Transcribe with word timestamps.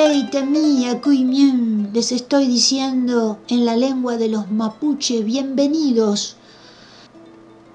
Leite 0.00 0.42
mía, 0.46 0.98
cuimien, 1.02 1.90
les 1.92 2.10
estoy 2.12 2.46
diciendo 2.46 3.38
en 3.48 3.66
la 3.66 3.76
lengua 3.76 4.16
de 4.16 4.30
los 4.30 4.50
mapuche, 4.50 5.22
bienvenidos. 5.22 6.36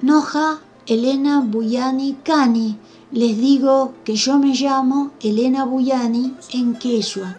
Noja 0.02 0.59
Elena 0.88 1.42
Buyani 1.42 2.17
Cani, 2.23 2.80
les 3.12 3.38
digo 3.38 3.94
que 4.04 4.16
yo 4.16 4.40
me 4.40 4.56
llamo 4.56 5.12
Elena 5.22 5.66
Buyani 5.66 6.34
en 6.52 6.73
Quechua. 6.73 7.38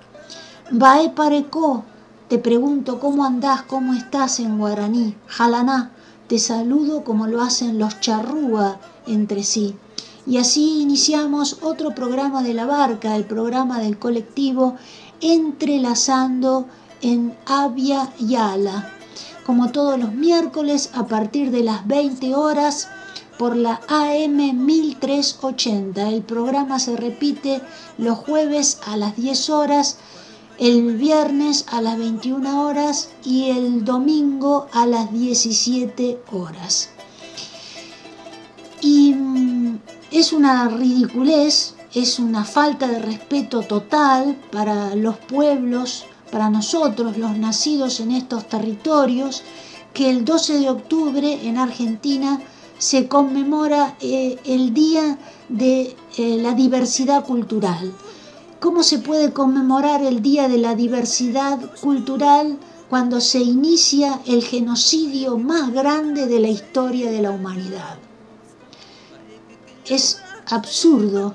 Bae 0.71 1.11
pareco, 1.11 1.83
te 2.29 2.39
pregunto 2.39 3.01
cómo 3.01 3.25
andás, 3.25 3.63
cómo 3.63 3.93
estás 3.93 4.39
en 4.39 4.57
guaraní. 4.57 5.17
Jalaná, 5.27 5.91
te 6.29 6.39
saludo 6.39 7.03
como 7.03 7.27
lo 7.27 7.43
hacen 7.43 7.81
los 7.81 7.99
charrúa 7.99 8.79
entre 9.09 9.43
sí. 9.43 9.75
Y 10.27 10.39
así 10.39 10.81
iniciamos 10.83 11.59
otro 11.63 11.95
programa 11.95 12.43
de 12.43 12.55
la 12.55 12.67
barca, 12.67 13.15
el 13.15 13.25
programa 13.25 13.79
del 13.79 13.99
colectivo 13.99 14.75
Entrelazando 15.21 16.67
en 17.01 17.37
Avia 17.47 18.13
Yala. 18.19 18.93
Como 19.45 19.71
todos 19.71 19.99
los 19.99 20.13
miércoles 20.13 20.91
a 20.95 21.07
partir 21.07 21.53
de 21.53 21.63
las 21.63 21.87
20 21.87 22.35
horas 22.35 22.89
por 23.39 23.57
la 23.57 23.81
AM 23.89 24.65
1380. 24.65 26.09
El 26.09 26.23
programa 26.23 26.79
se 26.79 26.97
repite 26.97 27.61
los 27.99 28.19
jueves 28.19 28.81
a 28.87 28.97
las 28.97 29.17
10 29.17 29.51
horas, 29.51 29.99
el 30.59 30.97
viernes 30.97 31.67
a 31.69 31.81
las 31.83 31.99
21 31.99 32.67
horas 32.67 33.11
y 33.25 33.51
el 33.51 33.85
domingo 33.85 34.67
a 34.73 34.87
las 34.87 35.13
17 35.13 36.19
horas. 36.33 36.91
Y 38.81 39.15
mm, 39.15 39.79
es 40.11 40.33
una 40.33 40.69
ridiculez, 40.69 41.75
es 41.95 42.19
una 42.19 42.45
falta 42.45 42.87
de 42.87 43.01
respeto 43.01 43.63
total 43.63 44.37
para 44.53 44.95
los 44.95 45.17
pueblos, 45.17 46.05
para 46.31 46.49
nosotros, 46.49 47.17
los 47.17 47.37
nacidos 47.37 48.01
en 48.01 48.13
estos 48.13 48.49
territorios, 48.49 49.43
que 49.93 50.11
el 50.11 50.25
12 50.25 50.61
de 50.61 50.71
octubre 50.71 51.49
en 51.49 51.59
Argentina 51.59 52.41
se 52.79 53.09
conmemora 53.09 53.97
eh, 54.01 54.39
el 54.45 54.75
Día 54.75 55.19
de 55.49 55.97
eh, 56.19 56.39
la 56.41 56.53
Diversidad 56.53 57.25
Cultural. 57.25 57.93
¿Cómo 58.61 58.83
se 58.83 58.99
puede 58.99 59.33
conmemorar 59.33 60.03
el 60.03 60.23
Día 60.23 60.49
de 60.49 60.59
la 60.59 60.75
Diversidad 60.75 61.59
Cultural 61.81 62.59
cuando 62.89 63.21
se 63.21 63.41
inicia 63.41 64.21
el 64.27 64.45
genocidio 64.45 65.39
más 65.39 65.73
grande 65.73 66.27
de 66.27 66.41
la 66.41 66.49
historia 66.49 67.11
de 67.11 67.23
la 67.23 67.31
humanidad? 67.31 67.99
Es 69.89 70.21
absurdo. 70.51 71.35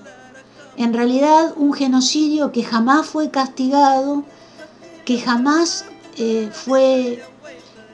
En 0.77 0.93
realidad 0.93 1.53
un 1.55 1.73
genocidio 1.73 2.51
que 2.51 2.63
jamás 2.63 3.05
fue 3.05 3.29
castigado, 3.29 4.23
que 5.05 5.19
jamás 5.19 5.85
eh, 6.17 6.49
fue 6.51 7.23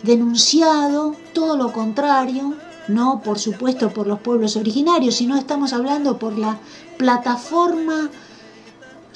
denunciado, 0.03 1.15
todo 1.33 1.57
lo 1.57 1.73
contrario, 1.73 2.53
no 2.87 3.21
por 3.23 3.39
supuesto 3.39 3.91
por 3.91 4.07
los 4.07 4.19
pueblos 4.19 4.55
originarios, 4.55 5.15
sino 5.15 5.37
estamos 5.37 5.73
hablando 5.73 6.17
por 6.17 6.37
la 6.37 6.59
plataforma 6.97 8.09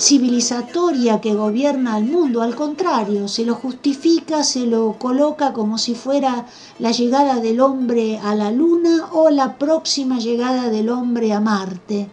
civilizatoria 0.01 1.21
que 1.21 1.35
gobierna 1.35 1.97
el 1.97 2.05
mundo, 2.05 2.41
al 2.41 2.55
contrario, 2.55 3.27
se 3.27 3.45
lo 3.45 3.53
justifica, 3.53 4.43
se 4.43 4.65
lo 4.65 4.93
coloca 4.97 5.53
como 5.53 5.77
si 5.77 5.93
fuera 5.93 6.47
la 6.79 6.91
llegada 6.91 7.35
del 7.35 7.61
hombre 7.61 8.17
a 8.17 8.33
la 8.33 8.49
luna 8.51 9.09
o 9.11 9.29
la 9.29 9.59
próxima 9.59 10.17
llegada 10.17 10.69
del 10.69 10.89
hombre 10.89 11.33
a 11.33 11.39
Marte. 11.39 12.09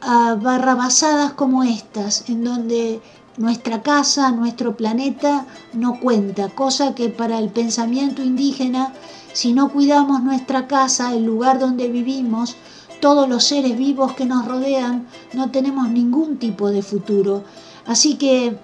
A 0.00 0.36
barrabasadas 0.40 1.32
como 1.32 1.64
estas, 1.64 2.28
en 2.28 2.44
donde 2.44 3.00
nuestra 3.36 3.82
casa, 3.82 4.30
nuestro 4.30 4.76
planeta 4.76 5.46
no 5.72 5.98
cuenta, 5.98 6.48
cosa 6.48 6.94
que 6.94 7.08
para 7.08 7.38
el 7.38 7.48
pensamiento 7.48 8.22
indígena, 8.22 8.92
si 9.32 9.52
no 9.52 9.68
cuidamos 9.70 10.22
nuestra 10.22 10.68
casa, 10.68 11.12
el 11.12 11.24
lugar 11.24 11.58
donde 11.58 11.88
vivimos, 11.88 12.56
todos 13.00 13.28
los 13.28 13.44
seres 13.44 13.76
vivos 13.76 14.14
que 14.14 14.26
nos 14.26 14.46
rodean, 14.46 15.06
no 15.32 15.50
tenemos 15.50 15.88
ningún 15.88 16.38
tipo 16.38 16.70
de 16.70 16.82
futuro. 16.82 17.44
Así 17.86 18.16
que 18.16 18.58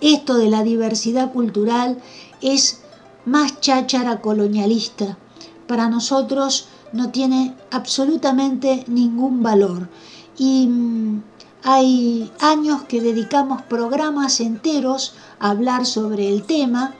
esto 0.00 0.36
de 0.36 0.48
la 0.48 0.62
diversidad 0.62 1.32
cultural 1.32 1.98
es 2.40 2.80
más 3.24 3.60
cháchara 3.60 4.20
colonialista. 4.20 5.18
Para 5.66 5.88
nosotros 5.88 6.68
no 6.92 7.10
tiene 7.10 7.54
absolutamente 7.70 8.84
ningún 8.88 9.42
valor. 9.42 9.88
Y 10.36 10.66
mm, 10.66 11.22
hay 11.62 12.32
años 12.40 12.82
que 12.84 13.00
dedicamos 13.00 13.62
programas 13.62 14.40
enteros 14.40 15.14
a 15.38 15.50
hablar 15.50 15.84
sobre 15.86 16.28
el 16.28 16.44
tema, 16.44 16.94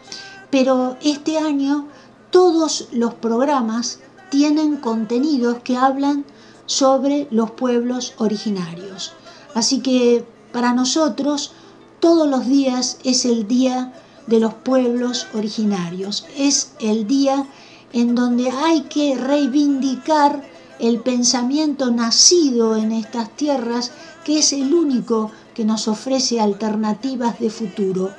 pero 0.50 0.96
este 1.02 1.38
año 1.38 1.86
todos 2.30 2.88
los 2.92 3.14
programas 3.14 4.00
tienen 4.30 4.76
contenidos 4.76 5.58
que 5.62 5.76
hablan 5.76 6.24
sobre 6.66 7.26
los 7.30 7.50
pueblos 7.50 8.14
originarios. 8.18 9.12
Así 9.54 9.80
que 9.80 10.24
para 10.52 10.72
nosotros 10.72 11.52
todos 11.98 12.28
los 12.28 12.46
días 12.46 12.98
es 13.04 13.24
el 13.24 13.46
día 13.46 13.92
de 14.26 14.40
los 14.40 14.54
pueblos 14.54 15.26
originarios, 15.34 16.26
es 16.36 16.72
el 16.80 17.06
día 17.06 17.46
en 17.92 18.14
donde 18.14 18.50
hay 18.50 18.82
que 18.82 19.16
reivindicar 19.16 20.48
el 20.78 21.00
pensamiento 21.00 21.90
nacido 21.90 22.76
en 22.76 22.92
estas 22.92 23.30
tierras, 23.36 23.92
que 24.24 24.38
es 24.38 24.52
el 24.52 24.72
único 24.72 25.30
que 25.54 25.64
nos 25.64 25.88
ofrece 25.88 26.40
alternativas 26.40 27.38
de 27.38 27.50
futuro, 27.50 28.10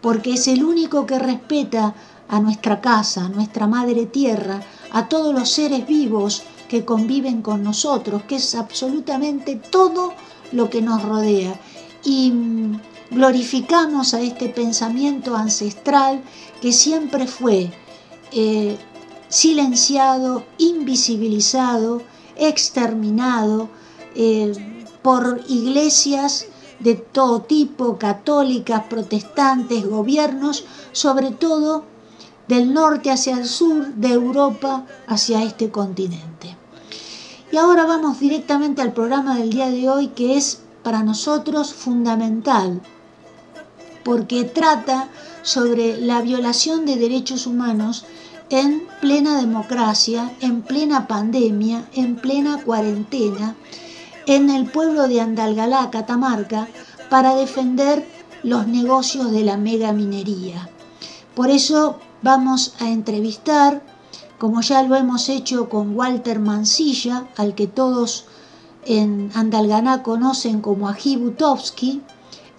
porque 0.00 0.34
es 0.34 0.46
el 0.46 0.62
único 0.62 1.06
que 1.06 1.18
respeta 1.18 1.94
a 2.28 2.40
nuestra 2.40 2.80
casa, 2.80 3.24
a 3.24 3.28
nuestra 3.28 3.66
madre 3.66 4.06
tierra, 4.06 4.60
a 4.96 5.10
todos 5.10 5.34
los 5.34 5.50
seres 5.50 5.86
vivos 5.86 6.42
que 6.70 6.86
conviven 6.86 7.42
con 7.42 7.62
nosotros, 7.62 8.22
que 8.22 8.36
es 8.36 8.54
absolutamente 8.54 9.56
todo 9.56 10.14
lo 10.52 10.70
que 10.70 10.80
nos 10.80 11.02
rodea. 11.02 11.60
y 12.02 12.30
mm, 12.30 12.80
glorificamos 13.10 14.14
a 14.14 14.22
este 14.22 14.48
pensamiento 14.48 15.36
ancestral 15.36 16.22
que 16.62 16.72
siempre 16.72 17.26
fue 17.26 17.70
eh, 18.32 18.78
silenciado, 19.28 20.44
invisibilizado, 20.56 22.00
exterminado 22.36 23.68
eh, 24.14 24.52
por 25.02 25.42
iglesias 25.46 26.46
de 26.80 26.94
todo 26.94 27.42
tipo, 27.42 27.98
católicas, 27.98 28.84
protestantes, 28.88 29.86
gobiernos, 29.86 30.64
sobre 30.92 31.32
todo 31.32 31.84
del 32.48 32.72
norte 32.72 33.10
hacia 33.10 33.36
el 33.36 33.46
sur, 33.46 33.94
de 33.94 34.08
Europa 34.08 34.86
hacia 35.06 35.42
este 35.42 35.70
continente. 35.70 36.56
Y 37.50 37.56
ahora 37.56 37.86
vamos 37.86 38.20
directamente 38.20 38.82
al 38.82 38.92
programa 38.92 39.36
del 39.36 39.50
día 39.50 39.70
de 39.70 39.88
hoy 39.88 40.08
que 40.08 40.36
es 40.36 40.60
para 40.82 41.02
nosotros 41.02 41.72
fundamental, 41.72 42.80
porque 44.04 44.44
trata 44.44 45.08
sobre 45.42 45.96
la 45.96 46.20
violación 46.22 46.86
de 46.86 46.96
derechos 46.96 47.46
humanos 47.46 48.04
en 48.50 48.86
plena 49.00 49.40
democracia, 49.40 50.32
en 50.40 50.62
plena 50.62 51.08
pandemia, 51.08 51.88
en 51.94 52.16
plena 52.16 52.62
cuarentena, 52.62 53.56
en 54.26 54.50
el 54.50 54.66
pueblo 54.66 55.08
de 55.08 55.20
Andalgalá, 55.20 55.90
Catamarca, 55.90 56.68
para 57.10 57.34
defender 57.34 58.06
los 58.42 58.66
negocios 58.66 59.32
de 59.32 59.42
la 59.42 59.56
mega 59.56 59.92
minería. 59.92 60.68
Por 61.34 61.50
eso 61.50 61.98
vamos 62.26 62.74
a 62.80 62.88
entrevistar, 62.90 63.84
como 64.36 64.60
ya 64.60 64.82
lo 64.82 64.96
hemos 64.96 65.28
hecho 65.28 65.68
con 65.68 65.96
Walter 65.96 66.40
Mancilla, 66.40 67.28
al 67.36 67.54
que 67.54 67.68
todos 67.68 68.24
en 68.84 69.30
Andalganá 69.34 70.02
conocen 70.02 70.60
como 70.60 70.88
Ají 70.88 71.14
Butovsky, 71.16 72.02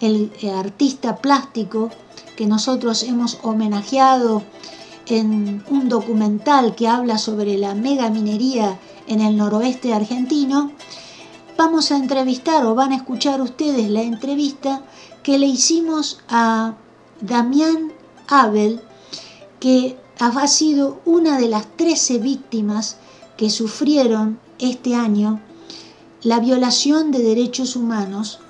el 0.00 0.32
artista 0.56 1.16
plástico 1.16 1.90
que 2.34 2.46
nosotros 2.46 3.02
hemos 3.02 3.40
homenajeado 3.42 4.42
en 5.04 5.62
un 5.68 5.90
documental 5.90 6.74
que 6.74 6.88
habla 6.88 7.18
sobre 7.18 7.58
la 7.58 7.74
mega 7.74 8.08
minería 8.08 8.78
en 9.06 9.20
el 9.20 9.36
noroeste 9.36 9.92
argentino, 9.92 10.72
vamos 11.58 11.92
a 11.92 11.98
entrevistar 11.98 12.64
o 12.64 12.74
van 12.74 12.92
a 12.92 12.96
escuchar 12.96 13.42
ustedes 13.42 13.90
la 13.90 14.00
entrevista 14.00 14.80
que 15.22 15.38
le 15.38 15.46
hicimos 15.46 16.20
a 16.30 16.72
Damián 17.20 17.92
Abel, 18.28 18.87
que 19.60 19.98
ha 20.18 20.46
sido 20.46 21.00
una 21.04 21.38
de 21.38 21.48
las 21.48 21.66
13 21.76 22.18
víctimas 22.18 22.96
que 23.36 23.50
sufrieron 23.50 24.38
este 24.58 24.94
año 24.94 25.40
la 26.22 26.40
violación 26.40 27.12
de 27.12 27.22
derechos 27.22 27.76
humanos 27.76 28.40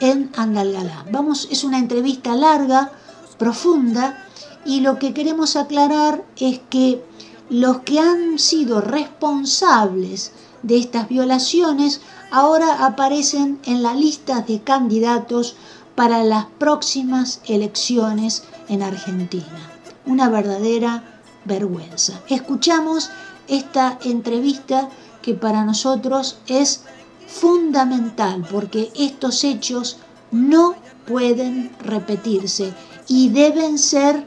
en 0.00 0.30
Andalgalá. 0.36 1.06
Vamos, 1.10 1.48
es 1.50 1.64
una 1.64 1.78
entrevista 1.78 2.34
larga, 2.34 2.92
profunda, 3.38 4.22
y 4.66 4.80
lo 4.80 4.98
que 4.98 5.14
queremos 5.14 5.56
aclarar 5.56 6.24
es 6.36 6.60
que 6.68 7.02
los 7.48 7.78
que 7.80 8.00
han 8.00 8.38
sido 8.38 8.80
responsables 8.80 10.32
de 10.62 10.78
estas 10.78 11.08
violaciones 11.08 12.00
ahora 12.30 12.84
aparecen 12.84 13.60
en 13.64 13.82
la 13.82 13.94
lista 13.94 14.40
de 14.42 14.60
candidatos 14.60 15.56
para 15.94 16.24
las 16.24 16.46
próximas 16.58 17.40
elecciones 17.46 18.42
en 18.68 18.82
Argentina. 18.82 19.65
Una 20.06 20.28
verdadera 20.28 21.02
vergüenza. 21.44 22.20
Escuchamos 22.28 23.10
esta 23.48 23.98
entrevista 24.04 24.88
que 25.22 25.34
para 25.34 25.64
nosotros 25.64 26.38
es 26.46 26.82
fundamental 27.26 28.46
porque 28.50 28.92
estos 28.94 29.42
hechos 29.44 29.98
no 30.30 30.74
pueden 31.06 31.72
repetirse 31.80 32.72
y 33.08 33.28
deben 33.30 33.78
ser 33.78 34.26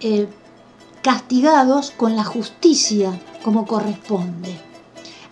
eh, 0.00 0.28
castigados 1.02 1.90
con 1.90 2.16
la 2.16 2.24
justicia 2.24 3.18
como 3.42 3.66
corresponde. 3.66 4.58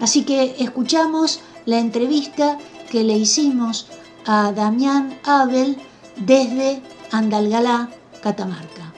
Así 0.01 0.25
que 0.25 0.57
escuchamos 0.59 1.41
la 1.67 1.79
entrevista 1.79 2.59
que 2.91 3.05
le 3.05 3.17
hicimos 3.17 3.89
a 4.27 4.53
Damián 4.53 5.19
Abel 5.25 5.77
desde 6.17 6.83
Andalgalá, 7.11 7.91
Catamarca. 8.23 8.93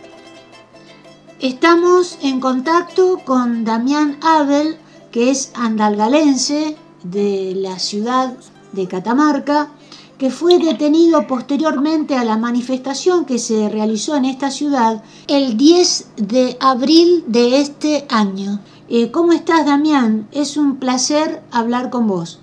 Estamos 1.41 2.19
en 2.23 2.41
contacto 2.41 3.21
con 3.23 3.67
Damián 3.67 4.19
Abel, 4.23 4.79
que 5.13 5.31
es 5.31 5.53
andalgalense 5.55 6.79
de 7.03 7.53
la 7.55 7.79
ciudad 7.79 8.33
de 8.73 8.89
Catamarca, 8.89 9.69
que 10.17 10.31
fue 10.31 10.57
detenido 10.59 11.27
posteriormente 11.27 12.17
a 12.17 12.25
la 12.25 12.39
manifestación 12.39 13.27
que 13.27 13.39
se 13.39 13.69
realizó 13.69 14.17
en 14.17 14.25
esta 14.25 14.51
ciudad 14.51 15.05
el 15.27 15.59
10 15.59 16.13
de 16.17 16.57
abril 16.59 17.25
de 17.27 17.61
este 17.61 18.07
año. 18.09 18.61
Eh, 18.89 19.11
¿Cómo 19.11 19.35
estás, 19.35 19.67
Damián? 19.67 20.29
Es 20.33 20.57
un 20.57 20.79
placer 20.79 21.43
hablar 21.53 21.91
con 21.91 22.07
vos. 22.07 22.41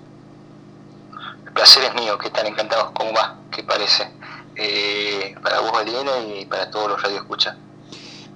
El 1.46 1.52
placer 1.52 1.82
es 1.82 1.94
mío, 2.00 2.16
que 2.16 2.28
están 2.28 2.46
encantados. 2.46 2.92
¿Cómo 2.92 3.12
va? 3.12 3.38
¿Qué 3.50 3.64
parece? 3.64 4.08
Eh, 4.54 5.34
para 5.42 5.58
vos, 5.58 5.72
Elena, 5.82 6.12
y 6.38 6.46
para 6.46 6.70
todos 6.70 6.90
los 6.90 7.02
radioescuchas. 7.02 7.56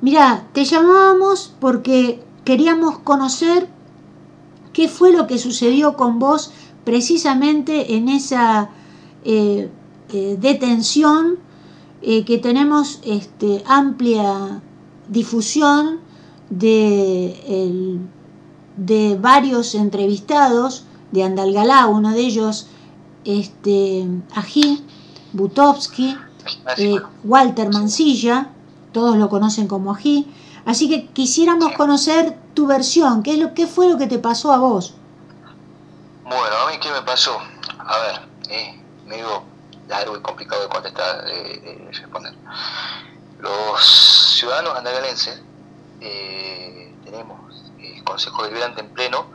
Mira, 0.01 0.47
te 0.53 0.65
llamábamos 0.65 1.53
porque 1.61 2.23
queríamos 2.45 2.99
conocer 3.01 3.69
qué 4.73 4.89
fue 4.89 5.13
lo 5.13 5.27
que 5.27 5.39
sucedió 5.39 5.97
con 5.97 6.21
vos 6.21 6.53
precisamente 6.85 7.97
en 7.97 8.09
esa 8.09 8.71
eh, 9.25 9.69
eh, 10.13 10.37
detención 10.41 11.39
eh, 12.01 12.25
que 12.25 12.39
tenemos 12.39 13.01
este, 13.05 13.65
amplia 13.67 14.63
difusión 15.09 15.99
de, 16.49 17.99
de 18.77 19.19
varios 19.21 19.75
entrevistados 19.75 20.85
de 21.11 21.25
Andalgalá, 21.25 21.89
uno 21.89 22.13
de 22.13 22.21
ellos 22.21 22.69
este, 23.25 24.07
Ají, 24.35 24.85
Butovsky, 25.33 26.17
Walter 27.25 27.71
Mancilla, 27.73 28.53
todos 28.93 29.17
lo 29.17 29.29
conocen 29.29 29.69
como 29.69 29.95
Ají. 29.95 30.33
Así 30.67 30.89
que 30.89 31.07
quisiéramos 31.07 31.73
conocer 31.73 32.37
tu 32.55 32.67
versión, 32.67 33.23
¿qué, 33.23 33.33
es 33.33 33.39
lo, 33.39 33.55
qué 33.55 33.67
fue 33.67 33.89
lo 33.89 33.97
que 33.97 34.07
te 34.07 34.19
pasó 34.19 34.53
a 34.53 34.59
vos? 34.59 34.95
Bueno, 36.25 36.57
a 36.67 36.71
mí 36.71 36.79
qué 36.79 36.91
me 36.91 37.03
pasó. 37.03 37.39
A 37.79 37.99
ver, 38.01 38.21
eh, 38.51 38.81
medio 39.07 39.43
largo 39.89 40.17
y 40.17 40.21
complicado 40.21 40.63
de 40.63 40.69
contestar, 40.69 41.25
de, 41.25 41.89
responder. 41.91 42.35
Los 43.41 44.37
ciudadanos 44.39 44.77
andagalenses 44.77 45.41
eh, 46.01 46.95
tenemos 47.05 47.39
el 47.79 48.05
Consejo 48.05 48.43
Deliberante 48.43 48.81
en 48.81 48.91
pleno, 48.91 49.27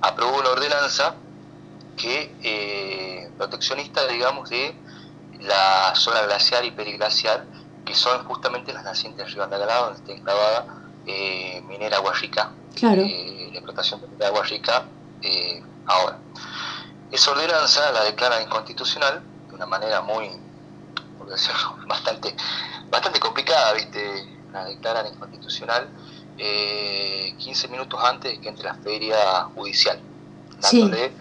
aprobó 0.00 0.38
una 0.38 0.50
ordenanza 0.50 1.14
que 1.96 2.34
eh, 2.42 3.30
proteccionista, 3.38 4.06
digamos, 4.06 4.50
de 4.50 4.74
la 5.40 5.94
zona 5.94 6.22
glaciar 6.22 6.64
y 6.64 6.70
periglaciar, 6.70 7.44
que 7.84 7.94
son 7.94 8.24
justamente 8.24 8.72
las 8.72 8.84
nacientes 8.84 9.24
del 9.24 9.34
río 9.34 9.44
Andagalá, 9.44 9.76
donde 9.76 10.00
está 10.00 10.12
enclavada 10.12 10.66
eh, 11.06 11.62
minera 11.66 11.98
claro. 12.74 13.02
eh, 13.02 13.50
la 13.52 13.58
explotación 13.58 14.00
de 14.18 14.30
Guarrica 14.30 14.84
eh, 15.22 15.62
ahora. 15.86 16.18
Esa 17.10 17.30
ordenanza 17.30 17.92
la 17.92 18.04
declaran 18.04 18.42
inconstitucional 18.42 19.22
de 19.48 19.54
una 19.54 19.66
manera 19.66 20.00
muy, 20.00 20.30
por 21.18 21.28
decirlo, 21.28 21.76
bastante, 21.86 22.34
bastante 22.90 23.20
complicada, 23.20 23.72
¿viste? 23.74 24.26
La 24.52 24.64
declaran 24.64 25.06
inconstitucional 25.06 25.88
eh, 26.38 27.34
15 27.38 27.68
minutos 27.68 28.00
antes 28.02 28.32
de 28.32 28.40
que 28.40 28.48
entre 28.48 28.64
la 28.64 28.74
feria 28.74 29.44
judicial, 29.54 30.00
dándole, 30.60 31.12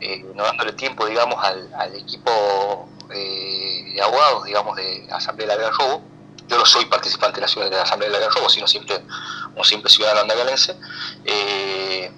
sí. 0.00 0.24
no 0.34 0.44
dándole 0.44 0.72
tiempo, 0.72 1.06
digamos, 1.06 1.42
al, 1.42 1.72
al 1.74 1.94
equipo 1.96 2.88
eh, 3.14 3.92
de 3.94 4.02
abogados, 4.02 4.44
digamos, 4.44 4.76
de 4.76 5.06
Asamblea 5.10 5.56
de 5.56 5.62
la 5.62 5.70
Robo. 5.70 6.02
Yo 6.48 6.58
no 6.58 6.66
soy 6.66 6.84
participante 6.86 7.36
de 7.36 7.42
la 7.42 7.48
ciudad 7.48 7.70
de 7.70 7.76
la 7.76 7.82
Asamblea 7.82 8.10
de 8.10 8.20
la 8.20 8.28
Robo, 8.28 8.48
sino 8.48 8.66
simple, 8.66 9.00
un 9.54 9.64
simple 9.64 9.90
ciudadano 9.90 10.20
andagalense. 10.20 10.76
Eh, 11.24 12.10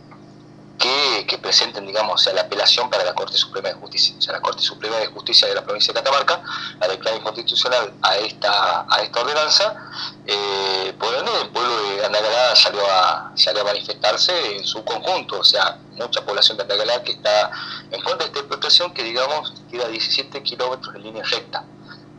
que, 0.79 1.27
que, 1.27 1.39
presenten, 1.39 1.87
digamos, 1.87 2.15
o 2.15 2.19
sea, 2.19 2.33
la 2.33 2.43
apelación 2.43 2.91
para 2.91 3.05
la 3.05 3.15
Corte 3.15 3.37
Suprema 3.37 3.69
de 3.69 3.75
Justicia. 3.75 4.15
O 4.19 4.23
sea, 4.23 4.33
la 4.33 4.41
Corte 4.41 4.63
Suprema 4.63 4.97
de 4.97 5.07
Justicia 5.07 5.49
de 5.49 5.55
la 5.55 5.63
provincia 5.65 5.93
de 5.93 6.01
Catamarca 6.01 6.43
la 6.81 6.89
declara 6.89 7.17
inconstitucional 7.17 7.93
a 8.03 8.17
esta, 8.17 8.87
a 8.89 9.03
esta 9.03 9.21
ordenanza. 9.21 9.75
Eh, 10.27 10.93
por 10.99 11.15
ende, 11.15 11.31
el 11.43 11.49
pueblo 11.51 11.83
de 11.83 12.05
Andagalá 12.05 12.57
salió 12.57 12.83
a, 12.91 13.33
salió 13.37 13.63
a 13.63 13.65
manifestarse 13.65 14.57
en 14.57 14.65
su 14.65 14.85
conjunto. 14.85 15.41
O 15.41 15.45
sea, 15.45 15.79
mucha 15.93 16.25
población 16.25 16.57
de 16.57 16.65
Andagalá 16.65 17.03
que 17.03 17.13
está 17.13 17.51
en 17.91 18.01
contra 18.03 18.19
de 18.19 18.25
esta 18.27 18.41
explotación 18.41 18.93
que, 18.93 19.03
digamos, 19.05 19.53
queda 19.71 19.89
17 19.89 20.43
kilómetros 20.43 20.95
en 20.95 21.03
línea 21.03 21.25
recta 21.25 21.65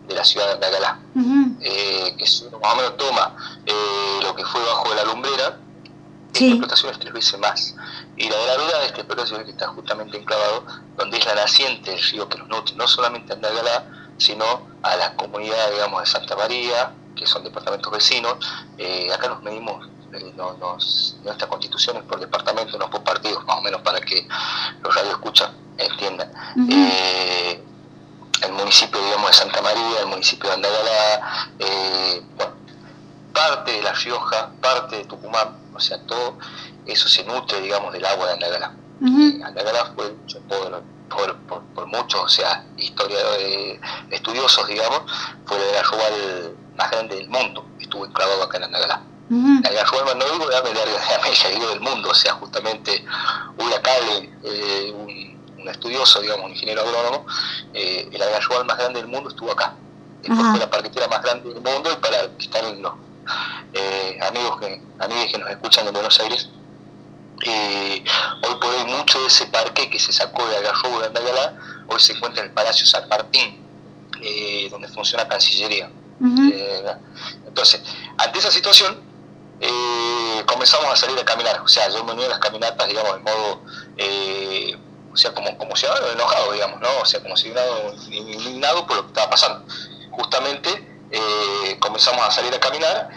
de 0.08 0.16
la 0.16 0.24
ciudad 0.24 0.48
de 0.48 0.54
Andagalá. 0.54 1.00
Uh 1.16 1.20
-huh. 1.20 1.58
eh, 1.62 2.16
que 2.18 2.24
más 2.24 2.74
o 2.74 2.76
menos 2.76 2.98
toma 2.98 3.36
eh, 3.66 4.20
lo 4.22 4.36
que 4.36 4.46
fue 4.46 4.64
bajo 4.64 4.90
de 4.90 4.96
la 4.96 5.04
lumbrera, 5.04 5.58
Sí. 6.36 6.46
esta 6.46 6.56
explotación 6.56 6.92
es 6.92 7.00
tres 7.00 7.14
veces 7.14 7.40
más. 7.40 7.76
Y 8.18 8.30
la 8.30 8.38
gravedad 8.38 8.80
de 8.82 8.86
esta 8.88 8.98
explotación 9.00 9.40
es 9.42 9.46
que 9.46 9.52
está 9.52 9.68
justamente 9.68 10.18
enclavado 10.18 10.66
donde 10.98 11.18
es 11.18 11.26
la 11.26 11.36
naciente 11.36 11.92
del 11.92 12.02
río 12.02 12.28
que 12.28 12.38
nos 12.38 12.48
nutre, 12.48 12.76
no 12.76 12.88
solamente 12.88 13.34
Andalgalá, 13.34 13.86
sino 14.18 14.46
a 14.82 14.96
la 14.96 15.16
comunidad, 15.16 15.72
digamos, 15.72 16.02
de 16.02 16.08
Santa 16.08 16.36
María, 16.36 16.92
que 17.16 17.26
son 17.26 17.44
departamentos 17.44 17.92
vecinos. 17.92 18.38
Eh, 18.78 19.12
acá 19.14 19.30
nos 19.30 19.42
medimos 19.44 19.88
eh, 20.14 20.34
nuestra 21.24 21.48
constitución 21.48 21.98
es 21.98 22.04
por 22.04 22.20
departamento, 22.20 22.78
no 22.78 22.90
por 22.90 23.04
partidos, 23.04 23.44
más 23.46 23.58
o 23.58 23.62
menos 23.62 23.82
para 23.82 24.00
que 24.00 24.28
los 24.82 24.96
radioescuchas 24.96 25.50
entiendan. 25.78 26.32
Eh, 26.70 27.62
el 28.42 28.52
municipio, 28.52 29.02
digamos, 29.04 29.28
de 29.28 29.34
Santa 29.34 29.62
María, 29.62 30.02
el 30.02 30.08
municipio 30.08 30.50
de 30.50 30.56
Andagalá, 30.56 31.50
bueno, 32.38 32.54
parte 33.36 33.74
de 33.74 33.82
La 33.84 33.94
Rioja, 33.94 34.50
parte 34.62 34.96
de 34.98 35.06
Tucumán, 35.06 35.56
o 35.76 35.80
sea, 35.80 36.02
todo 36.08 36.38
eso 36.88 37.08
se 37.08 37.24
nutre, 37.26 37.62
digamos, 37.62 37.94
del 37.94 38.06
agua 38.06 38.28
de 38.28 38.34
Andagalá. 38.34 38.74
Andagalá 39.44 39.94
fue 39.94 40.16
por, 40.48 41.36
por, 41.48 41.64
por, 41.76 41.86
muchos, 41.88 42.22
o 42.24 42.30
sea, 42.30 42.66
historiadores, 42.78 43.80
estudiosos, 44.10 44.68
digamos, 44.68 45.02
fue 45.46 45.58
el 45.58 45.76
arrobal 45.78 46.56
más 46.78 46.90
grande 46.90 47.16
del 47.18 47.30
mundo, 47.30 47.66
estuvo 47.80 48.06
enclavado 48.06 48.44
acá 48.44 48.58
en 48.58 48.64
Andagalá. 48.64 49.02
Uh 49.30 49.36
-huh. 49.36 49.80
Arrobal 49.82 50.18
no 50.18 50.26
digo 50.26 50.48
de 50.48 50.58
América, 50.58 51.50
digo 51.50 51.68
del 51.70 51.82
mundo, 51.82 52.10
o 52.10 52.16
sea, 52.16 52.34
justamente 52.34 53.04
Ula 53.58 53.82
Cale, 53.82 54.32
eh, 54.44 54.92
un, 54.96 55.62
un, 55.62 55.68
estudioso, 55.68 56.22
digamos, 56.22 56.46
un 56.46 56.52
ingeniero 56.52 56.82
agrónomo, 56.82 57.26
eh, 57.74 58.08
el 58.12 58.66
más 58.66 58.78
grande 58.78 59.02
del 59.02 59.10
mundo 59.10 59.30
estuvo 59.30 59.52
acá. 59.52 59.74
Después 60.22 60.40
uh 60.40 60.44
-huh. 60.44 60.52
fue 60.52 60.60
la 60.60 60.70
parquetera 60.70 61.08
más 61.08 61.22
grande 61.22 61.54
del 61.54 61.62
mundo 61.62 61.92
y 61.92 61.96
para 61.98 62.22
que 62.38 62.46
están 62.46 62.82
los 62.82 62.94
eh, 63.74 64.20
amigos 64.22 64.60
que, 64.60 64.82
amigos 65.00 65.32
que 65.32 65.38
nos 65.38 65.50
escuchan 65.50 65.86
de 65.86 65.92
Buenos 65.92 66.20
Aires, 66.20 66.50
eh, 67.44 68.04
hoy 68.44 68.56
por 68.56 68.74
hoy 68.74 68.86
mucho 68.86 69.20
de 69.20 69.28
ese 69.28 69.46
parque 69.48 69.90
que 69.90 70.00
se 70.00 70.12
sacó 70.14 70.48
de 70.48 70.58
Agarrobo 70.58 71.00
de 71.00 71.08
Andagalá, 71.08 71.58
hoy 71.88 72.00
se 72.00 72.14
encuentra 72.14 72.42
en 72.44 72.50
el 72.50 72.54
Palacio 72.54 72.86
San 72.86 73.08
Martín, 73.10 73.64
eh, 74.22 74.68
donde 74.72 74.88
funciona 74.88 75.28
Cancillería. 75.28 75.92
Uh 76.20 76.26
-huh. 76.26 76.52
eh, 76.54 76.98
entonces, 77.46 77.84
ante 78.18 78.40
esa 78.40 78.52
situación, 78.52 79.04
comenzamos 80.46 80.86
a 80.92 80.96
salir 80.96 81.18
a 81.20 81.26
caminar, 81.26 81.60
o 81.62 81.68
sea, 81.68 81.90
yo 81.90 82.04
me 82.04 82.14
uní 82.14 82.24
a 82.24 82.30
las 82.30 82.40
caminatas, 82.40 82.88
digamos, 82.88 83.16
en 83.18 83.24
modo, 83.24 83.62
o 85.12 85.18
sea, 85.18 85.34
como, 85.34 85.58
como 85.58 85.76
ciudadano 85.76 86.08
enojado, 86.12 86.52
digamos, 86.52 86.80
¿no? 86.82 86.90
O 87.02 87.06
sea, 87.06 87.22
como 87.22 87.36
ciudadano 87.36 87.94
indignado 88.10 88.86
por 88.86 88.98
lo 88.98 89.02
que 89.04 89.08
estaba 89.08 89.30
pasando. 89.30 89.66
Justamente 90.12 90.95
comenzamos 91.80 92.26
a 92.26 92.32
salir 92.32 92.54
a 92.54 92.60
caminar 92.60 93.10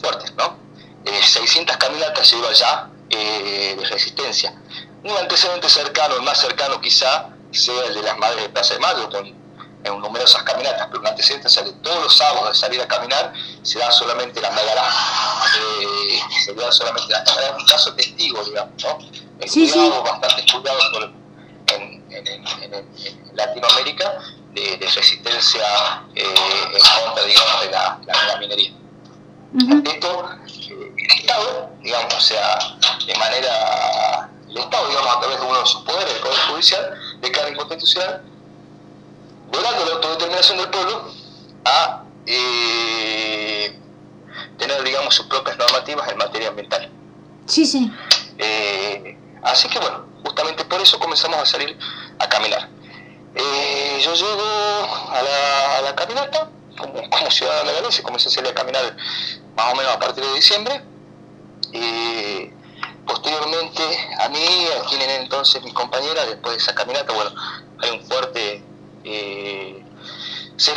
fuertes, 0.00 0.34
¿no? 0.34 0.56
600 1.04 1.76
caminatas 1.76 2.30
llevo 2.30 2.48
allá 2.48 2.88
eh, 3.10 3.76
de 3.78 3.86
resistencia. 3.86 4.54
Un 5.04 5.16
antecedente 5.16 5.68
cercano, 5.68 6.16
el 6.16 6.22
más 6.22 6.38
cercano 6.38 6.80
quizá, 6.80 7.28
sea 7.52 7.84
el 7.84 7.94
de 7.94 8.02
las 8.02 8.18
Madres 8.18 8.42
de 8.42 8.48
Plaza 8.48 8.74
de 8.74 8.80
Mayo, 8.80 9.08
con 9.10 9.46
en 9.84 10.00
numerosas 10.00 10.42
caminatas, 10.42 10.88
pero 10.88 11.00
un 11.00 11.06
antecedente 11.06 11.48
sale 11.48 11.70
todos 11.74 12.02
los 12.02 12.16
sábados 12.16 12.48
de 12.48 12.54
salir 12.56 12.80
a 12.80 12.88
caminar, 12.88 13.32
se 13.62 13.78
da 13.78 13.88
solamente 13.92 14.40
la 14.40 14.50
Magalá, 14.50 14.88
eh, 15.60 16.18
se 16.44 16.54
da 16.54 16.72
solamente 16.72 17.12
la 17.12 17.22
Magalá, 17.24 17.56
un 17.56 17.64
caso 17.66 17.94
testigo, 17.94 18.42
digamos, 18.42 18.82
¿no? 18.82 18.98
Sí, 19.46 19.68
sí. 19.68 19.92
bastante 20.04 20.44
por, 20.92 21.04
en, 21.04 22.04
en, 22.10 22.26
en, 22.26 22.74
en, 22.74 23.36
Latinoamérica 23.36 24.18
de, 24.56 24.76
de 24.78 24.86
resistencia 24.88 25.66
eh, 26.14 26.24
en 26.24 27.04
contra, 27.04 27.22
digamos, 27.24 27.60
de 27.62 27.70
la, 27.70 27.98
la, 28.06 28.26
la 28.28 28.36
minería. 28.38 28.72
Uh 29.52 29.58
-huh. 29.58 29.88
Esto, 29.92 30.10
el 30.96 31.20
Estado, 31.20 31.70
digamos, 31.82 32.14
o 32.14 32.20
sea, 32.20 32.58
de 33.06 33.14
manera, 33.24 34.30
el 34.50 34.58
Estado, 34.58 34.88
digamos, 34.88 35.16
a 35.16 35.20
través 35.20 35.40
de 35.40 35.46
uno 35.46 35.60
de 35.60 35.66
sus 35.66 35.82
poderes, 35.82 36.14
el 36.14 36.20
Poder 36.20 36.38
Judicial, 36.50 36.84
declara 37.20 37.48
inconstitucional, 37.50 38.22
violando 39.52 39.84
la 39.86 39.92
autodeterminación 39.92 40.56
del 40.58 40.70
pueblo, 40.70 40.94
a 41.64 42.02
eh, 42.26 43.78
tener, 44.58 44.82
digamos, 44.82 45.14
sus 45.14 45.26
propias 45.26 45.56
normativas 45.58 46.08
en 46.08 46.16
materia 46.16 46.48
ambiental. 46.48 46.90
Sí, 47.46 47.64
sí. 47.66 47.90
Eh, 48.38 49.16
así 49.42 49.68
que, 49.68 49.78
bueno, 49.78 50.06
justamente 50.24 50.64
por 50.64 50.80
eso 50.80 50.98
comenzamos 50.98 51.38
a 51.38 51.46
salir 51.46 51.78
a 52.18 52.26
caminar. 52.28 52.68
Yo 53.36 54.14
llego 54.14 54.44
a 55.10 55.82
la, 55.82 55.94
caminata, 55.94 56.50
como, 56.78 57.10
como 57.10 57.30
ciudadano 57.30 57.70
de 57.70 57.80
Galicia, 57.80 58.02
comencé 58.02 58.28
a 58.28 58.30
salir 58.32 58.50
a 58.50 58.54
caminar 58.54 58.96
más 59.56 59.72
o 59.72 59.76
menos 59.76 59.92
a 59.92 59.98
partir 59.98 60.24
de 60.24 60.34
diciembre. 60.34 60.82
Y 61.72 62.50
posteriormente 63.06 63.82
a 64.20 64.28
mí, 64.28 64.66
a 64.78 64.88
quien 64.88 65.02
entonces 65.02 65.62
mi 65.62 65.72
compañera, 65.72 66.24
después 66.26 66.56
de 66.56 66.62
esa 66.62 66.74
caminata, 66.74 67.12
bueno, 67.12 67.30
hay 67.82 67.90
un 67.90 68.04
fuerte... 68.06 68.62
Eh, 69.04 69.82
se, 70.56 70.72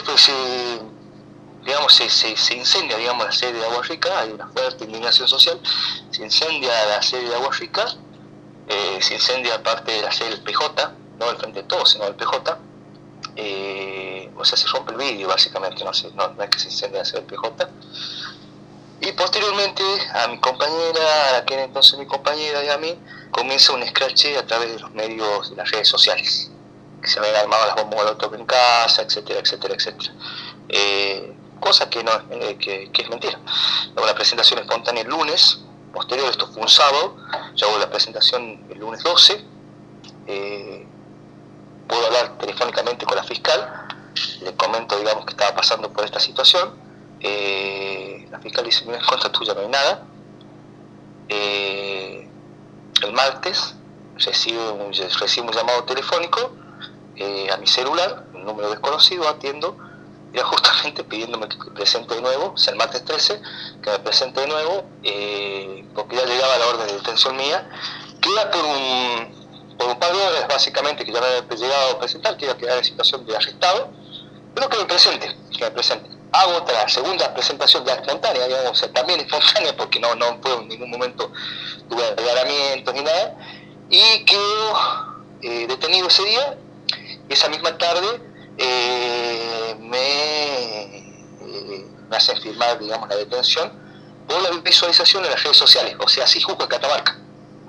digamos, 1.63 1.93
se, 1.93 2.09
se, 2.09 2.53
incendia 2.55 2.97
digamos, 2.97 3.25
la 3.25 3.31
sede 3.31 3.53
de 3.53 3.65
Agua 3.65 3.83
Rica, 3.83 4.19
hay 4.19 4.31
una 4.31 4.47
fuerte 4.47 4.83
indignación 4.83 5.27
social, 5.27 5.59
se 6.11 6.23
incendia 6.23 6.71
la 6.85 7.01
sede 7.01 7.29
de 7.29 7.35
Agua 7.35 7.51
Rica, 7.57 7.85
eh, 8.67 8.99
se 9.01 9.15
incendia 9.15 9.61
parte 9.61 9.91
de 9.91 10.01
la 10.01 10.11
sede 10.11 10.31
del 10.31 10.41
PJ, 10.41 10.91
no 11.19 11.29
el 11.29 11.37
frente 11.37 11.61
de 11.61 11.67
todos, 11.67 11.91
sino 11.91 12.05
del 12.05 12.15
PJ, 12.15 12.57
eh, 13.35 14.31
o 14.37 14.45
sea, 14.45 14.57
se 14.57 14.67
rompe 14.67 14.91
el 14.91 14.97
vídeo 14.97 15.27
básicamente, 15.27 15.83
no, 15.83 15.91
es 15.91 16.49
que 16.49 16.59
se 16.59 16.69
incendia 16.69 16.99
la 16.99 17.05
sede 17.05 17.21
del 17.21 17.25
PJ, 17.25 17.69
y 19.01 19.11
posteriormente 19.13 19.83
a 20.13 20.27
mi 20.27 20.39
compañera, 20.39 21.37
a 21.37 21.45
quien 21.45 21.61
entonces 21.61 21.97
mi 21.99 22.05
compañera 22.05 22.63
y 22.63 22.69
a 22.69 22.77
mí, 22.77 22.97
comienza 23.31 23.73
un 23.73 23.85
scratch 23.87 24.25
a 24.37 24.45
través 24.45 24.73
de 24.73 24.79
los 24.79 24.91
medios 24.91 25.49
de 25.49 25.55
las 25.55 25.69
redes 25.71 25.87
sociales, 25.87 26.51
que 27.01 27.07
se 27.07 27.19
habían 27.19 27.35
armado 27.35 27.65
las 27.67 27.75
bombas 27.75 27.99
molotov 27.99 28.35
en 28.35 28.45
casa, 28.45 29.01
etcétera, 29.01 29.39
etcétera, 29.39 29.75
etcétera. 29.75 30.13
Eh, 30.67 31.33
cosa 31.59 31.89
que, 31.89 32.03
no, 32.03 32.11
eh, 32.31 32.57
que, 32.57 32.91
que, 32.91 33.01
es 33.01 33.09
mentira. 33.09 33.39
Hago 33.95 34.05
la 34.05 34.15
presentación 34.15 34.59
espontánea 34.59 35.03
el 35.03 35.09
lunes, 35.09 35.59
posterior, 35.93 36.29
esto 36.29 36.47
fue 36.47 36.61
un 36.61 36.69
sábado, 36.69 37.15
yo 37.55 37.67
hago 37.67 37.79
la 37.79 37.89
presentación 37.89 38.65
el 38.69 38.79
lunes 38.79 39.01
12, 39.03 39.45
eh, 40.27 40.87
puedo 41.89 42.05
hablar 42.05 42.37
telefónicamente 42.37 43.05
con 43.05 43.17
la 43.17 43.23
fiscal, 43.23 43.87
le 44.41 44.55
comento, 44.55 44.97
digamos, 44.97 45.25
que 45.25 45.31
estaba 45.31 45.55
pasando 45.55 45.91
por 45.91 46.05
esta 46.05 46.19
situación, 46.19 46.73
eh, 47.19 48.27
la 48.31 48.39
fiscal 48.39 48.63
dice, 48.63 48.85
mira, 48.85 48.99
en 48.99 49.05
contra 49.05 49.31
tuya 49.31 49.53
no 49.53 49.61
hay 49.61 49.67
nada. 49.67 50.05
Eh, 51.27 52.29
el 53.01 53.13
martes 53.13 53.75
recibo 54.17 54.73
un, 54.73 54.93
recibo 54.93 55.47
un 55.47 55.53
llamado 55.53 55.83
telefónico 55.83 56.51
eh, 57.15 57.49
a 57.51 57.57
mi 57.57 57.67
celular, 57.67 58.25
un 58.33 58.45
número 58.45 58.69
desconocido, 58.69 59.27
atiendo, 59.27 59.75
era 60.31 60.45
justamente 60.45 61.03
pidiéndome 61.03 61.49
que 61.49 61.57
presente 61.71 62.13
de 62.15 62.21
nuevo, 62.21 62.53
o 62.53 62.57
sea, 62.57 62.71
el 62.71 62.77
martes 62.77 63.03
13, 63.03 63.41
que 63.81 63.89
me 63.89 63.99
presente 63.99 64.41
de 64.41 64.47
nuevo, 64.47 64.83
porque 65.95 66.15
ya 66.15 66.25
llegaba 66.25 66.57
la 66.57 66.67
orden 66.67 66.87
de 66.87 66.93
detención 66.93 67.35
mía, 67.35 67.67
que 68.21 68.29
era 68.31 68.51
por 68.51 68.63
un, 68.63 69.38
por 69.79 69.87
un 69.87 69.97
par 69.97 70.11
de 70.11 70.21
horas, 70.21 70.45
básicamente, 70.49 71.05
que 71.05 71.13
ya 71.13 71.21
me 71.21 71.27
había 71.27 71.55
llegado 71.55 71.91
a 71.91 71.99
presentar, 71.99 72.35
que 72.35 72.43
iba 72.43 72.53
a 72.53 72.57
quedar 72.57 72.77
en 72.77 72.83
situación 72.83 73.25
de 73.25 73.35
arrestado, 73.35 73.89
pero 74.53 74.67
que 74.67 74.77
me 74.77 74.85
presente, 74.85 75.37
que 75.57 75.63
me 75.63 75.71
presente. 75.71 76.09
Hago 76.33 76.57
otra 76.57 76.87
segunda 76.89 77.33
presentación 77.33 77.85
ya 77.85 77.93
espontánea, 77.93 78.45
digamos, 78.45 78.71
o 78.71 78.75
sea, 78.75 78.91
también 78.91 79.21
espontánea 79.21 79.75
porque 79.77 79.99
no, 80.01 80.13
no 80.15 80.37
fue 80.41 80.53
en 80.53 80.67
ningún 80.67 80.91
momento 80.91 81.31
tuve 81.87 82.03
agarramientos 82.05 82.93
ni 82.93 83.01
nada, 83.01 83.37
y 83.89 84.25
quedo 84.25 84.73
eh, 85.41 85.65
detenido 85.67 86.09
ese 86.09 86.25
día, 86.25 86.57
esa 87.29 87.47
misma 87.47 87.77
tarde 87.77 88.21
eh, 88.57 89.75
me, 89.79 90.97
eh, 90.97 91.85
me 92.09 92.17
hacen 92.17 92.39
firmar, 92.41 92.77
digamos, 92.79 93.07
la 93.07 93.15
detención 93.15 93.71
por 94.27 94.41
la 94.41 94.49
visualización 94.59 95.23
en 95.23 95.31
las 95.31 95.41
redes 95.41 95.57
sociales, 95.57 95.95
o 95.99 96.07
sea, 96.09 96.25
así 96.25 96.41
juzga 96.41 96.67
Catamarca, 96.67 97.17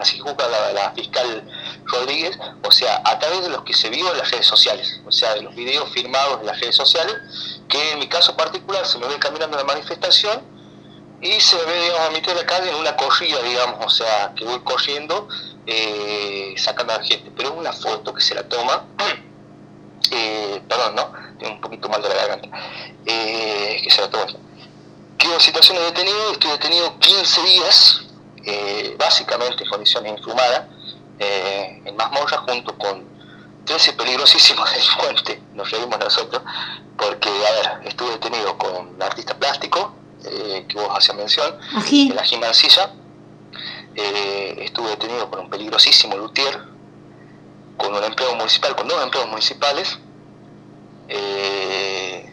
así 0.00 0.18
juzga 0.18 0.48
la, 0.48 0.92
fiscal 0.92 1.44
Rodríguez, 1.84 2.38
o 2.62 2.70
sea, 2.70 3.02
a 3.04 3.18
través 3.18 3.42
de 3.42 3.48
los 3.48 3.62
que 3.62 3.72
se 3.72 3.90
vio 3.90 4.10
en 4.10 4.18
las 4.18 4.30
redes 4.30 4.46
sociales, 4.46 5.00
o 5.06 5.12
sea, 5.12 5.34
de 5.34 5.42
los 5.42 5.54
videos 5.54 5.90
firmados 5.90 6.40
en 6.40 6.46
las 6.46 6.60
redes 6.60 6.76
sociales, 6.76 7.16
que 7.68 7.92
en 7.92 7.98
mi 7.98 8.08
caso 8.08 8.36
particular 8.36 8.86
se 8.86 8.98
me 8.98 9.06
ve 9.06 9.18
caminando 9.18 9.56
la 9.56 9.64
manifestación 9.64 10.42
y 11.20 11.38
se 11.40 11.56
me 11.56 11.64
ve, 11.64 11.80
digamos, 11.80 12.00
a 12.00 12.10
mitad 12.10 12.34
de 12.34 12.40
la 12.40 12.46
calle 12.46 12.70
en 12.70 12.76
una 12.76 12.96
corrida, 12.96 13.42
digamos, 13.42 13.84
o 13.84 13.90
sea, 13.90 14.32
que 14.34 14.44
voy 14.44 14.60
corriendo 14.60 15.28
eh, 15.66 16.54
sacando 16.56 16.94
a 16.94 16.98
la 16.98 17.04
gente, 17.04 17.30
pero 17.36 17.50
es 17.50 17.54
una 17.56 17.72
foto 17.72 18.14
que 18.14 18.20
se 18.20 18.34
la 18.34 18.42
toma, 18.48 18.84
eh, 20.10 20.62
perdón, 20.68 20.94
¿no? 20.96 21.12
Tengo 21.38 21.54
un 21.54 21.60
poquito 21.60 21.88
mal 21.88 22.02
de 22.02 22.08
la 22.08 22.14
garganta, 22.14 22.48
eh, 23.06 23.80
que 23.82 23.90
se 23.90 24.00
la 24.00 24.10
toma. 24.10 24.26
Quedo 25.18 25.34
en 25.34 25.40
situación 25.40 25.76
de 25.76 25.84
detenido, 25.84 26.32
estoy 26.32 26.50
detenido 26.52 26.98
15 26.98 27.42
días, 27.42 28.02
eh, 28.44 28.94
básicamente 28.98 29.64
en 29.64 29.70
condiciones 29.70 30.12
influmadas, 30.18 30.64
eh, 31.18 31.82
en 31.84 31.96
mazmorra 31.96 32.38
junto 32.48 32.76
con 32.78 33.04
13 33.64 33.92
peligrosísimos 33.92 34.70
delincuentes, 34.72 35.38
nos 35.54 35.70
reímos 35.70 35.98
nosotros, 35.98 36.42
porque, 36.96 37.28
a 37.28 37.52
ver, 37.52 37.88
estuve 37.88 38.10
detenido 38.12 38.56
con 38.58 38.74
un 38.74 39.02
artista 39.02 39.36
plástico, 39.38 39.94
eh, 40.24 40.64
que 40.68 40.74
vos 40.74 40.88
hacías 40.96 41.16
mención, 41.16 41.58
Ají. 41.74 42.08
en 42.10 42.16
la 42.16 42.24
Jimancilla, 42.24 42.92
eh, 43.94 44.56
estuve 44.58 44.90
detenido 44.90 45.30
con 45.30 45.40
un 45.40 45.50
peligrosísimo 45.50 46.16
luthier, 46.16 46.62
con 47.76 47.94
un 47.94 48.04
empleado 48.04 48.34
municipal, 48.36 48.76
con 48.76 48.88
dos 48.88 49.02
empleados 49.02 49.30
municipales, 49.30 49.98
eh, 51.08 52.32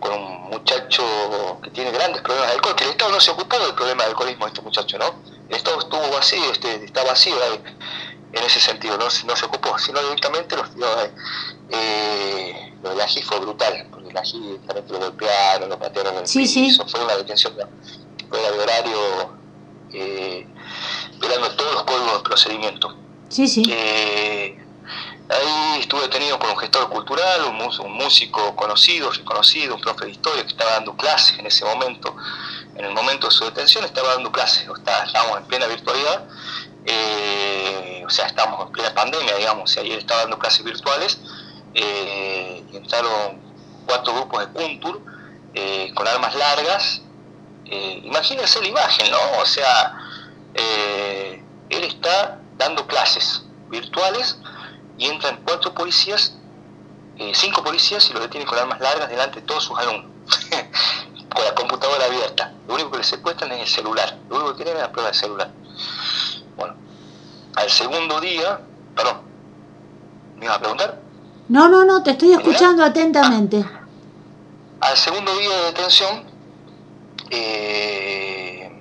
con 0.00 0.12
un 0.12 0.42
muchacho 0.50 1.02
que 1.62 1.70
tiene 1.70 1.90
grandes 1.90 2.22
problemas 2.22 2.50
de 2.50 2.54
alcohol, 2.56 2.76
que 2.76 2.84
el 2.84 2.90
Estado 2.90 3.12
no 3.12 3.20
se 3.20 3.30
ocupó 3.30 3.58
del 3.58 3.74
problema 3.74 4.02
del 4.02 4.12
alcoholismo 4.12 4.44
de 4.46 4.48
este 4.50 4.62
muchacho, 4.62 4.98
¿no? 4.98 5.14
El 5.48 5.56
Estado 5.56 5.78
estuvo 5.78 6.10
vacío, 6.10 6.52
este, 6.52 6.84
está 6.84 7.04
vacío 7.04 7.36
en 8.32 8.42
ese 8.44 8.60
sentido, 8.60 8.96
no, 8.96 9.04
no 9.04 9.36
se 9.36 9.44
ocupó, 9.44 9.78
sino 9.78 10.00
directamente 10.02 10.56
los 10.56 10.68
eh, 11.70 12.72
lo 12.82 12.94
de 12.94 13.02
AGI 13.02 13.22
fue 13.22 13.38
brutal, 13.38 13.86
porque 13.90 14.08
el 14.08 14.16
AGI 14.16 14.40
directamente 14.40 14.92
lo 14.92 14.98
golpearon, 15.00 15.68
lo 15.68 15.78
patearon 15.78 16.14
en 16.14 16.20
el 16.20 16.26
sí, 16.26 16.40
piso, 16.40 16.86
fue 16.86 17.04
una 17.04 17.16
detención 17.16 17.54
fuera 18.28 18.50
de 18.50 18.58
horario, 18.58 19.38
eh, 19.92 20.46
violando 21.20 21.54
todos 21.54 21.74
los 21.74 21.82
códigos 21.84 22.14
de 22.14 22.22
procedimiento. 22.22 22.96
Sí, 23.28 23.46
sí. 23.46 23.62
Eh, 23.68 24.61
ahí 25.28 25.80
estuve 25.80 26.02
detenido 26.02 26.38
por 26.38 26.50
un 26.50 26.58
gestor 26.58 26.88
cultural, 26.88 27.44
un, 27.44 27.92
músico 27.92 28.54
conocido, 28.56 29.10
reconocido, 29.10 29.74
un 29.74 29.80
profe 29.80 30.06
de 30.06 30.12
historia 30.12 30.42
que 30.42 30.48
estaba 30.48 30.72
dando 30.72 30.96
clases 30.96 31.38
en 31.38 31.46
ese 31.46 31.64
momento. 31.64 32.14
En 32.74 32.84
el 32.86 32.94
momento 32.94 33.28
de 33.28 33.32
su 33.32 33.44
detención 33.44 33.84
estaba 33.84 34.14
dando 34.14 34.32
clases, 34.32 34.66
estábamos 34.66 35.38
en 35.38 35.44
plena 35.44 35.66
virtualidad, 35.66 36.26
eh, 36.86 38.02
o 38.06 38.10
sea, 38.10 38.26
estábamos 38.26 38.66
en 38.66 38.72
plena 38.72 38.94
pandemia, 38.94 39.36
digamos, 39.36 39.76
y 39.76 39.80
ayer 39.80 39.98
estaba 39.98 40.22
dando 40.22 40.38
clases 40.38 40.64
virtuales 40.64 41.18
eh, 41.74 42.64
y 42.72 42.76
entraron 42.76 43.40
cuatro 43.86 44.14
grupos 44.14 44.40
de 44.40 44.52
Kuntur 44.52 45.00
eh, 45.54 45.92
con 45.94 46.06
armas 46.08 46.34
largas. 46.34 47.02
Imagínense 47.64 48.60
la 48.60 48.68
imagen, 48.68 49.10
¿no? 49.10 49.40
O 49.40 49.46
sea, 49.46 49.94
él 50.52 51.84
está 51.84 52.38
dando 52.58 52.86
clases 52.86 53.44
virtuales 53.70 54.36
y 54.98 55.06
entran 55.06 55.40
cuatro 55.44 55.72
policías, 55.74 56.36
cinco 57.34 57.62
policías 57.62 58.08
y 58.10 58.12
lo 58.12 58.20
detienen 58.20 58.48
con 58.48 58.58
armas 58.58 58.80
largas 58.80 59.08
delante 59.08 59.40
de 59.40 59.46
todos 59.46 59.64
sus 59.64 59.78
alumnos, 59.78 60.10
con 61.34 61.44
la 61.44 61.54
computadora 61.54 62.04
abierta. 62.06 62.52
Lo 62.66 62.74
único 62.74 62.90
que 62.90 62.98
le 62.98 63.04
secuestran 63.04 63.52
es 63.52 63.60
el 63.60 63.68
celular, 63.68 64.18
lo 64.28 64.36
único 64.36 64.52
que 64.52 64.64
tienen 64.64 64.76
es 64.76 64.82
la 64.82 64.92
prueba 64.92 65.10
del 65.10 65.18
celular. 65.18 65.50
Bueno, 66.56 66.74
al 67.56 67.70
segundo 67.70 68.20
día, 68.20 68.60
perdón, 68.94 69.22
¿me 70.36 70.46
iba 70.46 70.54
a 70.54 70.58
preguntar? 70.58 71.00
No, 71.48 71.68
no, 71.68 71.84
no, 71.84 72.02
te 72.02 72.12
estoy 72.12 72.32
escuchando 72.32 72.84
atentamente. 72.84 73.64
Al 74.80 74.96
segundo 74.96 75.36
día 75.36 75.50
de 75.50 75.64
detención, 75.66 76.24
eh, 77.30 78.72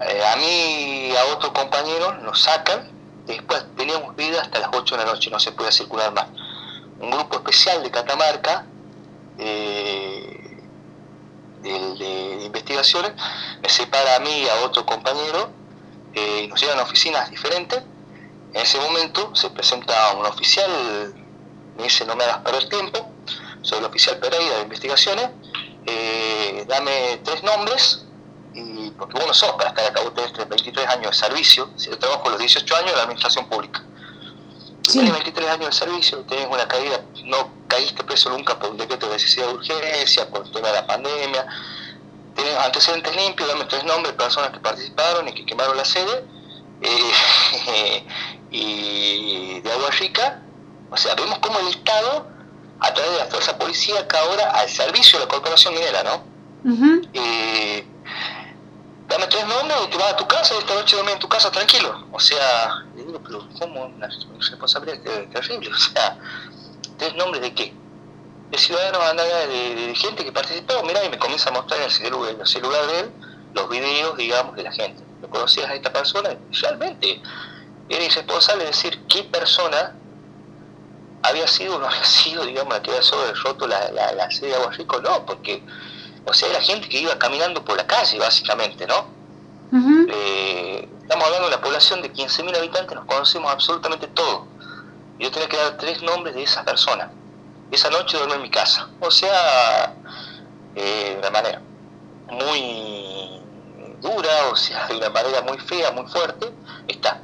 eh, 0.00 0.22
a 0.32 0.36
mí 0.36 1.08
y 1.08 1.16
a 1.16 1.24
otro 1.34 1.52
compañero 1.52 2.14
nos 2.22 2.40
sacan, 2.40 2.95
después 3.26 3.64
teníamos 3.76 4.14
vida 4.16 4.40
hasta 4.40 4.58
las 4.58 4.70
8 4.72 4.96
de 4.96 5.04
la 5.04 5.12
noche, 5.12 5.30
no 5.30 5.38
se 5.38 5.52
puede 5.52 5.72
circular 5.72 6.12
más. 6.12 6.26
Un 7.00 7.10
grupo 7.10 7.36
especial 7.36 7.82
de 7.82 7.90
Catamarca, 7.90 8.64
eh, 9.38 10.62
de, 11.62 12.44
investigaciones, 12.44 13.12
me 13.60 13.68
separa 13.68 14.16
a 14.16 14.20
mí 14.20 14.30
y 14.30 14.48
a 14.48 14.64
otro 14.64 14.86
compañero, 14.86 15.50
y 16.14 16.46
nos 16.46 16.60
llevan 16.60 16.78
a 16.78 16.82
oficinas 16.82 17.30
diferentes, 17.30 17.82
en 18.54 18.62
ese 18.62 18.78
momento 18.78 19.34
se 19.34 19.50
presenta 19.50 20.14
un 20.14 20.24
oficial, 20.24 21.14
me 21.76 21.82
dice 21.82 22.06
no 22.06 22.16
me 22.16 22.24
hagas 22.24 22.38
perder 22.38 22.68
tiempo, 22.68 23.10
soy 23.60 23.78
el 23.78 23.84
oficial 23.84 24.18
Pereira 24.18 24.56
de 24.56 24.62
investigaciones, 24.62 25.28
eh, 25.86 26.64
dame 26.66 27.20
tres 27.22 27.42
nombres, 27.42 28.05
y 28.56 28.90
porque 28.92 29.14
vos 29.18 29.26
no 29.26 29.34
sos 29.34 29.52
para 29.52 29.70
estar 29.70 29.84
acá, 29.86 30.00
vos 30.02 30.14
tenés 30.14 30.48
23 30.48 30.88
años 30.88 31.10
de 31.10 31.26
servicio, 31.26 31.70
si 31.76 31.90
yo 31.90 31.98
trabajo 31.98 32.30
los 32.30 32.38
18 32.38 32.76
años 32.76 32.90
de 32.90 32.96
la 32.96 33.02
administración 33.02 33.48
pública. 33.48 33.82
Sí. 34.82 34.92
Tienes 34.92 35.12
23 35.12 35.50
años 35.50 35.66
de 35.66 35.72
servicio, 35.72 36.18
tenés 36.28 36.46
una 36.46 36.66
caída, 36.66 37.02
no 37.24 37.50
caíste 37.68 38.02
preso 38.04 38.30
nunca 38.30 38.58
por 38.58 38.70
un 38.70 38.78
decreto 38.78 39.06
de 39.06 39.14
necesidad 39.14 39.48
de 39.48 39.54
urgencia, 39.54 40.28
por 40.30 40.46
el 40.46 40.52
tema 40.52 40.68
de 40.68 40.74
la 40.74 40.86
pandemia, 40.86 41.46
tenés 42.34 42.56
antecedentes 42.56 43.14
limpios, 43.14 43.48
dame 43.48 43.64
tres 43.64 43.84
nombres 43.84 44.12
de 44.12 44.18
personas 44.18 44.50
que 44.50 44.60
participaron 44.60 45.28
y 45.28 45.34
que 45.34 45.44
quemaron 45.44 45.76
la 45.76 45.84
sede, 45.84 46.24
eh, 46.80 48.06
y 48.50 49.60
de 49.60 49.72
Agua 49.72 49.90
Rica, 49.90 50.42
o 50.90 50.96
sea, 50.96 51.14
vemos 51.14 51.38
cómo 51.40 51.58
el 51.58 51.68
Estado, 51.68 52.28
a 52.80 52.94
través 52.94 53.12
de 53.12 53.18
la 53.18 53.26
fuerza 53.26 53.58
policíaca 53.58 54.18
ahora, 54.20 54.50
al 54.50 54.68
servicio 54.68 55.18
de 55.18 55.24
la 55.24 55.30
corporación 55.30 55.74
minera, 55.74 56.02
¿no? 56.02 56.36
eh, 57.12 57.86
dame 59.08 59.26
tres 59.28 59.46
nombres 59.46 59.78
y 59.84 59.90
te 59.90 59.96
vas 59.96 60.12
a 60.12 60.16
tu 60.16 60.26
casa 60.26 60.54
y 60.54 60.58
esta 60.58 60.74
noche 60.74 60.96
duermes 60.96 61.14
en 61.14 61.20
tu 61.20 61.28
casa 61.28 61.50
tranquilo. 61.50 62.06
O 62.12 62.20
sea, 62.20 62.84
le 62.94 63.04
digo, 63.04 63.20
pero 63.24 63.48
¿cómo? 63.58 63.86
Una 63.86 64.08
responsabilidad 64.08 65.00
terrible. 65.32 65.70
O 65.74 65.78
sea, 65.78 66.18
¿tres 66.98 67.14
nombres 67.14 67.42
de 67.42 67.54
qué? 67.54 67.74
De 68.50 68.58
ciudadanos, 68.58 69.16
de, 69.16 69.74
de, 69.74 69.94
gente 69.94 70.24
que 70.24 70.32
participó, 70.32 70.74
mira, 70.84 71.04
y 71.04 71.08
me 71.08 71.18
comienza 71.18 71.50
a 71.50 71.52
mostrar 71.52 71.80
en 71.80 71.86
el 71.86 71.90
celular, 71.90 72.36
el 72.38 72.46
celular 72.46 72.86
de 72.86 73.00
él 73.00 73.12
los 73.56 73.68
videos, 73.70 74.16
digamos, 74.16 74.54
de 74.54 74.62
la 74.62 74.72
gente. 74.72 75.02
¿Lo 75.22 75.30
conocías 75.30 75.68
a 75.68 75.74
esta 75.74 75.92
persona? 75.92 76.36
Realmente 76.52 77.20
era 77.88 78.04
irresponsable 78.04 78.66
decir 78.66 79.02
qué 79.08 79.24
persona 79.24 79.94
había 81.22 81.48
sido 81.48 81.76
o 81.76 81.78
no 81.78 81.86
había 81.86 82.04
sido, 82.04 82.44
digamos, 82.44 82.74
la 82.74 82.82
que 82.82 82.90
había 82.90 83.02
sobre 83.02 83.32
roto 83.32 83.66
la, 83.66 83.90
la, 83.92 84.12
la 84.12 84.30
sede 84.30 84.48
de 84.48 84.56
Agua 84.56 84.72
Rico, 84.72 85.00
no, 85.00 85.24
porque, 85.24 85.62
o 86.26 86.34
sea, 86.34 86.48
era 86.50 86.60
gente 86.60 86.88
que 86.88 86.98
iba 86.98 87.16
caminando 87.18 87.64
por 87.64 87.76
la 87.76 87.86
calle, 87.86 88.18
básicamente, 88.18 88.86
¿no? 88.86 89.06
Uh 89.72 89.76
-huh. 89.76 90.06
eh, 90.12 90.88
estamos 91.02 91.24
hablando 91.24 91.48
de 91.48 91.54
una 91.54 91.62
población 91.62 92.02
de 92.02 92.12
15.000 92.12 92.56
habitantes, 92.56 92.94
nos 92.96 93.06
conocemos 93.06 93.50
absolutamente 93.50 94.08
todos. 94.08 94.42
Yo 95.18 95.30
tenía 95.30 95.48
que 95.48 95.56
dar 95.56 95.76
tres 95.78 96.02
nombres 96.02 96.34
de 96.34 96.42
esas 96.42 96.64
personas. 96.64 97.10
Esa 97.70 97.90
noche 97.90 98.18
dormí 98.18 98.34
en 98.34 98.42
mi 98.42 98.50
casa. 98.50 98.88
O 99.00 99.10
sea, 99.10 99.94
eh, 100.74 101.10
de 101.14 101.18
una 101.18 101.30
manera 101.30 101.62
muy 102.28 103.40
dura, 104.00 104.48
o 104.52 104.56
sea, 104.56 104.86
de 104.88 104.96
una 104.96 105.10
manera 105.10 105.42
muy 105.42 105.58
fea, 105.58 105.90
muy 105.92 106.06
fuerte, 106.06 106.52
está. 106.86 107.20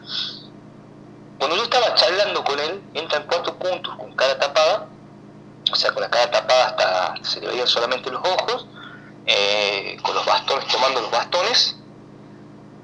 Cuando 1.38 1.56
yo 1.56 1.64
estaba 1.64 1.94
charlando 1.94 2.44
con 2.44 2.58
él, 2.60 2.80
entran 2.94 3.24
cuatro 3.26 3.54
puntos 3.58 3.94
con 3.96 4.14
cara 4.14 4.38
tapada, 4.38 4.86
o 5.70 5.74
sea, 5.74 5.92
con 5.92 6.02
la 6.02 6.10
cara 6.10 6.30
tapada 6.30 6.66
hasta 6.66 7.24
se 7.24 7.40
le 7.40 7.48
veían 7.48 7.66
solamente 7.66 8.10
los 8.10 8.22
ojos, 8.24 8.66
eh, 9.26 9.96
con 10.02 10.14
los 10.14 10.24
bastones, 10.24 10.66
tomando 10.68 11.00
los 11.00 11.10
bastones. 11.10 11.76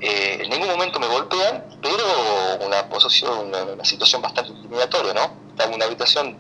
Eh, 0.00 0.38
en 0.42 0.50
ningún 0.50 0.68
momento 0.68 1.00
me 1.00 1.08
golpean, 1.08 1.64
pero 1.82 2.66
una 2.66 2.88
posición, 2.88 3.52
una, 3.52 3.84
situación 3.84 4.22
bastante 4.22 4.52
intimidatoria, 4.52 5.12
¿no? 5.12 5.32
Estaba 5.50 5.70
en 5.70 5.74
una 5.74 5.86
habitación 5.86 6.38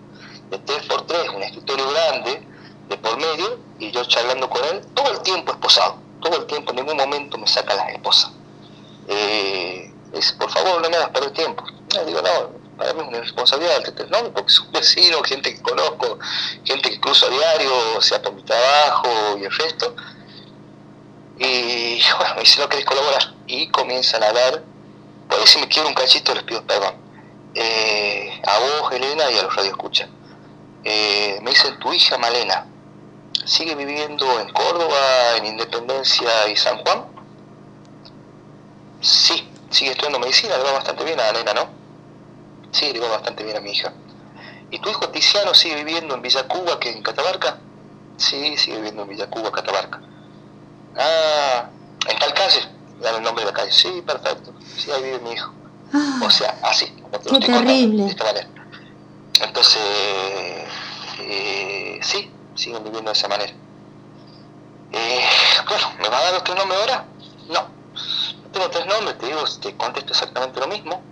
de 0.50 0.64
3x3, 0.64 1.34
un 1.34 1.42
escritorio 1.42 1.90
grande, 1.90 2.46
de 2.88 2.96
por 2.98 3.16
medio, 3.16 3.58
y 3.78 3.90
yo 3.90 4.04
charlando 4.04 4.48
con 4.48 4.64
él, 4.64 4.80
todo 4.94 5.10
el 5.10 5.20
tiempo 5.20 5.52
esposado, 5.52 5.96
todo 6.20 6.36
el 6.36 6.46
tiempo, 6.46 6.70
en 6.70 6.76
ningún 6.76 6.96
momento 6.96 7.36
me 7.36 7.46
saca 7.46 7.74
la 7.74 7.90
esposa. 7.90 8.32
Eh, 9.08 9.92
dice, 10.12 10.34
por 10.34 10.50
favor, 10.50 10.80
no 10.80 10.88
me 10.88 10.96
hagas 10.96 11.10
perder 11.10 11.32
tiempo. 11.32 11.64
No, 11.94 12.04
digo, 12.04 12.20
no, 12.22 12.57
para 12.78 12.94
mí 12.94 13.02
es 13.02 13.08
una 13.08 13.20
responsabilidad 13.20 13.84
del 13.84 14.10
¿no? 14.10 14.32
porque 14.32 14.52
es 14.52 14.60
un 14.60 14.72
vecino, 14.72 15.22
gente 15.24 15.54
que 15.54 15.60
conozco, 15.60 16.18
gente 16.64 16.90
que 16.90 17.00
cruzo 17.00 17.26
a 17.26 17.30
diario, 17.30 18.00
sea 18.00 18.22
por 18.22 18.32
mi 18.32 18.42
trabajo 18.42 19.36
y 19.38 19.44
el 19.44 19.50
resto. 19.50 19.94
Y 21.38 22.00
bueno, 22.18 22.34
me 22.36 22.40
dice, 22.42 22.60
no 22.60 22.68
querés 22.68 22.86
colaborar. 22.86 23.34
Y 23.46 23.68
comienzan 23.68 24.22
a 24.22 24.28
hablar, 24.28 24.62
por 25.28 25.38
ahí 25.38 25.46
si 25.46 25.58
me 25.58 25.68
quiero 25.68 25.88
un 25.88 25.94
cachito 25.94 26.32
les 26.34 26.44
pido 26.44 26.64
perdón. 26.64 26.94
Eh, 27.54 28.40
a 28.46 28.58
vos, 28.58 28.92
Elena, 28.92 29.30
y 29.30 29.38
a 29.38 29.42
los 29.42 29.54
radioescuchas. 29.56 30.08
Eh, 30.84 31.38
me 31.42 31.50
dicen, 31.50 31.78
tu 31.80 31.92
hija 31.92 32.16
Malena, 32.18 32.66
¿sigue 33.44 33.74
viviendo 33.74 34.40
en 34.40 34.52
Córdoba, 34.52 35.36
en 35.36 35.46
Independencia 35.46 36.48
y 36.48 36.56
San 36.56 36.78
Juan? 36.78 37.06
Sí, 39.00 39.48
sigue 39.70 39.90
estudiando 39.90 40.20
medicina, 40.20 40.56
le 40.56 40.62
va 40.62 40.72
bastante 40.72 41.04
bien 41.04 41.18
a 41.18 41.24
la 41.24 41.32
nena, 41.32 41.54
¿no? 41.54 41.77
Sí, 42.72 42.92
le 42.92 43.00
va 43.00 43.08
bastante 43.08 43.44
bien 43.44 43.56
a 43.56 43.60
mi 43.60 43.70
hija. 43.70 43.92
¿Y 44.70 44.78
tu 44.80 44.90
hijo 44.90 45.08
Tiziano 45.08 45.54
sigue 45.54 45.76
viviendo 45.76 46.14
en 46.14 46.22
Villa 46.22 46.46
Cuba, 46.46 46.78
que 46.78 46.90
en 46.90 47.02
Catamarca? 47.02 47.58
Sí, 48.16 48.56
sigue 48.56 48.76
viviendo 48.76 49.02
en 49.02 49.08
Villa 49.08 49.28
Cuba, 49.30 49.50
Catamarca. 49.50 50.00
Ah, 50.96 51.70
en 52.08 52.18
tal 52.18 52.34
calle, 52.34 52.60
dale 53.00 53.18
el 53.18 53.22
nombre 53.22 53.44
de 53.44 53.50
la 53.50 53.56
calle. 53.56 53.72
Sí, 53.72 54.02
perfecto. 54.06 54.52
Sí, 54.76 54.90
ahí 54.90 55.02
vive 55.02 55.18
mi 55.20 55.32
hijo. 55.32 55.52
Ah, 55.92 56.20
o 56.22 56.30
sea, 56.30 56.58
así, 56.62 56.86
como 57.02 57.18
te 57.18 57.30
qué 57.30 57.38
terrible. 57.38 57.56
contando, 57.56 58.04
de 58.04 58.10
esta 58.10 58.24
manera. 58.24 58.48
Entonces, 59.40 59.82
eh, 61.20 61.98
sí, 62.02 62.30
siguen 62.54 62.84
viviendo 62.84 63.10
de 63.10 63.16
esa 63.16 63.28
manera. 63.28 63.52
Eh, 64.92 65.24
bueno, 65.68 65.92
¿me 66.00 66.08
va 66.08 66.18
a 66.18 66.22
dar 66.24 66.32
los 66.34 66.44
tres 66.44 66.56
nombres 66.56 66.80
ahora? 66.80 67.04
No. 67.48 67.60
No 68.44 68.50
tengo 68.52 68.70
tres 68.70 68.86
nombres, 68.86 69.18
te 69.18 69.26
digo, 69.26 69.44
te 69.60 69.76
contesto 69.76 70.12
exactamente 70.12 70.60
lo 70.60 70.66
mismo. 70.68 71.07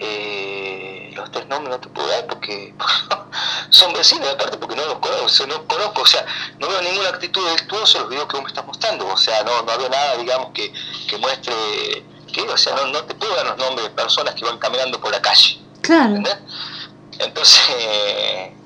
Eh, 0.00 1.10
los 1.14 1.30
tres 1.32 1.48
nombres 1.48 1.76
no 1.76 1.80
te 1.80 1.88
puedo 1.88 2.08
dar 2.08 2.26
porque 2.26 2.74
son 3.70 3.92
vecinos, 3.92 4.28
aparte 4.28 4.56
porque 4.56 4.76
no 4.76 4.84
los 4.86 4.98
conozco, 4.98 5.24
o 5.24 5.28
sea, 5.28 5.46
no 5.46 5.66
conozco, 5.66 6.02
o 6.02 6.06
sea, 6.06 6.24
no 6.60 6.68
veo 6.68 6.82
ninguna 6.82 7.08
actitud 7.08 7.44
delictuosa 7.44 7.98
en 7.98 8.02
los 8.02 8.10
videos 8.10 8.28
que 8.28 8.36
vos 8.36 8.44
me 8.44 8.48
estás 8.48 8.66
mostrando, 8.66 9.06
o 9.08 9.16
sea, 9.16 9.42
no, 9.42 9.62
no 9.62 9.72
había 9.72 9.88
nada, 9.88 10.16
digamos, 10.16 10.50
que, 10.52 10.72
que 11.08 11.18
muestre, 11.18 11.52
que, 12.32 12.42
o 12.42 12.56
sea, 12.56 12.76
no, 12.76 12.86
no 12.86 13.04
te 13.04 13.14
puedo 13.14 13.34
dar 13.34 13.46
los 13.46 13.58
nombres 13.58 13.88
de 13.88 13.94
personas 13.94 14.34
que 14.34 14.44
van 14.44 14.58
caminando 14.58 15.00
por 15.00 15.10
la 15.10 15.20
calle. 15.20 15.58
Claro. 15.80 16.16
¿entendés? 16.16 16.38
entonces... 17.18 17.60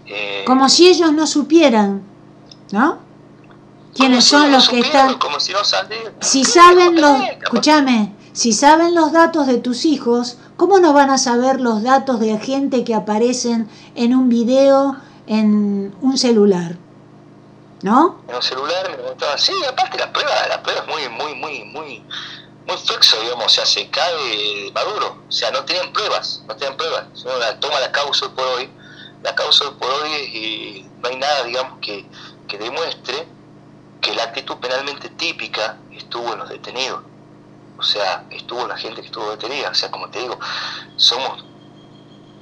Eh, 0.07 0.45
como 0.47 0.69
si 0.69 0.89
ellos 0.89 1.13
no 1.13 1.27
supieran, 1.27 2.03
¿no? 2.71 2.99
¿Quiénes 3.95 4.25
son 4.25 4.51
los 4.51 4.69
que 4.69 4.81
están? 4.81 5.15
Como 5.19 5.39
si, 5.41 5.53
no 5.53 5.61
si 6.21 6.45
saben 6.45 7.01
los... 7.01 7.21
Escúchame, 7.43 8.15
si 8.33 8.53
saben 8.53 8.95
los 8.95 9.13
datos 9.13 9.47
de 9.47 9.59
tus 9.59 9.85
hijos, 9.85 10.39
¿cómo 10.63 10.79
no 10.79 10.93
van 10.93 11.11
a 11.11 11.19
saber 11.19 11.61
los 11.61 11.83
datos 11.83 12.21
de 12.21 12.39
gente 12.39 12.85
que 12.85 12.95
aparecen 12.95 13.69
en 13.97 14.15
un 14.15 14.29
video 14.29 14.97
en 15.27 15.93
un 16.01 16.17
celular? 16.17 16.77
¿No? 17.83 18.23
En 18.29 18.37
un 18.37 18.43
celular 18.43 18.89
me 18.89 18.97
preguntaba, 18.97 19.37
sí, 19.37 19.53
aparte 19.69 19.99
la 19.99 20.13
prueba, 20.13 20.31
la 20.49 20.63
prueba 20.63 20.83
es 20.83 20.87
muy, 20.87 21.09
muy, 21.09 21.35
muy, 21.35 21.65
muy, 21.65 22.05
muy 22.65 22.77
flexo, 22.77 23.21
digamos, 23.23 23.47
o 23.47 23.49
sea, 23.49 23.67
se 23.67 23.91
cae 23.91 24.71
maduro, 24.73 25.25
o 25.29 25.33
sea, 25.33 25.51
no 25.51 25.65
tienen 25.65 25.93
pruebas, 25.93 26.45
no 26.47 26.55
tienen 26.55 26.77
pruebas, 26.77 27.07
sino 27.13 27.37
la 27.39 27.59
toma 27.59 27.81
la 27.81 27.91
causa 27.91 28.29
por 28.33 28.47
hoy, 28.47 28.71
la 29.25 29.35
causa 29.35 29.65
por 29.81 29.91
hoy 29.91 30.13
y 30.13 30.89
no 31.03 31.09
hay 31.09 31.17
nada, 31.17 31.43
digamos, 31.43 31.81
que, 31.81 32.07
que 32.47 32.59
demuestre 32.59 33.27
que 34.01 34.15
la 34.15 34.23
actitud 34.23 34.59
penalmente 34.59 35.09
típica 35.09 35.77
estuvo 35.91 36.35
en 36.35 36.39
los 36.39 36.49
detenidos, 36.49 37.03
o 37.83 37.85
sea, 37.85 38.25
estuvo 38.31 38.65
la 38.69 38.77
gente 38.77 39.01
que 39.01 39.09
estuvo 39.09 39.29
detenida, 39.33 39.71
o 39.71 39.75
sea, 39.75 39.91
como 39.91 40.09
te 40.09 40.21
digo, 40.21 40.39
somos 40.95 41.45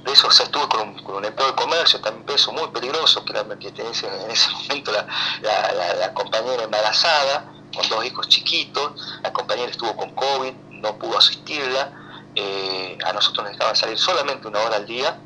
de 0.03 0.11
eso, 0.11 0.27
o 0.27 0.31
sea, 0.31 0.45
estuve 0.45 0.67
con 0.67 0.81
un, 0.81 1.03
con 1.03 1.15
un 1.15 1.25
empleado 1.25 1.51
de 1.53 1.59
comercio, 1.59 1.99
también 1.99 2.27
peso 2.27 2.51
muy 2.51 2.67
peligroso, 2.67 3.25
que, 3.25 3.33
era, 3.33 3.43
que 3.57 3.69
en 3.69 3.87
ese 3.87 4.51
momento 4.67 4.91
la, 4.91 6.13
compañera 6.13 6.63
embarazada, 6.63 7.51
con 7.75 7.89
dos 7.89 8.05
hijos 8.05 8.27
chiquitos, 8.27 9.19
la 9.23 9.33
compañera 9.33 9.71
estuvo 9.71 9.95
con 9.97 10.13
COVID, 10.13 10.53
no 10.69 10.95
pudo 10.99 11.17
asistirla, 11.17 11.91
eh, 12.35 12.99
a 13.03 13.11
nosotros 13.13 13.45
nos 13.45 13.53
dejaban 13.53 13.75
salir 13.75 13.97
solamente 13.97 14.47
una 14.47 14.59
hora 14.59 14.75
al 14.75 14.85
día. 14.85 15.17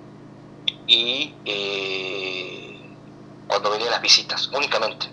Y 0.87 1.33
eh, 1.43 2.95
cuando 3.47 3.69
venían 3.71 3.91
las 3.91 4.01
visitas, 4.01 4.47
únicamente 4.47 5.09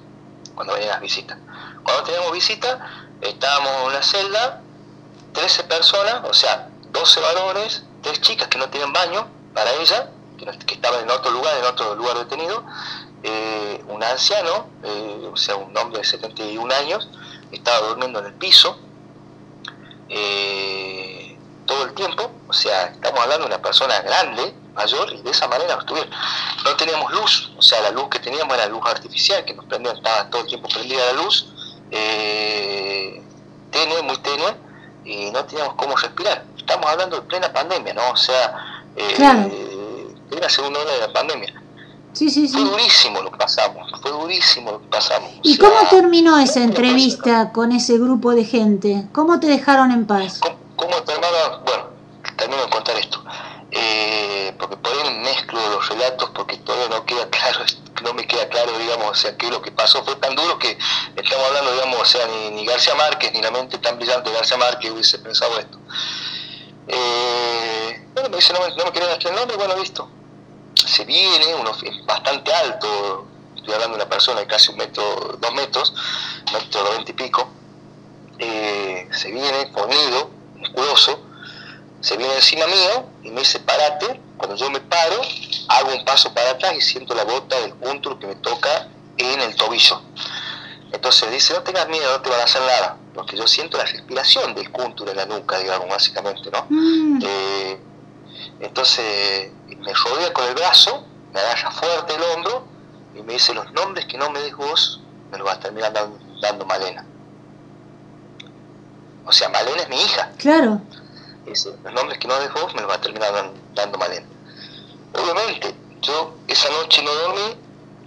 cuando 0.54 0.74
venían 0.74 0.92
las 0.92 1.00
visitas. 1.00 1.38
Cuando 1.82 2.04
teníamos 2.04 2.32
visitas, 2.32 2.78
estábamos 3.20 3.88
en 3.88 3.94
la 3.94 4.02
celda, 4.02 4.61
13 5.32 5.64
personas, 5.64 6.22
o 6.24 6.34
sea, 6.34 6.68
12 6.90 7.20
varones, 7.20 7.82
3 8.02 8.20
chicas 8.20 8.48
que 8.48 8.58
no 8.58 8.68
tienen 8.68 8.92
baño 8.92 9.26
para 9.54 9.72
ella, 9.74 10.10
que, 10.38 10.74
estaban 10.74 11.02
en 11.02 11.10
otro 11.10 11.30
lugar, 11.30 11.56
en 11.58 11.64
otro 11.64 11.94
lugar 11.94 12.18
detenido, 12.18 12.64
eh, 13.22 13.82
un 13.88 14.02
anciano, 14.02 14.66
o 15.32 15.36
sea, 15.36 15.56
un 15.56 15.76
hombre 15.76 15.98
de 15.98 16.04
71 16.04 16.74
años, 16.74 17.08
estaba 17.50 17.88
durmiendo 17.88 18.18
en 18.18 18.26
el 18.26 18.34
piso 18.34 18.78
eh, 20.08 21.36
todo 21.66 21.84
el 21.84 21.94
tiempo, 21.94 22.30
o 22.48 22.52
sea, 22.52 22.88
estamos 22.88 23.20
hablando 23.20 23.46
de 23.46 23.54
una 23.54 23.62
persona 23.62 24.00
grande, 24.00 24.54
mayor, 24.74 25.12
y 25.12 25.22
de 25.22 25.30
esa 25.30 25.48
manera 25.48 25.74
estuvieron. 25.78 26.10
No 26.64 26.76
teníamos 26.76 27.12
luz, 27.12 27.52
o 27.56 27.62
sea, 27.62 27.80
la 27.80 27.90
luz 27.90 28.08
que 28.08 28.18
teníamos 28.18 28.54
era 28.54 28.66
luz 28.66 28.82
artificial, 28.84 29.44
que 29.44 29.54
nos 29.54 29.64
prendía, 29.66 29.92
estaba 29.92 30.28
todo 30.28 30.42
el 30.42 30.48
tiempo 30.48 30.68
prendida 30.68 31.04
la 31.06 31.22
luz, 31.22 31.48
eh, 31.90 33.22
tenue, 33.70 34.02
muy 34.02 34.18
tenue, 34.18 34.54
y 35.04 35.30
no 35.30 35.44
teníamos 35.44 35.74
cómo 35.74 35.96
respirar. 35.96 36.44
Estamos 36.56 36.86
hablando 36.86 37.16
de 37.16 37.22
plena 37.22 37.52
pandemia, 37.52 37.94
¿no? 37.94 38.10
O 38.10 38.16
sea, 38.16 38.82
eh, 38.96 39.12
claro. 39.16 39.50
la 40.30 40.48
segunda 40.48 40.80
ola 40.80 40.92
de 40.92 41.00
la 41.00 41.12
pandemia. 41.12 41.62
Sí, 42.12 42.28
sí, 42.28 42.46
sí. 42.46 42.54
Fue 42.54 42.64
durísimo 42.64 43.22
lo 43.22 43.30
que 43.30 43.38
pasamos, 43.38 43.90
fue 44.02 44.10
durísimo 44.10 44.72
lo 44.72 44.80
que 44.82 44.88
pasamos. 44.88 45.30
¿Y 45.42 45.56
cómo 45.56 45.76
terminó 45.88 46.38
esa 46.38 46.62
entrevista 46.62 47.52
con 47.52 47.72
ese 47.72 47.98
grupo 47.98 48.34
de 48.34 48.44
gente? 48.44 49.06
¿Cómo 49.12 49.40
te 49.40 49.46
dejaron 49.46 49.90
en 49.90 50.06
paz? 50.06 50.40
¿Cómo, 50.76 50.94
terminó? 51.02 51.28
Bueno, 51.64 51.84
termino 52.36 52.62
de 52.62 52.70
contar 52.70 52.96
esto. 52.98 53.24
Eh, 53.70 54.54
porque 54.58 54.76
por 54.76 54.92
ahí 54.92 55.14
mezclo 55.20 55.58
los 55.70 55.88
relatos 55.88 56.30
porque 56.34 56.58
todavía 56.58 56.88
no 56.88 57.06
queda 57.06 57.26
claro, 57.30 57.60
no 58.02 58.12
me 58.12 58.26
queda 58.26 58.46
claro, 58.48 58.70
digamos, 58.78 59.01
o 59.12 59.14
sea, 59.14 59.36
que 59.36 59.50
lo 59.50 59.60
que 59.60 59.70
pasó 59.70 60.02
fue 60.04 60.16
tan 60.16 60.34
duro 60.34 60.58
que 60.58 60.76
estamos 61.16 61.46
hablando, 61.46 61.72
digamos, 61.72 62.00
o 62.00 62.04
sea, 62.04 62.26
ni, 62.26 62.64
García 62.64 62.94
Márquez, 62.94 63.32
ni 63.34 63.42
la 63.42 63.50
mente 63.50 63.76
tan 63.78 63.98
brillante 63.98 64.30
de 64.30 64.36
García 64.36 64.56
Márquez 64.56 64.90
hubiese 64.90 65.18
pensado 65.18 65.58
esto. 65.58 65.78
Eh, 66.88 68.08
bueno, 68.14 68.30
me 68.30 68.36
dice, 68.36 68.52
no 68.54 68.60
me, 68.60 68.74
no 68.74 68.84
me 68.84 68.90
quieren 68.90 69.10
el 69.10 69.34
nombre, 69.34 69.56
bueno, 69.56 69.76
listo, 69.76 70.08
se 70.74 71.04
viene, 71.04 71.54
uno 71.54 71.72
bastante 72.04 72.52
alto, 72.52 73.26
estoy 73.54 73.74
hablando 73.74 73.98
de 73.98 74.02
una 74.02 74.10
persona 74.10 74.40
de 74.40 74.46
casi 74.46 74.70
un 74.72 74.78
metro, 74.78 75.36
dos 75.38 75.54
metros, 75.54 75.94
metro 76.52 76.90
veinte 76.90 77.12
y 77.12 77.14
pico, 77.14 77.48
eh, 78.38 79.08
se 79.12 79.30
viene 79.30 79.70
fornido, 79.72 80.30
musculoso, 80.56 81.20
se 82.00 82.16
viene 82.16 82.34
encima 82.34 82.66
mío 82.66 83.06
y 83.22 83.30
me 83.30 83.40
dice 83.40 83.60
parate, 83.60 84.20
cuando 84.38 84.56
yo 84.56 84.70
me 84.70 84.80
paro, 84.80 85.20
hago 85.68 85.94
un 85.94 86.04
paso 86.04 86.32
para 86.34 86.50
atrás 86.50 86.74
y 86.76 86.80
siento 86.80 87.14
la 87.14 87.24
bota 87.24 87.60
del 87.60 87.74
punto 87.74 88.18
que 88.18 88.26
me 88.26 88.34
toca 88.36 88.88
en 89.18 89.40
el 89.40 89.54
tobillo. 89.56 90.02
Entonces 90.92 91.30
dice, 91.30 91.54
no 91.54 91.62
tengas 91.62 91.88
miedo, 91.88 92.10
no 92.12 92.20
te 92.20 92.30
van 92.30 92.40
a 92.40 92.44
hacer 92.44 92.62
nada, 92.62 92.96
porque 93.14 93.36
yo 93.36 93.46
siento 93.46 93.78
la 93.78 93.84
respiración 93.84 94.54
del 94.54 94.70
cúntulo 94.70 95.10
en 95.10 95.16
la 95.16 95.26
nuca, 95.26 95.58
digamos, 95.58 95.88
básicamente, 95.88 96.50
¿no? 96.50 96.66
Mm. 96.68 97.20
Eh, 97.24 97.80
entonces 98.60 99.52
me 99.78 99.92
rodea 99.92 100.32
con 100.32 100.44
el 100.44 100.54
brazo, 100.54 101.06
me 101.32 101.40
agarra 101.40 101.70
fuerte 101.70 102.14
el 102.14 102.22
hombro 102.22 102.66
y 103.14 103.22
me 103.22 103.34
dice, 103.34 103.54
los 103.54 103.70
nombres 103.72 104.06
que 104.06 104.18
no 104.18 104.30
me 104.30 104.40
des 104.40 104.54
vos, 104.54 105.00
me 105.30 105.38
los 105.38 105.46
va 105.46 105.52
a 105.52 105.60
terminar 105.60 105.92
dando, 105.92 106.66
Malena. 106.66 107.04
O 109.24 109.32
sea, 109.32 109.48
Malena 109.48 109.82
es 109.82 109.88
mi 109.88 110.00
hija. 110.00 110.30
Claro. 110.38 110.80
Dice, 111.46 111.74
los 111.82 111.92
nombres 111.92 112.18
que 112.18 112.28
no 112.28 112.38
des 112.38 112.52
vos, 112.52 112.74
me 112.74 112.82
los 112.82 112.90
va 112.90 112.94
a 112.94 113.00
terminar 113.00 113.32
dando 113.74 113.98
Malena. 113.98 114.26
Obviamente, 115.14 115.74
yo 116.02 116.34
esa 116.48 116.70
noche 116.70 117.02
no 117.02 117.12
dormí, 117.14 117.56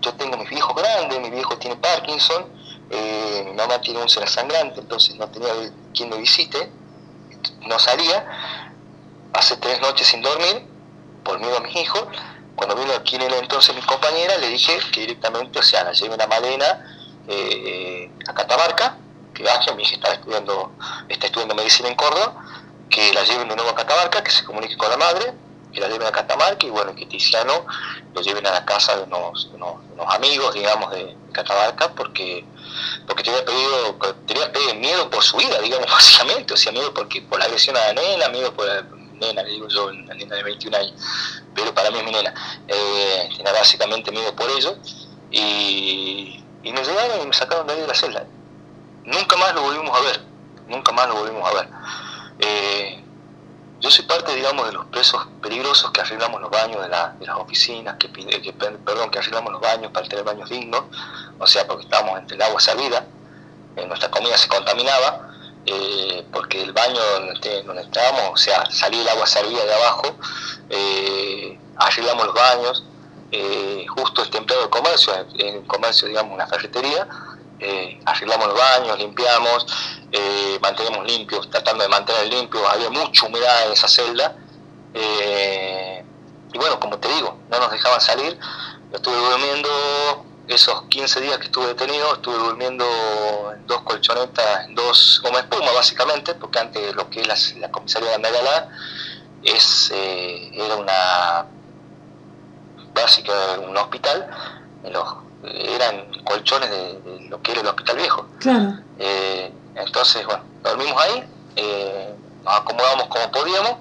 yo 0.06 0.14
tengo 0.14 0.38
mis 0.38 0.50
viejos 0.50 0.76
grandes, 0.76 1.20
mi 1.20 1.32
viejo 1.32 1.58
tiene 1.58 1.76
Parkinson, 1.78 2.46
eh, 2.92 3.44
mi 3.46 3.54
mamá 3.54 3.82
tiene 3.82 4.08
ser 4.08 4.30
sangrante, 4.30 4.80
entonces 4.80 5.16
no 5.16 5.28
tenía 5.30 5.50
quien 5.94 6.10
me 6.10 6.18
visite, 6.18 6.72
no 7.62 7.80
salía, 7.80 8.26
hace 9.34 9.58
tres 9.58 9.82
noches 9.82 10.08
sin 10.08 10.22
dormir, 10.22 10.68
por 11.24 11.40
miedo 11.40 11.58
a 11.58 11.62
mis 11.62 11.76
hijos. 11.76 12.06
Cuando 12.56 12.76
vino 12.76 12.94
aquí 12.94 13.16
en 13.16 13.24
el 13.24 13.34
entonces 13.34 13.76
mi 13.76 13.82
compañera, 13.82 14.38
le 14.38 14.48
dije 14.48 14.78
que 14.94 15.02
directamente, 15.02 15.60
o 15.60 15.64
sea, 15.64 15.84
la 15.84 15.92
lleven 15.92 16.22
a 16.22 16.28
Malena 16.28 16.86
eh, 17.28 18.12
a 18.28 18.34
Catamarca, 18.34 18.98
que 19.34 19.44
vaya, 19.44 19.74
mi 19.74 19.84
hija 19.84 19.96
está 19.96 20.14
estudiando, 20.14 20.72
está 21.10 21.26
estudiando 21.26 21.56
medicina 21.56 21.90
en 21.90 21.96
Córdoba, 21.96 22.46
que 22.90 23.12
la 23.12 23.24
lleven 23.24 23.50
de 23.50 23.56
nuevo 23.56 23.72
a 23.72 23.76
Catamarca, 23.76 24.24
que 24.24 24.32
se 24.32 24.46
comunique 24.46 24.78
con 24.78 24.90
la 24.90 24.98
madre, 24.98 25.34
que 25.76 25.82
la 25.82 25.90
lleven 25.90 26.08
a 26.08 26.12
Catamarca 26.12 26.66
y 26.66 26.70
bueno, 26.70 26.96
que 26.96 27.06
Tiziano 27.06 27.66
lo 28.14 28.22
lleven 28.22 28.48
a 28.48 28.52
la 28.52 28.66
casa 28.66 28.96
de 28.96 29.04
unos, 29.04 29.50
amigos, 30.08 30.54
digamos, 30.54 30.90
de 30.92 31.16
Catamarca, 31.34 31.94
porque 31.94 32.46
porque 33.08 33.24
te 33.24 33.30
había 33.30 33.46
pedido, 33.46 33.96
te 34.26 34.34
había 34.34 34.52
pedido 34.52 34.76
miedo 34.76 35.10
por 35.10 35.24
su 35.24 35.38
vida, 35.38 35.60
digamos, 35.60 35.88
básicamente, 35.92 36.54
o 36.54 36.58
sea, 36.58 36.72
miedo 36.72 36.94
porque, 36.94 37.22
por 37.22 37.40
la 37.40 37.46
agresión 37.46 37.76
a 37.78 37.88
la 37.88 37.94
nena, 37.94 38.30
miedo 38.30 38.54
por 38.54 38.68
nena, 39.20 39.44
le 39.44 39.52
digo 39.52 39.68
yo, 39.68 39.88
una 39.88 40.14
nena 40.14 40.36
de 40.36 40.44
21 40.44 40.78
años, 40.78 40.94
pero 41.54 41.74
para 41.74 41.92
mí 41.92 42.00
es 42.00 42.04
mi 42.06 42.12
nena. 42.12 42.34
Eh, 42.68 43.30
tenía 43.36 43.52
básicamente 43.52 44.12
miedo 44.12 44.34
por 44.36 44.50
ello 44.50 44.78
y, 45.30 46.44
y 46.64 46.72
me 46.72 46.84
llegaron 46.84 47.22
y 47.22 47.28
me 47.28 47.34
sacaron 47.34 47.68
de 47.68 47.74
ahí 47.74 47.82
de 47.82 47.88
la 47.88 47.96
celda. 47.96 48.26
Nunca 49.04 49.38
más 49.38 49.54
lo 49.54 49.62
volvimos 49.62 49.98
a 49.98 50.02
ver, 50.02 50.22
nunca 50.68 50.92
más 50.94 51.08
lo 51.08 51.16
volvimos 51.16 51.50
a 51.50 51.54
ver. 51.54 51.70
Eh, 52.40 53.05
yo 53.80 53.92
soy 53.92 54.06
parte, 54.06 54.34
digamos, 54.34 54.66
de 54.68 54.74
los 54.74 54.86
presos 54.88 55.28
peligrosos 55.42 55.92
que 55.92 56.02
arreglamos 56.02 56.42
los 56.42 56.50
baños 56.50 56.82
de, 56.82 56.90
la, 56.90 57.10
de 57.20 57.26
las 57.26 57.38
oficinas, 57.38 57.98
que, 57.98 58.12
que, 58.12 58.54
perdón, 58.54 59.12
que 59.12 59.20
arreglamos 59.20 59.52
los 59.52 59.62
baños 59.62 59.92
para 59.92 60.08
tener 60.08 60.24
baños 60.24 60.50
dignos, 60.50 60.84
o 61.38 61.48
sea, 61.48 61.68
porque 61.68 61.84
estábamos 61.84 62.20
entre 62.20 62.36
el 62.36 62.42
agua 62.42 62.60
salida, 62.60 63.06
eh, 63.76 63.86
nuestra 63.86 64.10
comida 64.10 64.38
se 64.38 64.48
contaminaba, 64.48 65.30
eh, 65.66 66.26
porque 66.32 66.62
el 66.62 66.74
baño 66.74 67.00
donde, 67.02 67.82
estábamos, 67.82 68.32
o 68.34 68.38
sea, 68.38 68.66
salía 68.70 69.02
el 69.02 69.10
agua 69.10 69.26
salía 69.26 69.66
de 69.66 69.74
abajo, 69.74 70.16
eh, 70.70 71.60
arreglamos 71.78 72.26
los 72.28 72.36
baños, 72.36 72.84
eh, 73.32 73.86
justo 73.90 74.22
este 74.22 74.38
empleado 74.38 74.66
de 74.66 74.70
comercio, 74.70 75.14
en 75.40 75.64
comercio, 75.66 76.08
digamos, 76.08 76.34
una 76.34 76.48
ferretería, 76.48 77.08
eh, 77.60 78.00
arreglamos 78.06 78.48
los 78.48 78.58
baños, 78.58 78.98
limpiamos, 78.98 79.66
eh, 80.12 80.58
mantenemos 80.62 81.06
limpios, 81.06 81.50
tratando 81.50 81.84
de 81.84 81.90
mantener 81.90 82.28
limpio, 82.28 82.68
había 82.68 82.90
mucha 82.90 83.26
humedad 83.26 83.68
en 83.68 83.74
esa 83.74 83.88
celda, 83.88 84.36
y 84.94 86.58
bueno, 86.58 86.80
como 86.80 86.98
te 86.98 87.10
digo, 87.10 87.38
no 87.50 87.60
nos 87.60 87.72
dejaban 87.72 88.00
salir, 88.00 88.40
yo 88.92 88.96
estuve 88.96 89.16
durmiendo 89.16 89.70
esos 90.48 90.84
15 90.84 91.22
días 91.22 91.38
que 91.38 91.46
estuve 91.46 91.68
detenido, 91.68 92.14
estuve 92.14 92.38
durmiendo 92.38 92.86
en 93.54 93.66
dos 93.66 93.82
colchonetas, 93.82 94.66
en 94.66 94.76
dos, 94.76 95.20
como 95.24 95.40
espuma 95.40 95.72
básicamente, 95.72 96.36
porque 96.36 96.60
antes 96.60 96.96
lo 96.96 97.10
que 97.10 97.22
es 97.22 97.56
la, 97.58 97.72
comisaría 97.72 98.10
de 98.10 98.16
Andalgalá 98.16 98.70
es, 99.44 99.92
eh, 99.94 100.52
era 100.54 100.76
una 100.76 101.46
básica, 102.94 103.34
un 103.60 103.76
hospital, 103.76 104.28
los, 104.84 105.25
eran 105.54 106.24
colchones 106.24 106.70
de, 106.70 107.28
lo 107.30 107.42
que 107.42 107.52
era 107.52 107.62
el 107.62 107.68
hospital 107.68 107.98
viejo. 107.98 108.28
Claro. 108.40 108.80
Eh, 109.00 109.52
entonces, 109.76 110.26
bueno, 110.26 110.44
dormimos 110.64 111.02
ahí, 111.02 111.24
eh, 111.56 112.16
nos 112.44 112.60
acomodamos 112.60 113.08
como 113.08 113.32
podíamos, 113.32 113.76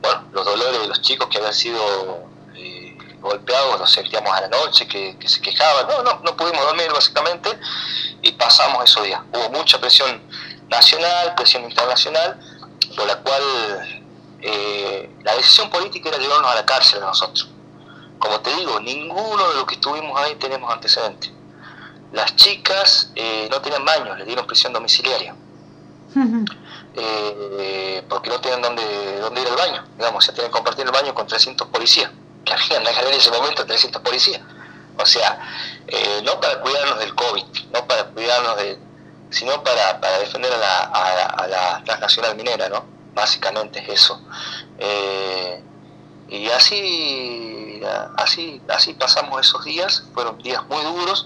bueno, 0.00 0.24
los 0.32 0.44
dolores 0.44 0.80
de 0.80 0.88
los 0.88 1.00
chicos 1.02 1.28
que 1.28 1.38
habían 1.38 1.54
sido 1.54 1.80
eh, 2.56 2.98
golpeados 3.20 3.78
los 3.78 3.90
sentíamos 3.90 4.32
a 4.32 4.42
la 4.42 4.48
noche, 4.48 4.86
que, 4.86 5.16
se 5.26 5.40
quejaban, 5.40 5.86
no, 5.86 6.02
no, 6.02 6.20
no 6.24 6.36
pudimos 6.36 6.62
dormir 6.64 6.92
básicamente 6.92 7.50
y 8.20 8.32
pasamos 8.32 8.84
esos 8.84 9.04
días. 9.04 9.20
Hubo 9.32 9.50
mucha 9.50 9.80
presión 9.80 10.20
nacional, 10.68 11.34
presión 11.36 11.64
internacional, 11.64 12.38
por 12.96 13.06
la 13.06 13.16
cual 13.18 13.42
eh, 14.40 15.08
la 15.22 15.36
decisión 15.36 15.70
política 15.70 16.08
era 16.08 16.18
llevarnos 16.18 16.50
a 16.50 16.54
la 16.56 16.66
cárcel 16.66 17.02
a 17.02 17.06
nosotros. 17.06 17.48
Como 18.22 18.40
te 18.40 18.54
digo, 18.54 18.78
ninguno 18.78 19.48
de 19.48 19.54
los 19.56 19.66
que 19.66 19.74
estuvimos 19.74 20.16
ahí 20.20 20.36
tenemos 20.36 20.72
antecedentes. 20.72 21.32
Las 22.12 22.36
chicas 22.36 23.10
eh, 23.16 23.48
no 23.50 23.60
tenían 23.60 23.84
baños, 23.84 24.16
les 24.16 24.26
dieron 24.28 24.46
prisión 24.46 24.72
domiciliaria. 24.72 25.34
Eh, 26.94 28.04
porque 28.08 28.30
no 28.30 28.40
tenían 28.40 28.62
dónde, 28.62 29.18
dónde 29.18 29.40
ir 29.40 29.48
al 29.48 29.56
baño. 29.56 29.84
Digamos, 29.98 30.24
se 30.24 30.32
tienen 30.32 30.52
que 30.52 30.56
compartir 30.56 30.86
el 30.86 30.92
baño 30.92 31.12
con 31.14 31.26
300 31.26 31.66
policías, 31.66 32.12
que 32.44 32.52
había 32.52 32.76
en 32.76 32.84
la 32.84 32.90
ese 32.90 33.32
momento 33.32 33.66
300 33.66 34.00
policías. 34.02 34.40
O 34.96 35.04
sea, 35.04 35.40
no 36.22 36.38
para 36.38 36.60
cuidarnos 36.60 37.00
del 37.00 37.16
COVID, 37.16 37.44
no 37.72 37.86
para 37.88 38.04
cuidarnos 38.04 38.56
de, 38.58 38.78
sino 39.30 39.64
para, 39.64 40.00
para 40.00 40.18
defender 40.18 40.52
a 40.52 40.58
la, 40.58 40.78
a, 40.84 41.46
la, 41.48 41.82
transnacional 41.84 42.36
minera, 42.36 42.68
¿no? 42.68 42.84
Básicamente 43.14 43.80
es 43.80 43.88
eso. 43.88 44.22
Eh, 44.78 45.60
y 46.28 46.48
así, 46.50 47.51
así, 48.16 48.60
así 48.68 48.94
pasamos 48.94 49.40
esos 49.40 49.64
días, 49.64 50.04
fueron 50.14 50.38
días 50.38 50.62
muy 50.68 50.82
duros, 50.84 51.24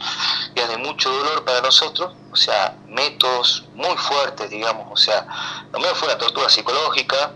días 0.54 0.68
de 0.68 0.78
mucho 0.78 1.10
dolor 1.10 1.44
para 1.44 1.60
nosotros, 1.60 2.14
o 2.32 2.36
sea, 2.36 2.76
métodos 2.88 3.64
muy 3.74 3.96
fuertes, 3.96 4.50
digamos, 4.50 4.86
o 4.90 4.96
sea, 4.96 5.26
lo 5.72 5.78
mío 5.78 5.94
fue 5.94 6.08
una 6.08 6.18
tortura 6.18 6.48
psicológica 6.48 7.32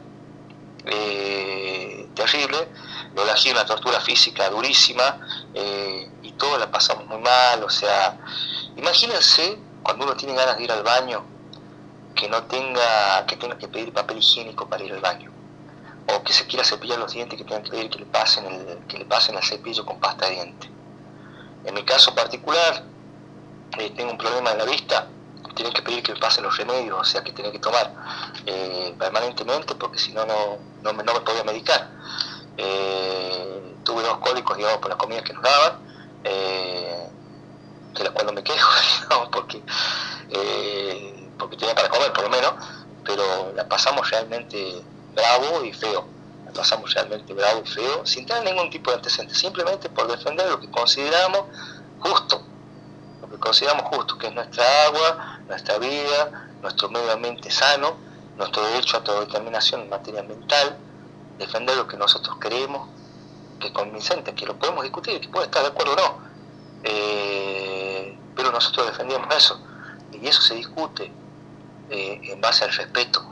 eh, 0.87 2.09
terrible, 2.15 2.69
lo 3.15 3.23
elegí 3.23 3.51
una 3.51 3.65
tortura 3.65 4.01
física 4.01 4.49
durísima, 4.51 5.19
eh, 5.55 6.11
y 6.23 6.33
todo 6.33 6.59
la 6.59 6.71
pasamos 6.71 7.07
muy 7.07 7.19
mal, 7.19 7.63
o 7.65 7.71
sea, 7.71 8.19
imagínense 8.77 9.59
cuando 9.83 10.05
uno 10.05 10.17
tiene 10.17 10.35
ganas 10.35 10.57
de 10.57 10.65
ir 10.65 10.73
al 10.73 10.83
baño, 10.83 11.25
que 12.15 12.29
no 12.29 12.43
tenga, 12.45 13.25
que 13.27 13.37
tenga 13.37 13.57
que 13.57 13.69
pedir 13.69 13.93
papel 13.93 14.19
higiénico 14.19 14.69
para 14.69 14.85
ir 14.85 14.93
al 14.93 15.01
baño, 15.01 15.31
o 16.17 16.23
que 16.23 16.33
se 16.33 16.47
quiera 16.47 16.65
cepillar 16.65 16.99
los 16.99 17.13
dientes 17.13 17.39
que 17.39 17.45
tenga 17.45 17.63
que 17.63 17.71
pedir 17.71 17.91
que 17.91 17.99
le 17.99 18.07
pasen 18.07 18.47
el, 18.47 18.79
que 18.87 18.99
le 18.99 19.05
pasen 19.05 19.37
el 19.37 19.43
cepillo 19.43 19.85
con 19.85 19.99
pasta 20.01 20.27
de 20.27 20.33
diente. 20.33 20.71
En 21.65 21.75
mi 21.75 21.85
caso 21.85 22.15
particular, 22.15 22.85
eh, 23.79 23.91
tengo 23.91 24.13
un 24.13 24.19
problema 24.19 24.53
en 24.53 24.59
la 24.59 24.65
vista, 24.65 25.07
tienen 25.55 25.73
que 25.73 25.83
pedir 25.83 26.03
que 26.03 26.13
me 26.13 26.19
pasen 26.19 26.45
los 26.45 26.57
remedios, 26.57 26.99
o 26.99 27.05
sea 27.05 27.23
que 27.23 27.33
tengo 27.33 27.53
que 27.53 27.59
tomar 27.59 27.93
eh, 28.47 28.95
permanentemente 28.99 29.75
porque 29.75 29.99
si 29.99 30.13
no, 30.13 30.25
no, 30.25 30.93
me, 30.93 31.03
no 31.03 31.13
me 31.13 31.21
podía 31.21 31.45
medicar. 31.45 31.91
Eh, 32.57 33.77
tuve 33.85 34.03
dos 34.03 34.19
cólicos, 34.19 34.57
digamos, 34.57 34.79
por 34.79 34.91
la 34.91 34.97
comida 34.97 35.23
que 35.23 35.33
nos 35.33 35.43
daban 35.43 35.91
de 37.95 38.05
la 38.05 38.11
cual 38.13 38.27
no 38.27 38.33
me 38.33 38.43
quejo, 38.43 38.71
porque, 39.33 39.63
eh, 40.31 41.29
porque 41.39 41.57
tenía 41.57 41.75
para 41.75 41.89
comer 41.89 42.13
por 42.13 42.25
lo 42.25 42.31
menos, 42.31 42.53
pero 43.05 43.53
la 43.55 43.69
pasamos 43.69 44.09
realmente 44.11 44.83
bravo 45.15 45.65
y 45.65 45.73
feo. 45.73 46.05
Pasamos 46.55 46.93
realmente 46.93 47.33
bravo 47.33 47.63
y 47.65 47.69
feo, 47.69 48.05
sin 48.05 48.27
tener 48.27 48.45
ningún 48.45 48.71
tipo 48.71 48.91
de 48.91 48.97
antecedente, 48.97 49.35
simplemente 49.35 49.89
por 49.89 50.11
defender 50.11 50.49
lo 50.49 50.59
que 50.59 50.69
consideramos 50.71 51.45
justo, 52.01 52.43
lo 53.21 53.31
que 53.31 53.39
consideramos 53.39 53.85
justo, 53.85 54.19
que 54.19 54.27
es 54.27 54.35
nuestra 54.35 54.65
agua, 54.87 55.39
nuestra 55.47 55.79
vida, 55.79 56.49
nuestro 56.61 56.89
medio 56.89 57.13
ambiente 57.13 57.51
sano, 57.51 57.97
nuestro 58.37 58.65
derecho 58.65 58.97
a 58.97 59.01
autodeterminación 59.01 59.83
en 59.83 59.91
materia 59.91 60.21
ambiental, 60.21 60.77
defender 61.39 61.77
lo 61.77 61.87
que 61.87 61.97
nosotros 61.97 62.37
creemos 62.41 62.89
que 63.61 63.69
es 63.69 63.73
convincente, 63.73 64.35
que 64.35 64.47
lo 64.47 64.59
podemos 64.59 64.83
discutir, 64.83 65.21
que 65.21 65.29
puede 65.29 65.47
estar 65.47 65.63
de 65.63 65.69
acuerdo 65.69 65.93
o 65.93 65.97
no, 65.97 66.19
eh, 66.83 68.19
pero 68.35 68.51
nosotros 68.51 68.87
defendíamos 68.87 69.35
eso, 69.35 69.61
y 70.13 70.27
eso 70.27 70.41
se 70.41 70.55
discute 70.55 71.13
eh, 71.91 72.21
en 72.25 72.41
base 72.41 72.65
al 72.65 72.73
respeto, 72.73 73.23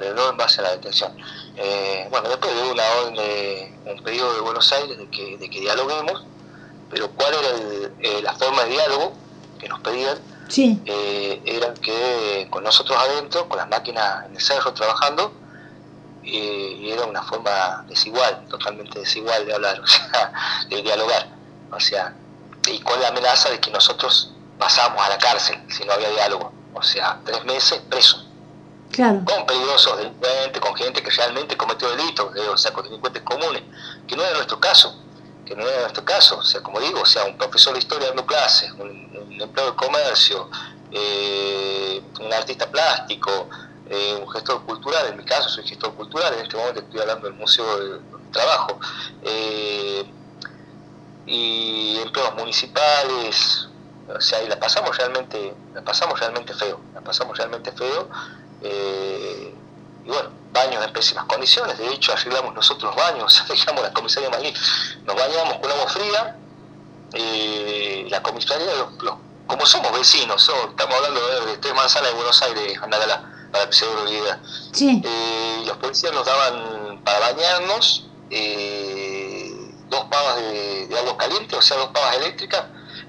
pero 0.00 0.14
no 0.14 0.30
en 0.30 0.36
base 0.38 0.62
a 0.62 0.64
la 0.64 0.70
detención. 0.70 1.14
Eh, 1.56 2.08
bueno, 2.10 2.30
después 2.30 2.54
de 2.54 2.72
una 2.72 2.82
orden 3.00 3.14
de 3.14 3.72
un 3.84 4.02
pedido 4.02 4.32
de 4.32 4.40
Buenos 4.40 4.72
Aires 4.72 4.96
de 4.96 5.08
que, 5.10 5.36
de 5.36 5.50
que 5.50 5.60
dialoguemos, 5.60 6.24
pero 6.90 7.10
cuál 7.10 7.34
era 7.34 8.20
la 8.22 8.32
forma 8.32 8.64
de 8.64 8.70
diálogo 8.70 9.12
que 9.58 9.68
nos 9.68 9.80
pedían, 9.80 10.18
sí. 10.48 10.80
era 10.86 11.74
que 11.74 12.48
con 12.50 12.64
nosotros 12.64 12.98
adentro, 12.98 13.46
con 13.46 13.58
las 13.58 13.68
máquinas 13.68 14.24
en 14.24 14.34
el 14.34 14.40
cerro 14.40 14.72
trabajando, 14.72 15.32
y 16.22 16.90
era 16.90 17.04
una 17.04 17.22
forma 17.22 17.84
desigual, 17.88 18.46
totalmente 18.48 19.00
desigual 19.00 19.44
de 19.44 19.54
hablar, 19.54 19.80
o 19.84 19.86
sea, 19.86 20.32
de 20.68 20.82
dialogar. 20.82 21.28
O 21.72 21.78
sea, 21.78 22.14
y 22.66 22.80
con 22.80 23.00
la 23.00 23.08
amenaza 23.08 23.50
de 23.50 23.60
que 23.60 23.70
nosotros 23.70 24.32
pasamos 24.58 25.04
a 25.04 25.10
la 25.10 25.18
cárcel 25.18 25.58
si 25.68 25.84
no 25.84 25.92
había 25.92 26.08
diálogo. 26.08 26.52
O 26.72 26.82
sea, 26.82 27.20
tres 27.24 27.44
meses 27.44 27.82
preso. 27.90 28.29
Claro. 28.90 29.22
Con 29.24 29.46
peligrosos 29.46 29.98
delincuentes, 29.98 30.60
con 30.60 30.74
gente 30.74 31.02
que 31.02 31.10
realmente 31.10 31.56
cometió 31.56 31.88
delitos, 31.90 32.30
o 32.36 32.56
sea, 32.56 32.72
con 32.72 32.84
delincuentes 32.84 33.22
comunes, 33.22 33.62
que 34.06 34.16
no 34.16 34.24
era 34.24 34.34
nuestro 34.34 34.58
caso, 34.58 35.00
que 35.46 35.54
no 35.54 35.66
era 35.66 35.82
nuestro 35.82 36.04
caso. 36.04 36.38
O 36.38 36.42
sea, 36.42 36.60
como 36.62 36.80
digo, 36.80 37.00
o 37.00 37.06
sea, 37.06 37.24
un 37.24 37.36
profesor 37.36 37.72
de 37.74 37.78
historia 37.78 38.08
dando 38.08 38.26
clases, 38.26 38.70
un, 38.72 39.08
empleado 39.40 39.70
de 39.70 39.76
comercio, 39.76 40.50
eh, 40.90 42.02
un 42.20 42.32
artista 42.32 42.70
plástico, 42.70 43.48
eh, 43.88 44.18
un 44.20 44.28
gestor 44.30 44.62
cultural, 44.66 45.06
en 45.06 45.16
mi 45.16 45.24
caso 45.24 45.48
soy 45.48 45.66
gestor 45.66 45.94
cultural, 45.94 46.34
en 46.34 46.40
este 46.40 46.56
momento 46.56 46.80
estoy 46.80 47.00
hablando 47.00 47.26
del 47.26 47.36
Museo 47.36 47.78
del 47.78 48.00
Trabajo. 48.32 48.78
Eh, 49.22 50.04
y 51.26 51.98
empleos 51.98 52.34
municipales, 52.34 53.68
o 54.08 54.20
sea, 54.20 54.42
y 54.42 54.48
la 54.48 54.58
pasamos 54.58 54.96
realmente, 54.96 55.54
la 55.74 55.82
pasamos 55.82 56.18
realmente 56.18 56.52
feo, 56.54 56.80
la 56.92 57.00
pasamos 57.00 57.36
realmente 57.38 57.70
feo, 57.72 58.08
eh, 58.62 59.54
y 60.04 60.08
bueno, 60.08 60.30
baños 60.52 60.84
en 60.84 60.92
pésimas 60.92 61.24
condiciones, 61.26 61.78
de 61.78 61.92
hecho 61.92 62.12
arreglamos 62.12 62.54
nosotros 62.54 62.94
baños, 62.94 63.44
dejamos 63.48 63.82
la 63.82 63.92
comisaría 63.92 64.28
de 64.28 64.36
Malí, 64.36 64.54
nos 65.04 65.16
bañamos 65.16 65.54
con 65.58 65.70
agua 65.70 65.88
fría, 65.88 66.36
eh, 67.12 68.06
la 68.10 68.22
comisaría, 68.22 68.70
como 69.46 69.66
somos 69.66 69.92
vecinos, 69.92 70.50
estamos 70.70 70.94
hablando 70.96 71.46
de, 71.46 71.58
tres 71.58 71.74
manzanas 71.74 72.10
de 72.10 72.16
Buenos 72.16 72.42
Aires, 72.42 72.78
Andalgalá, 72.82 73.48
para 73.52 73.66
que 73.66 73.72
se 73.72 73.84
idea, 73.86 74.40
sí. 74.72 75.02
eh, 75.04 75.62
los 75.66 75.76
policías 75.78 76.12
nos 76.12 76.24
daban 76.24 77.02
para 77.04 77.18
bañarnos, 77.20 78.06
dos 79.90 80.04
pavas 80.04 80.36
de, 80.36 80.96
agua 80.98 81.16
caliente, 81.16 81.56
o 81.56 81.62
sea, 81.62 81.76
dos 81.76 81.90
pavas 81.90 82.16
eléctricas, 82.16 82.64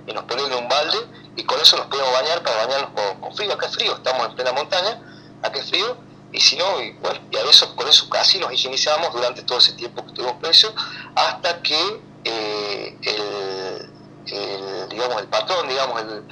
y 0.07 0.13
nos 0.13 0.23
ponían 0.25 0.51
en 0.51 0.57
un 0.59 0.67
balde, 0.67 0.97
y 1.35 1.43
con 1.43 1.59
eso 1.59 1.77
nos 1.77 1.87
podíamos 1.87 2.13
bañar 2.13 2.43
para 2.43 2.65
bañarnos 2.65 2.91
con, 3.19 3.35
frío. 3.35 3.53
Acá 3.53 3.67
es 3.67 3.75
frío, 3.75 3.95
estamos 3.95 4.27
en 4.27 4.35
plena 4.35 4.51
montaña, 4.51 4.99
es 5.43 5.69
frío, 5.69 5.97
y 6.34 6.39
si 6.39 6.56
no, 6.56 6.82
y 6.82 6.93
bueno, 6.93 7.19
y 7.30 7.38
a 7.38 7.41
eso, 7.49 7.75
con 7.75 7.88
eso 7.88 8.10
casi 8.10 8.39
nos 8.39 8.54
higienizamos 8.54 9.12
durante 9.13 9.43
todo 9.43 9.58
ese 9.58 9.73
tiempo 9.73 10.01
que 10.04 10.10
estuvimos 10.10 10.38
presos, 10.39 10.73
hasta 11.15 11.62
que 11.62 12.01
eh, 12.23 12.97
el, 13.01 14.89
digamos, 14.89 15.21
el 15.21 15.27
patrón, 15.27 15.67
digamos, 15.67 16.01
el, 16.01 16.23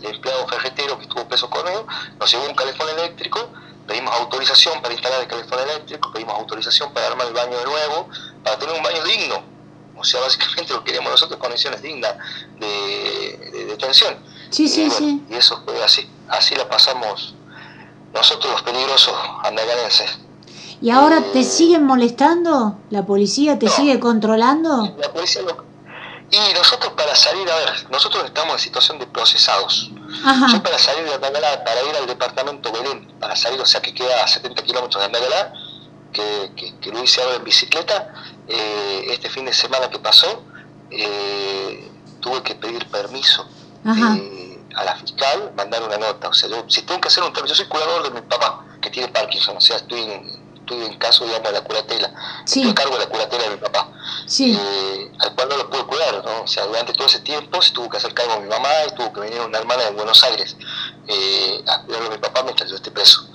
empleado 0.00 0.46
ferretero 0.46 0.96
que 0.96 1.04
estuvo 1.04 1.26
preso 1.26 1.50
conmigo, 1.50 1.86
nos 2.20 2.30
llevó 2.30 2.44
un 2.46 2.54
calefón 2.54 2.88
eléctrico, 2.90 3.48
pedimos 3.86 4.14
autorización 4.14 4.80
para 4.80 4.94
instalar 4.94 5.22
el 5.22 5.28
calefón 5.28 5.58
eléctrico, 5.58 6.12
pedimos 6.12 6.34
autorización 6.36 6.92
para 6.92 7.08
armar 7.08 7.26
el 7.26 7.34
baño 7.34 7.58
de 7.58 7.64
nuevo, 7.64 8.08
para 8.44 8.58
tener 8.58 8.76
un 8.76 8.82
baño 8.82 9.02
digno. 9.04 9.42
O 9.96 10.04
sea, 10.04 10.20
básicamente 10.24 10.72
lo 10.72 10.84
queríamos 10.84 11.10
nosotros, 11.10 11.40
condiciones 11.40 11.82
dignas 11.82 12.14
de, 12.60 13.66
detención. 13.68 14.16
Sí, 14.50 14.68
sí, 14.68 14.84
y, 14.84 14.90
sí. 14.90 15.22
Y 15.28 15.34
eso 15.34 15.60
fue 15.64 15.82
así, 15.82 16.08
así 16.28 16.54
la 16.54 16.68
pasamos 16.68 17.34
nosotros 18.14 18.52
los 18.52 18.62
peligrosos 18.62 19.14
andagalenses. 19.44 20.18
¿Y 20.80 20.90
ahora 20.90 21.22
te 21.32 21.42
siguen 21.42 21.84
molestando? 21.84 22.78
¿La 22.90 23.04
policía 23.04 23.58
te 23.58 23.68
sigue 23.68 23.98
controlando? 23.98 24.94
La 24.98 25.12
policía 25.12 25.42
Y 26.30 26.54
nosotros 26.54 26.92
para 26.96 27.16
salir, 27.16 27.50
a 27.50 27.56
ver, 27.56 27.90
nosotros 27.90 28.24
estamos 28.24 28.54
en 28.54 28.58
situación 28.60 28.98
de 28.98 29.06
procesados. 29.06 29.90
Yo 30.52 30.62
para 30.62 30.78
salir 30.78 31.04
de 31.04 31.14
Andalgalá, 31.14 31.64
para 31.64 31.82
ir 31.82 31.96
al 31.96 32.06
departamento 32.06 32.70
Belén, 32.72 33.08
para 33.18 33.34
salir, 33.34 33.60
o 33.60 33.66
sea 33.66 33.82
que 33.82 33.92
queda 33.92 34.22
a 34.22 34.28
70 34.28 34.62
kilómetros 34.62 35.00
de 35.00 35.06
Andalgalá, 35.06 35.52
que, 36.12 36.74
que, 36.80 36.90
lo 36.90 37.02
hice 37.02 37.22
ahora 37.22 37.36
en 37.36 37.44
bicicleta, 37.44 38.12
eh, 38.46 39.06
este 39.10 39.28
fin 39.28 39.44
de 39.44 39.52
semana 39.52 39.90
que 39.90 39.98
pasó, 39.98 40.42
eh, 40.90 41.90
tuve 42.20 42.42
que 42.42 42.54
pedir 42.54 42.86
permiso 42.86 43.46
eh, 43.84 44.37
a 44.78 44.84
la 44.84 44.96
fiscal, 44.96 45.52
mandar 45.56 45.82
una 45.82 45.98
nota. 45.98 46.28
O 46.28 46.32
sea, 46.32 46.48
yo, 46.48 46.64
si 46.68 46.82
tengo 46.82 47.00
que 47.00 47.08
hacer 47.08 47.22
un 47.24 47.32
trámite, 47.32 47.54
yo 47.54 47.56
soy 47.56 47.66
curador 47.66 48.04
de 48.04 48.10
mi 48.10 48.20
papá, 48.26 48.64
que 48.80 48.90
tiene 48.90 49.08
Parkinson, 49.08 49.56
o 49.56 49.60
sea, 49.60 49.76
estoy 49.76 50.02
en, 50.02 50.54
estoy 50.54 50.84
en 50.84 50.98
caso, 50.98 51.24
digamos, 51.24 51.48
de 51.48 51.52
la 51.58 51.64
curatela. 51.64 52.12
Estoy 52.44 52.70
a 52.70 52.74
cargo 52.74 52.94
de 52.94 53.04
la 53.04 53.10
curatela 53.10 53.44
de 53.44 53.50
mi 53.50 53.56
papá. 53.56 53.88
al 55.18 55.34
cual 55.34 55.48
no 55.48 55.56
lo 55.56 55.70
pude 55.70 55.84
cuidar, 55.84 56.24
¿no? 56.24 56.42
O 56.42 56.46
sea, 56.46 56.66
durante 56.66 56.92
todo 56.92 57.06
ese 57.06 57.20
tiempo 57.20 57.60
se 57.60 57.72
tuvo 57.72 57.88
que 57.88 57.96
hacer 57.96 58.14
cargo 58.14 58.34
de 58.34 58.40
mi 58.40 58.48
mamá 58.48 58.68
y 58.86 58.94
tuvo 58.94 59.12
que 59.12 59.20
venir 59.20 59.40
una 59.40 59.58
hermana 59.58 59.84
de 59.84 59.90
Buenos 59.90 60.22
Aires 60.24 60.56
a 61.66 61.82
cuidarlo 61.84 62.08
a 62.08 62.10
mi 62.10 62.18
papá 62.18 62.42
mientras 62.42 62.70
yo 62.70 62.76
esté 62.76 62.90
preso. 62.90 63.28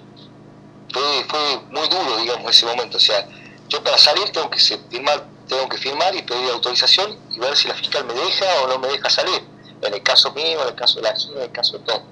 fue, 0.92 1.24
fue 1.28 1.60
muy 1.70 1.88
duro, 1.88 2.16
digamos, 2.18 2.50
ese 2.50 2.66
momento. 2.66 2.98
O 2.98 3.00
sea, 3.00 3.26
yo 3.68 3.82
para 3.82 3.98
salir 3.98 4.30
tengo 4.30 4.50
que 4.50 4.58
firmar, 4.58 5.26
tengo 5.48 5.68
que 5.68 5.76
firmar 5.78 6.14
y 6.14 6.22
pedir 6.22 6.50
autorización 6.50 7.16
y 7.30 7.38
ver 7.38 7.56
si 7.56 7.68
la 7.68 7.74
fiscal 7.74 8.04
me 8.06 8.14
deja 8.14 8.46
o 8.64 8.68
no 8.68 8.78
me 8.78 8.88
deja 8.88 9.10
salir. 9.10 9.42
En 9.82 9.92
el 9.92 10.02
caso 10.02 10.32
mío, 10.32 10.62
en 10.62 10.68
el 10.68 10.74
caso 10.74 10.96
de 10.96 11.02
la 11.02 11.10
acción, 11.10 11.36
en 11.36 11.42
el 11.42 11.52
caso 11.52 11.78
de 11.78 11.84
todo. 11.84 12.02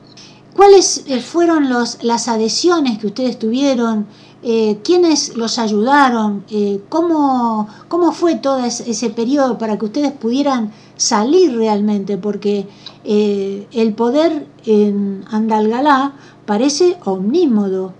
¿Cuáles 0.54 1.04
eh, 1.06 1.20
fueron 1.20 1.70
los, 1.70 2.02
las 2.02 2.28
adhesiones 2.28 2.98
que 2.98 3.06
ustedes 3.06 3.38
tuvieron? 3.38 4.06
Eh, 4.42 4.80
¿Quiénes 4.84 5.36
los 5.36 5.58
ayudaron? 5.58 6.44
Eh, 6.50 6.80
¿cómo, 6.88 7.68
¿Cómo 7.88 8.12
fue 8.12 8.34
todo 8.34 8.62
ese, 8.64 9.10
periodo 9.10 9.56
para 9.56 9.78
que 9.78 9.86
ustedes 9.86 10.12
pudieran 10.12 10.72
salir 10.96 11.56
realmente? 11.56 12.18
Porque 12.18 12.66
el 13.04 13.94
poder 13.94 14.46
en 14.66 15.24
Andalgalá 15.30 16.12
parece 16.44 16.98
omnímodo, 17.04 17.94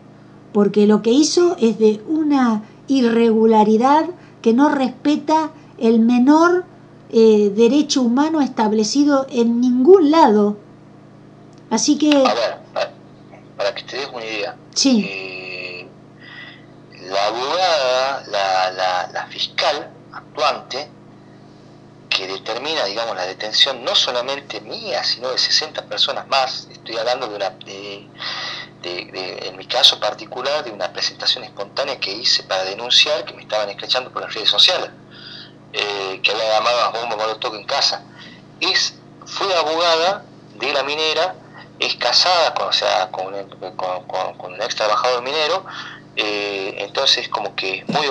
porque 0.52 0.86
lo 0.86 1.00
que 1.00 1.10
hizo 1.10 1.56
es 1.58 1.78
de 1.78 2.02
una 2.08 2.62
irregularidad 2.86 4.06
que 4.42 4.52
no 4.52 4.68
respeta 4.68 5.50
el 5.78 6.00
menor 6.00 6.64
eh, 7.10 7.50
derecho 7.54 8.02
humano 8.02 8.40
establecido 8.40 9.26
en 9.30 9.60
ningún 9.60 10.10
lado. 10.10 10.56
Así 11.70 11.96
que... 11.96 12.10
A 12.10 12.34
ver, 12.34 12.58
para, 13.56 13.74
que 13.74 13.82
te 13.84 13.96
des 13.96 14.08
una 14.12 14.24
idea. 14.24 14.56
Sí. 14.74 15.06
Eh, 15.08 15.88
la 17.08 17.26
abogada, 17.26 18.24
la, 18.30 18.70
la, 18.72 19.10
la 19.12 19.26
fiscal 19.26 19.90
actuante, 20.12 20.88
que 22.08 22.26
determina, 22.26 22.84
digamos, 22.84 23.16
la 23.16 23.24
detención 23.24 23.84
no 23.84 23.94
solamente 23.94 24.60
mía, 24.60 25.02
sino 25.02 25.30
de 25.30 25.38
60 25.38 25.86
personas 25.86 26.28
más. 26.28 26.68
Estoy 26.70 26.96
hablando 26.96 27.26
de 27.28 27.36
una, 27.36 27.50
de, 27.50 28.08
de, 28.82 29.48
en 29.48 29.56
mi 29.56 29.66
caso 29.66 29.98
particular, 29.98 30.64
de 30.64 30.70
una 30.70 30.92
presentación 30.92 31.44
espontánea 31.44 31.98
que 31.98 32.12
hice 32.12 32.42
para 32.44 32.64
denunciar 32.64 33.24
que 33.24 33.34
me 33.34 33.42
estaban 33.42 33.68
escrachando 33.70 34.10
por 34.10 34.22
las 34.22 34.34
redes 34.34 34.50
sociales, 34.50 34.90
eh, 35.72 36.20
que 36.22 36.30
había 36.30 36.52
llamado 36.54 36.80
a 36.80 36.88
bomba 36.90 37.16
molotov 37.16 37.54
en 37.54 37.64
casa. 37.64 38.02
Es, 38.60 38.94
fue 39.26 39.54
abogada 39.56 40.24
de 40.54 40.72
la 40.72 40.82
minera, 40.82 41.34
es 41.78 41.94
casada 41.96 42.54
con, 42.54 42.68
o 42.68 42.72
sea, 42.72 43.10
con, 43.10 43.34
un 43.34 44.62
ex 44.62 44.74
trabajador 44.74 45.22
minero, 45.22 45.64
eh, 46.16 46.74
entonces 46.78 47.28
como 47.28 47.54
que 47.56 47.84
muy, 47.88 48.06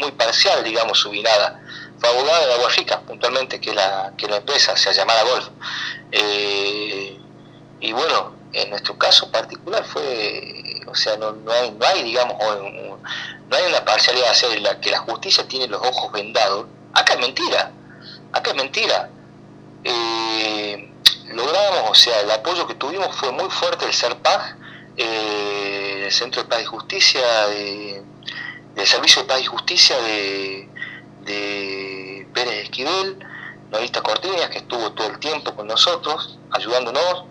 muy 0.00 0.10
parcial, 0.12 0.62
digamos, 0.62 0.98
su 0.98 1.10
virada 1.10 1.60
fue 1.98 2.10
abogada 2.10 2.46
de 2.46 2.54
Agua 2.54 2.68
Rica, 2.70 3.00
puntualmente, 3.00 3.60
que 3.60 3.72
la, 3.72 4.12
que 4.18 4.26
la 4.26 4.38
empresa 4.38 4.76
se 4.76 4.92
llamada 4.92 5.22
Golf. 5.22 5.48
Eh, 6.10 7.16
y 7.80 7.92
bueno, 7.92 8.41
en 8.52 8.70
nuestro 8.70 8.96
caso 8.98 9.30
particular 9.30 9.84
fue, 9.84 10.82
o 10.86 10.94
sea, 10.94 11.16
no, 11.16 11.32
no, 11.32 11.52
hay, 11.52 12.02
digamos, 12.02 12.36
no 12.38 13.56
hay 13.56 13.64
una 13.68 13.84
parcialidad, 13.84 14.32
o 14.44 14.60
la, 14.60 14.80
que 14.80 14.90
la 14.90 14.98
justicia 15.00 15.46
tiene 15.48 15.66
los 15.66 15.80
ojos 15.80 16.12
vendados. 16.12 16.66
Acá 16.92 17.14
es 17.14 17.20
mentira, 17.20 17.72
acá 18.32 18.50
es 18.50 18.56
mentira. 18.56 19.10
Eh, 19.84 20.90
logramos, 21.28 21.90
o 21.90 21.94
sea, 21.94 22.20
el 22.20 22.30
apoyo 22.30 22.66
que 22.66 22.74
tuvimos 22.74 23.14
fue 23.16 23.32
muy 23.32 23.48
fuerte 23.50 23.86
del 23.86 23.94
CERPAG, 23.94 24.56
eh, 24.96 26.02
el 26.04 26.12
Centro 26.12 26.42
de 26.42 26.48
Paz 26.48 26.62
y 26.62 26.66
Justicia, 26.66 27.46
de, 27.48 28.02
Servicio 28.84 29.22
de 29.22 29.28
Paz 29.28 29.40
y 29.40 29.46
Justicia 29.46 29.96
de, 29.98 30.68
de 31.24 32.28
Pérez 32.34 32.64
Esquivel, 32.64 33.18
Norita 33.70 34.02
Cortiñas, 34.02 34.50
que 34.50 34.58
estuvo 34.58 34.92
todo 34.92 35.06
el 35.06 35.18
tiempo 35.18 35.54
con 35.54 35.66
nosotros, 35.66 36.38
ayudándonos. 36.50 37.24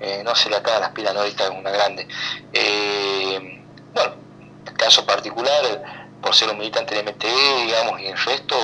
Eh, 0.00 0.22
no 0.24 0.34
se 0.34 0.50
le 0.50 0.56
acaba 0.56 0.80
las 0.80 0.90
pilas, 0.90 1.14
Norita 1.14 1.44
es 1.44 1.50
una 1.50 1.70
grande. 1.70 2.06
Eh, 2.52 3.62
bueno, 3.94 4.14
caso 4.76 5.06
particular, 5.06 6.10
por 6.20 6.34
ser 6.34 6.50
un 6.50 6.58
militante 6.58 6.94
del 6.94 7.04
MTE, 7.04 7.64
digamos, 7.64 8.00
y 8.00 8.06
el 8.06 8.18
resto, 8.18 8.56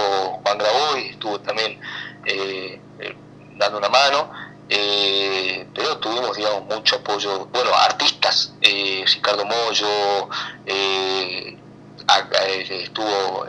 Juan 0.43 0.59
Graboy 0.59 1.09
estuvo 1.11 1.41
también 1.41 1.81
eh, 2.27 2.81
eh, 2.99 3.17
dando 3.57 3.79
una 3.79 3.89
mano. 3.89 4.31
pero 5.75 5.99
tuvimos, 5.99 6.37
digamos, 6.37 6.65
mucho 6.65 6.97
apoyo, 6.97 7.47
bueno, 7.47 7.71
artistas, 7.75 8.55
Ricardo 8.61 9.45
Mollo, 9.45 10.29
estuvo 12.71 13.47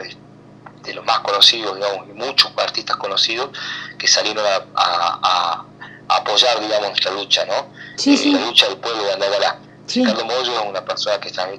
de 0.83 0.93
los 0.93 1.05
más 1.05 1.19
conocidos, 1.19 1.75
digamos, 1.75 2.07
y 2.09 2.13
muchos 2.13 2.51
artistas 2.57 2.97
conocidos 2.97 3.49
que 3.97 4.07
salieron 4.07 4.45
a, 4.75 5.65
apoyar, 6.17 6.59
digamos, 6.59 6.89
nuestra 6.89 7.11
lucha, 7.11 7.45
¿no? 7.45 7.71
Eh, 8.05 8.31
la 8.31 8.39
lucha 8.39 8.67
del 8.67 8.77
pueblo 8.77 9.03
de 9.03 9.13
Andagalá. 9.13 9.59
Ricardo 9.87 10.25
Mollo 10.25 10.53
es 10.53 10.65
una 10.67 10.85
persona 10.85 11.19
que 11.19 11.27
está... 11.27 11.49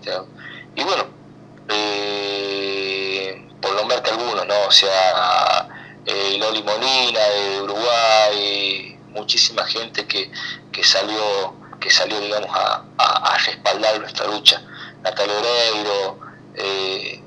Y 0.75 0.85
bueno, 0.85 1.05
eh, 1.69 3.49
por 3.61 3.75
nombrarte 3.75 4.11
algunos, 4.11 4.47
¿no? 4.47 4.55
O 4.67 4.71
sea, 4.71 5.69
eh, 6.07 6.37
Loli 6.39 6.63
Molina 6.63 7.21
de 7.21 7.63
Uruguay, 7.63 8.99
muchísima 9.11 9.65
gente 9.65 10.07
que, 10.07 10.31
que 10.73 10.83
salió 10.83 11.55
que 11.79 11.91
salió 11.91 12.21
digamos 12.21 12.51
a, 12.55 12.85
a, 12.97 13.39
respaldar 13.39 13.99
nuestra 13.99 14.27
lucha 14.27 14.63
Natalia 15.03 15.35
Oreiro 15.37 16.19
eh, 16.55 17.21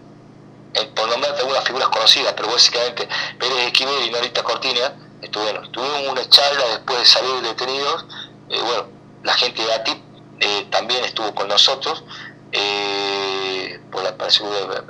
eh, 0.73 0.91
por 0.95 1.09
nombrarte 1.09 1.41
algunas 1.41 1.63
figuras 1.63 1.89
conocidas, 1.89 2.33
pero 2.35 2.49
básicamente 2.49 3.07
Pérez 3.37 3.65
Esquivel 3.67 4.05
y 4.05 4.11
Norita 4.11 4.43
Cortina 4.43 4.93
estuvieron, 5.25 5.71
tuvieron 5.71 6.09
una 6.09 6.27
charla 6.29 6.65
después 6.69 6.99
de 6.99 7.05
salir 7.05 7.41
detenidos, 7.41 8.05
eh, 8.49 8.61
bueno, 8.61 8.85
la 9.23 9.33
gente 9.33 9.63
de 9.63 9.73
ATIP 9.73 9.97
eh, 10.39 10.67
también 10.69 11.03
estuvo 11.05 11.33
con 11.35 11.47
nosotros, 11.47 12.03
por 13.91 14.03
la, 14.03 14.15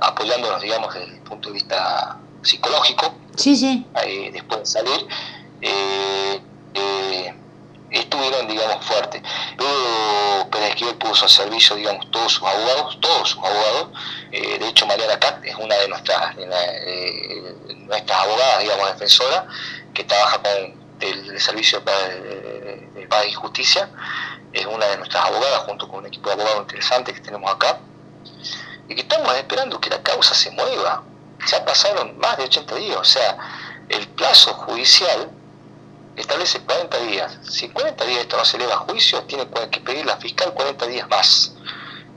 apoyándonos, 0.01 0.61
digamos, 0.61 0.93
desde 0.93 1.13
el 1.13 1.21
punto 1.21 1.49
de 1.49 1.53
vista 1.55 2.17
psicológico, 2.43 3.15
sí, 3.35 3.55
sí. 3.55 3.85
después 4.31 4.59
de 4.59 4.65
salir 4.65 5.07
estuvieron, 7.99 8.47
digamos, 8.47 8.85
fuertes. 8.85 9.21
Luego 9.57 10.49
Pérez 10.49 10.69
Esquivel 10.69 10.95
puso 10.95 11.25
a 11.25 11.29
servicio, 11.29 11.75
digamos, 11.75 12.09
todos 12.11 12.33
sus 12.33 12.43
abogados, 12.43 12.99
todos 12.99 13.29
sus 13.29 13.43
abogados. 13.43 13.89
Eh, 14.31 14.59
de 14.59 14.67
hecho, 14.67 14.85
Mariana 14.85 15.19
Cat 15.19 15.43
es 15.43 15.55
una 15.55 15.75
de 15.75 15.87
nuestras, 15.87 16.35
eh, 16.37 17.55
nuestras 17.77 18.19
abogadas, 18.19 18.59
digamos, 18.59 18.87
defensoras, 18.93 19.43
que 19.95 20.03
trabaja 20.03 20.41
con 20.43 20.86
el, 20.99 21.39
Servicio 21.39 21.79
de, 21.81 23.08
Paz 23.10 23.25
y 23.27 23.34
Justicia. 23.34 23.89
Es 24.53 24.65
una 24.67 24.86
de 24.86 24.97
nuestras 24.97 25.25
abogadas, 25.25 25.60
junto 25.65 25.88
con 25.88 25.99
un 25.99 26.05
equipo 26.05 26.29
de 26.29 26.34
abogados 26.34 26.62
interesante 26.62 27.13
que 27.13 27.21
tenemos 27.21 27.51
acá. 27.51 27.79
Y 28.88 28.93
que 28.93 29.01
estamos 29.01 29.34
esperando 29.36 29.79
que 29.79 29.89
la 29.89 30.03
causa 30.03 30.36
se 30.36 30.51
mueva. 30.51 31.03
Ya 31.47 31.65
pasaron 31.65 32.17
más 32.19 32.38
de 32.38 32.43
80 32.43 32.75
días, 32.75 32.97
o 32.97 33.03
sea, 33.03 33.38
el 33.89 34.08
plazo 34.10 34.53
judicial 34.53 35.31
establece 36.15 36.60
40 36.62 36.97
días. 36.99 37.38
Si 37.43 37.69
40 37.69 38.05
días 38.05 38.21
esto 38.21 38.38
no 38.38 38.45
se 38.45 38.58
eleva 38.58 38.75
a 38.75 38.77
juicio, 38.77 39.23
tiene 39.23 39.47
que 39.69 39.79
pedir 39.81 40.05
la 40.05 40.17
fiscal 40.17 40.53
40 40.53 40.88
días 40.88 41.08
más. 41.10 41.55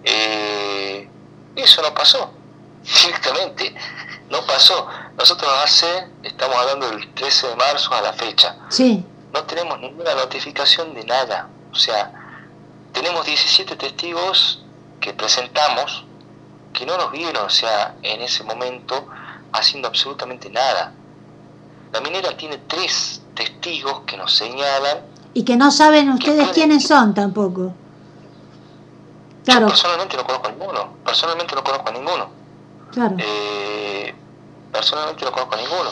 Eh, 0.05 1.09
eso 1.57 1.83
no 1.83 1.93
pasó, 1.93 2.33
directamente, 3.03 3.75
no 4.31 4.47
pasó. 4.47 4.89
Nosotros 5.19 5.51
hace, 5.65 6.07
estamos 6.23 6.57
hablando 6.57 6.89
del 6.91 7.13
13 7.15 7.49
de 7.49 7.57
marzo 7.57 7.93
a 7.93 8.01
la 8.01 8.13
fecha, 8.13 8.57
sí. 8.69 9.05
no 9.35 9.43
tenemos 9.45 9.81
ninguna 9.81 10.15
notificación 10.15 10.95
de 10.95 11.05
nada. 11.05 11.49
O 11.73 11.75
sea, 11.75 12.13
tenemos 12.93 13.27
17 13.27 13.75
testigos 13.77 14.65
que 15.01 15.13
presentamos 15.13 16.05
que 16.73 16.87
no 16.87 16.97
nos 16.97 17.11
vieron, 17.11 17.45
o 17.45 17.51
sea, 17.51 17.97
en 18.03 18.21
ese 18.23 18.45
momento 18.45 19.09
haciendo 19.53 19.89
absolutamente 19.89 20.49
nada. 20.51 20.93
La 21.93 22.01
minera 22.01 22.37
tiene 22.37 22.59
tres 22.69 23.23
testigos 23.35 24.03
que 24.07 24.17
nos 24.17 24.37
señalan. 24.37 24.99
Y 25.35 25.45
que 25.45 25.57
no 25.57 25.73
saben 25.73 26.11
ustedes 26.11 26.49
quiénes 26.51 26.87
son 26.87 27.15
tampoco. 27.15 27.73
Claro. 29.45 29.61
Yo 29.63 29.67
personalmente 29.69 30.17
no 30.17 30.25
conozco 30.25 30.47
a 30.47 30.51
ninguno. 30.53 30.95
Personalmente 31.05 31.55
no 31.55 31.65
conozco 31.65 31.89
a 31.89 31.93
ninguno. 31.93 32.31
Claro. 32.93 33.17
Eh, 33.19 34.15
personalmente 34.79 35.25
no 35.25 35.33
conozco 35.33 35.57
a 35.57 35.59
ninguno. 35.59 35.91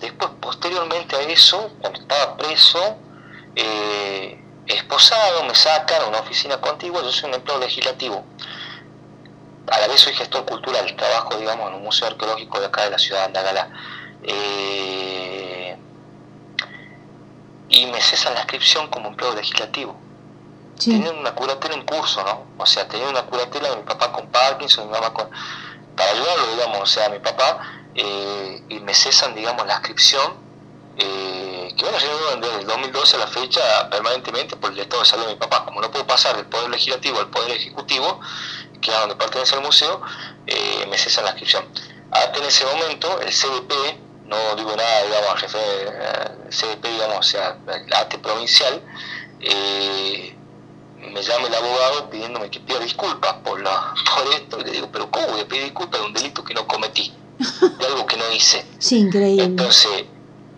Después, 0.00 0.30
posteriormente 0.40 1.16
a 1.16 1.22
eso, 1.22 1.72
cuando 1.80 2.00
estaba 2.00 2.36
preso, 2.36 2.96
eh, 3.56 4.40
esposado, 4.66 5.42
me 5.42 5.54
sacan 5.56 6.02
a 6.02 6.06
una 6.06 6.20
oficina 6.20 6.60
contigua, 6.60 7.02
yo 7.02 7.10
soy 7.10 7.30
un 7.30 7.34
empleado 7.34 7.60
legislativo. 7.60 8.24
A 9.72 9.80
la 9.80 9.88
vez 9.88 10.00
soy 10.00 10.14
gestor 10.14 10.44
cultural, 10.44 10.94
trabajo, 10.94 11.36
digamos, 11.36 11.68
en 11.68 11.74
un 11.74 11.82
museo 11.82 12.06
arqueológico 12.06 12.60
de 12.60 12.66
acá 12.66 12.84
de 12.84 12.90
la 12.90 12.98
ciudad 12.98 13.20
de 13.20 13.26
Andagala. 13.26 13.70
Eh, 14.22 15.76
y 17.68 17.86
me 17.86 18.00
cesan 18.00 18.34
la 18.34 18.40
inscripción 18.40 18.86
como 18.88 19.08
empleado 19.08 19.34
legislativo. 19.34 19.96
Sí. 20.78 20.94
una 20.94 21.34
curatela 21.34 21.74
en 21.74 21.84
curso, 21.84 22.22
¿no? 22.22 22.46
O 22.56 22.64
sea, 22.64 22.86
tenía 22.86 23.08
una 23.08 23.22
curatela 23.22 23.70
de 23.70 23.76
mi 23.78 23.82
papá 23.82 24.12
con 24.12 24.28
Parkinson, 24.28 24.86
mi 24.86 24.92
mamá 24.92 25.12
con... 25.12 25.28
para 25.96 26.12
ayudarlo, 26.12 26.46
digamos, 26.52 26.78
o 26.82 26.86
sea, 26.86 27.08
mi 27.08 27.18
papá, 27.18 27.77
eh, 28.00 28.62
y 28.68 28.78
me 28.78 28.94
cesan, 28.94 29.34
digamos, 29.34 29.66
la 29.66 29.74
inscripción, 29.74 30.34
eh, 30.98 31.74
que 31.76 31.82
viene 31.82 31.98
renovando 31.98 32.46
desde 32.46 32.60
el 32.60 32.66
2012 32.68 33.16
a 33.16 33.18
la 33.18 33.26
fecha 33.26 33.90
permanentemente 33.90 34.54
por 34.54 34.70
el 34.70 34.78
estado 34.78 35.02
de 35.02 35.08
salud 35.08 35.24
de 35.26 35.32
mi 35.32 35.38
papá. 35.38 35.64
Como 35.64 35.80
no 35.80 35.90
puedo 35.90 36.06
pasar 36.06 36.36
del 36.36 36.46
Poder 36.46 36.70
Legislativo 36.70 37.18
al 37.18 37.28
Poder 37.28 37.50
Ejecutivo, 37.50 38.20
que 38.80 38.92
es 38.92 38.96
donde 39.00 39.16
pertenece 39.16 39.56
el 39.56 39.62
museo, 39.62 40.00
eh, 40.46 40.86
me 40.88 40.96
cesan 40.96 41.24
la 41.24 41.30
inscripción. 41.30 41.64
Hasta 42.12 42.38
en 42.38 42.44
ese 42.44 42.64
momento, 42.66 43.20
el 43.20 43.32
CDP, 43.32 43.72
no 44.26 44.54
digo 44.54 44.76
nada, 44.76 45.02
digamos, 45.02 45.42
el 45.42 46.50
CDP, 46.50 46.84
digamos, 46.84 47.18
o 47.18 47.22
sea, 47.24 47.58
el 47.66 47.92
ATE 47.92 48.18
provincial, 48.18 48.80
me 49.40 51.22
llama 51.22 51.48
el 51.48 51.54
abogado 51.54 52.10
pidiéndome 52.10 52.48
que 52.48 52.60
pida 52.60 52.78
disculpas 52.78 53.34
por, 53.44 53.60
la, 53.60 53.92
por 54.16 54.34
esto, 54.34 54.60
y 54.60 54.64
le 54.64 54.70
digo, 54.70 54.88
pero 54.92 55.10
¿cómo 55.10 55.26
voy 55.26 55.40
a 55.40 55.48
pedir 55.48 55.64
disculpas 55.64 56.00
de 56.00 56.06
un 56.06 56.12
delito 56.12 56.44
que 56.44 56.54
no 56.54 56.64
cometí? 56.64 57.12
De 57.38 57.86
algo 57.86 58.06
que 58.06 58.16
no 58.16 58.30
hice. 58.32 58.64
Sí, 58.78 58.98
increíble. 59.00 59.44
Entonces, 59.44 60.04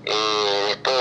eh, 0.05 0.65
después 0.69 0.97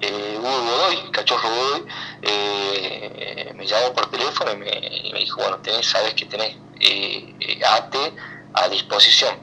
eh, 0.00 0.36
Hugo 0.38 0.62
Godoy, 0.62 1.10
Cachorro 1.12 1.48
Godoy, 1.48 1.84
eh, 2.22 3.52
me 3.54 3.66
llamó 3.66 3.92
por 3.92 4.10
teléfono 4.10 4.52
y 4.52 4.56
me, 4.56 4.70
y 5.04 5.12
me 5.12 5.18
dijo, 5.20 5.40
bueno, 5.42 5.58
tenés, 5.58 5.86
sabes 5.86 6.14
que 6.14 6.26
tenés 6.26 6.56
eh, 6.80 7.34
eh, 7.40 7.60
ATE 7.64 8.14
a 8.54 8.68
disposición. 8.68 9.34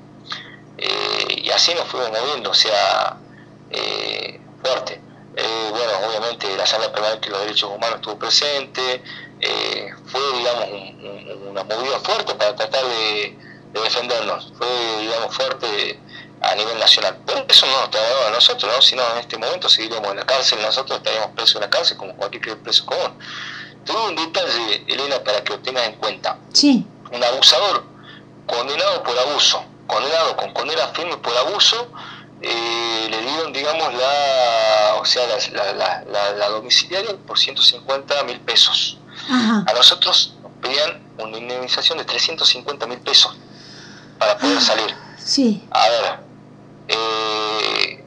Eh, 0.77 1.41
y 1.43 1.49
así 1.51 1.73
nos 1.73 1.85
fuimos 1.87 2.09
moviendo, 2.11 2.49
o 2.51 2.53
sea, 2.53 3.17
eh, 3.69 4.39
fuerte. 4.61 5.01
Eh, 5.35 5.67
bueno, 5.71 5.91
obviamente 6.07 6.55
la 6.57 6.65
Sala 6.65 6.91
Permanente 6.91 7.27
de 7.27 7.31
los 7.31 7.41
Derechos 7.41 7.69
Humanos 7.69 7.95
estuvo 7.97 8.17
presente, 8.17 9.03
eh, 9.41 9.89
fue, 10.05 10.21
digamos, 10.37 10.65
un- 10.69 11.07
un- 11.07 11.47
una 11.49 11.63
movida 11.63 11.99
fuerte 11.99 12.33
para 12.35 12.55
tratar 12.55 12.83
de, 12.85 13.37
de 13.73 13.81
defendernos, 13.81 14.51
fue, 14.57 14.67
digamos, 15.01 15.35
fuerte 15.35 15.99
a 16.41 16.55
nivel 16.55 16.79
nacional. 16.79 17.17
Pero 17.25 17.45
eso 17.47 17.65
no 17.65 17.79
nos 17.81 17.89
trasladó 17.91 18.27
a 18.27 18.31
nosotros, 18.31 18.71
¿no? 18.75 18.81
sino 18.81 19.03
en 19.13 19.17
este 19.19 19.37
momento 19.37 19.67
seguiríamos 19.69 20.09
en 20.11 20.17
la 20.17 20.25
cárcel, 20.25 20.61
nosotros 20.61 20.97
estaríamos 20.99 21.31
presos 21.35 21.55
en 21.55 21.61
la 21.61 21.69
cárcel 21.69 21.97
como 21.97 22.15
cualquier 22.15 22.57
preso 22.59 22.85
común. 22.85 23.11
Tengo 23.85 24.05
un 24.05 24.15
detalle, 24.15 24.83
Elena, 24.87 25.23
para 25.23 25.43
que 25.43 25.53
lo 25.53 25.59
tengas 25.59 25.85
en 25.87 25.95
cuenta. 25.95 26.37
Sí, 26.53 26.85
Un 27.11 27.23
abusador 27.23 27.83
condenado 28.45 29.03
por 29.03 29.17
abuso, 29.17 29.63
condenado 29.87 30.35
con 30.37 30.51
condena 30.53 30.87
firme 30.89 31.17
por 31.17 31.35
abuso, 31.37 31.91
eh, 32.41 33.07
le 33.09 33.21
dieron, 33.21 33.51
digamos, 33.51 33.93
la, 33.93 34.95
o 34.99 35.05
sea, 35.05 35.23
la, 35.27 35.73
la, 35.73 36.03
la, 36.05 36.31
la 36.31 36.49
domiciliaria 36.49 37.15
por 37.27 37.37
150 37.37 38.23
mil 38.23 38.39
pesos. 38.41 38.97
ajá, 39.27 39.65
A 39.67 39.73
nosotros 39.73 40.35
nos 40.41 40.51
pedían 40.61 41.03
una 41.17 41.37
indemnización 41.37 41.97
de 41.97 42.05
350 42.05 42.87
mil 42.87 42.99
pesos 42.99 43.35
para 44.19 44.37
poder 44.37 44.61
salir. 44.61 44.95
sí, 45.17 45.63
A 45.71 45.89
ver, 45.89 46.19
eh, 46.89 48.03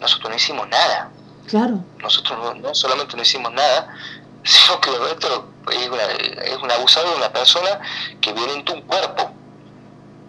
nosotros 0.00 0.30
no 0.30 0.36
hicimos 0.36 0.68
nada. 0.68 1.10
claro. 1.46 1.78
Nosotros 1.98 2.38
no, 2.38 2.54
no 2.54 2.74
solamente 2.74 3.16
no 3.16 3.22
hicimos 3.22 3.52
nada, 3.52 3.94
sino 4.44 4.80
que 4.80 4.90
lo 4.90 4.98
nuestro 4.98 5.48
es, 5.70 5.88
una, 5.88 6.02
es 6.04 6.56
un 6.62 6.70
abusador, 6.70 7.16
una 7.16 7.32
persona 7.32 7.80
que 8.20 8.32
violentó 8.32 8.74
un 8.74 8.82
cuerpo. 8.82 9.30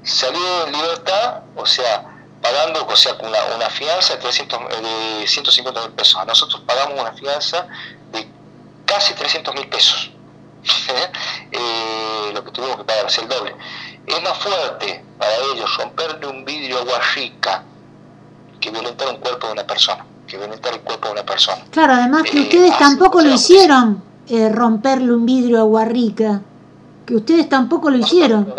Salió 0.04 0.68
en 0.68 0.74
libertad, 0.74 1.42
o 1.56 1.66
sea, 1.66 2.04
pagando, 2.42 2.86
o 2.86 2.96
sea, 2.96 3.18
con 3.18 3.28
una, 3.30 3.40
una 3.56 3.70
fianza 3.70 4.14
de, 4.16 4.22
300, 4.22 4.60
eh, 4.70 5.20
de 5.22 5.28
150 5.28 5.82
mil 5.82 5.92
pesos. 5.92 6.16
A 6.16 6.26
nosotros 6.26 6.62
pagamos 6.66 7.00
una 7.00 7.12
fianza 7.14 7.68
de 8.12 8.28
casi 8.86 9.14
300 9.14 9.54
mil 9.56 9.68
pesos. 9.68 10.12
Eh, 11.52 12.32
lo 12.34 12.44
que 12.44 12.52
tuvimos 12.52 12.78
que 12.78 12.84
pagar 12.84 13.06
es 13.06 13.18
el 13.20 13.28
doble. 13.30 13.56
Es 14.08 14.22
más 14.24 14.38
fuerte 14.38 15.04
para 15.18 15.32
ellos 15.54 15.78
romperle 15.78 16.28
un 16.28 16.46
vidrio 16.46 16.78
a 16.78 16.82
agua 16.82 17.00
rica 17.16 17.64
que 18.60 18.70
violentar 18.72 19.08
un 19.10 19.18
cuerpo 19.18 19.48
de 19.48 19.54
una 19.54 19.68
persona, 19.68 20.06
que 20.28 20.38
violentar 20.38 20.74
el 20.74 20.82
cuerpo 20.82 21.08
de 21.08 21.14
una 21.14 21.24
persona. 21.24 21.64
Claro, 21.72 21.94
además 21.94 22.24
que 22.24 22.38
Eh, 22.38 22.42
ustedes 22.42 22.78
tampoco 22.78 23.22
lo 23.22 23.32
hicieron, 23.34 24.04
eh, 24.28 24.50
romperle 24.50 25.14
un 25.14 25.26
vidrio 25.26 25.60
a 25.60 25.64
Guarrica. 25.64 26.42
Que 27.06 27.16
ustedes 27.16 27.48
tampoco 27.48 27.90
lo 27.92 27.98
hicieron. 27.98 28.54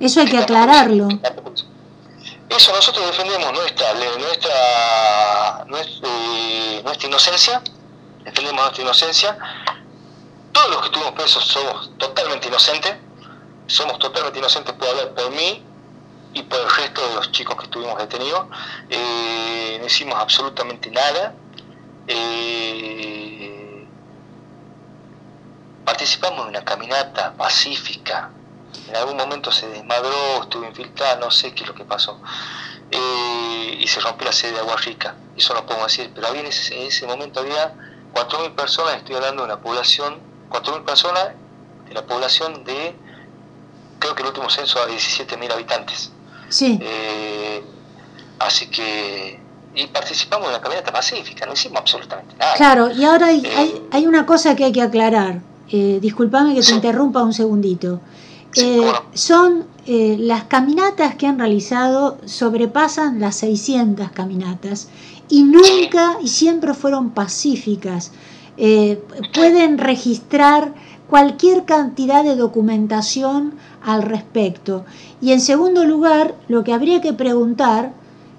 Eso 0.00 0.20
hay 0.20 0.26
que 0.26 0.38
aclararlo. 0.38 1.08
Eso 2.48 2.72
nosotros 2.72 3.06
defendemos 3.06 3.52
nuestra 3.52 3.92
nuestra 3.94 5.64
nuestra, 5.66 6.08
eh, 6.08 6.80
nuestra 6.84 7.08
inocencia, 7.08 7.62
defendemos 8.24 8.60
nuestra 8.62 8.82
inocencia. 8.82 9.38
Todos 10.52 10.70
los 10.70 10.78
que 10.80 10.86
estuvimos 10.86 11.12
presos 11.12 11.44
somos 11.44 11.90
totalmente 11.98 12.48
inocentes, 12.48 12.94
somos 13.66 13.98
totalmente 13.98 14.38
inocentes, 14.38 14.74
puedo 14.74 14.92
hablar 14.92 15.14
por 15.14 15.30
mí 15.30 15.62
y 16.34 16.42
por 16.42 16.60
el 16.60 16.70
resto 16.70 17.08
de 17.08 17.14
los 17.14 17.32
chicos 17.32 17.56
que 17.56 17.64
estuvimos 17.64 17.98
detenidos. 17.98 18.46
Eh, 18.90 19.76
no 19.80 19.86
hicimos 19.86 20.14
absolutamente 20.16 20.90
nada. 20.90 21.34
Eh, 22.06 23.86
participamos 25.84 26.42
en 26.42 26.48
una 26.48 26.64
caminata 26.64 27.32
pacífica. 27.34 28.30
En 28.88 28.96
algún 28.96 29.16
momento 29.16 29.50
se 29.50 29.68
desmadró, 29.68 30.42
estuvo 30.42 30.64
infiltrada, 30.64 31.16
no 31.16 31.30
sé 31.30 31.54
qué 31.54 31.62
es 31.62 31.68
lo 31.68 31.74
que 31.74 31.84
pasó. 31.84 32.20
Eh, 32.90 33.78
y 33.80 33.86
se 33.88 34.00
rompió 34.00 34.26
la 34.26 34.32
sede 34.32 34.52
de 34.52 34.58
Agua 34.60 34.76
Rica, 34.76 35.16
eso 35.36 35.54
no 35.54 35.66
puedo 35.66 35.82
decir, 35.82 36.12
pero 36.14 36.28
había 36.28 36.42
en 36.42 36.46
ese, 36.46 36.80
en 36.80 36.86
ese 36.86 37.06
momento 37.06 37.40
había 37.40 37.74
4.000 38.14 38.54
personas, 38.54 38.96
estoy 38.96 39.16
hablando 39.16 39.42
de 39.42 39.52
una 39.52 39.60
población, 39.60 40.20
4.000 40.50 40.84
personas 40.84 41.30
de 41.88 41.94
la 41.94 42.06
población 42.06 42.62
de, 42.64 42.94
creo 43.98 44.14
que 44.14 44.22
el 44.22 44.28
último 44.28 44.48
censo 44.50 44.78
a 44.80 44.88
17.000 44.88 45.52
habitantes. 45.52 46.10
Sí, 46.48 46.78
Eh, 46.80 47.62
así 48.38 48.66
que, 48.68 49.40
y 49.74 49.86
participamos 49.88 50.46
en 50.48 50.54
una 50.54 50.62
caminata 50.62 50.92
pacífica, 50.92 51.44
no 51.46 51.52
hicimos 51.54 51.78
absolutamente 51.80 52.34
nada. 52.36 52.54
claro. 52.56 52.90
Y 52.92 53.04
ahora 53.04 53.26
hay, 53.26 53.44
hay, 53.56 53.82
hay 53.90 54.06
una 54.06 54.24
cosa 54.26 54.54
que 54.54 54.64
hay 54.64 54.72
que 54.72 54.82
aclarar. 54.82 55.40
Eh, 55.68 55.98
disculpame 56.00 56.54
que 56.54 56.60
te 56.60 56.72
interrumpa 56.72 57.22
un 57.22 57.32
segundito. 57.32 58.00
Sí, 58.52 58.62
Eh, 58.80 58.92
son 59.12 59.66
eh, 59.86 60.16
las 60.18 60.44
caminatas 60.44 61.16
que 61.16 61.26
han 61.26 61.38
realizado 61.38 62.18
sobrepasan 62.24 63.20
las 63.20 63.36
600 63.36 64.10
caminatas 64.12 64.88
y 65.28 65.42
nunca 65.42 66.16
y 66.22 66.28
siempre 66.28 66.72
fueron 66.72 67.10
pacíficas. 67.10 68.12
Eh, 68.56 69.02
pueden 69.34 69.76
registrar 69.78 70.72
cualquier 71.08 71.64
cantidad 71.64 72.24
de 72.24 72.36
documentación 72.36 73.54
al 73.82 74.02
respecto. 74.02 74.84
Y 75.20 75.32
en 75.32 75.40
segundo 75.40 75.84
lugar, 75.84 76.34
lo 76.48 76.64
que 76.64 76.72
habría 76.72 77.00
que 77.00 77.12
preguntar, 77.12 77.92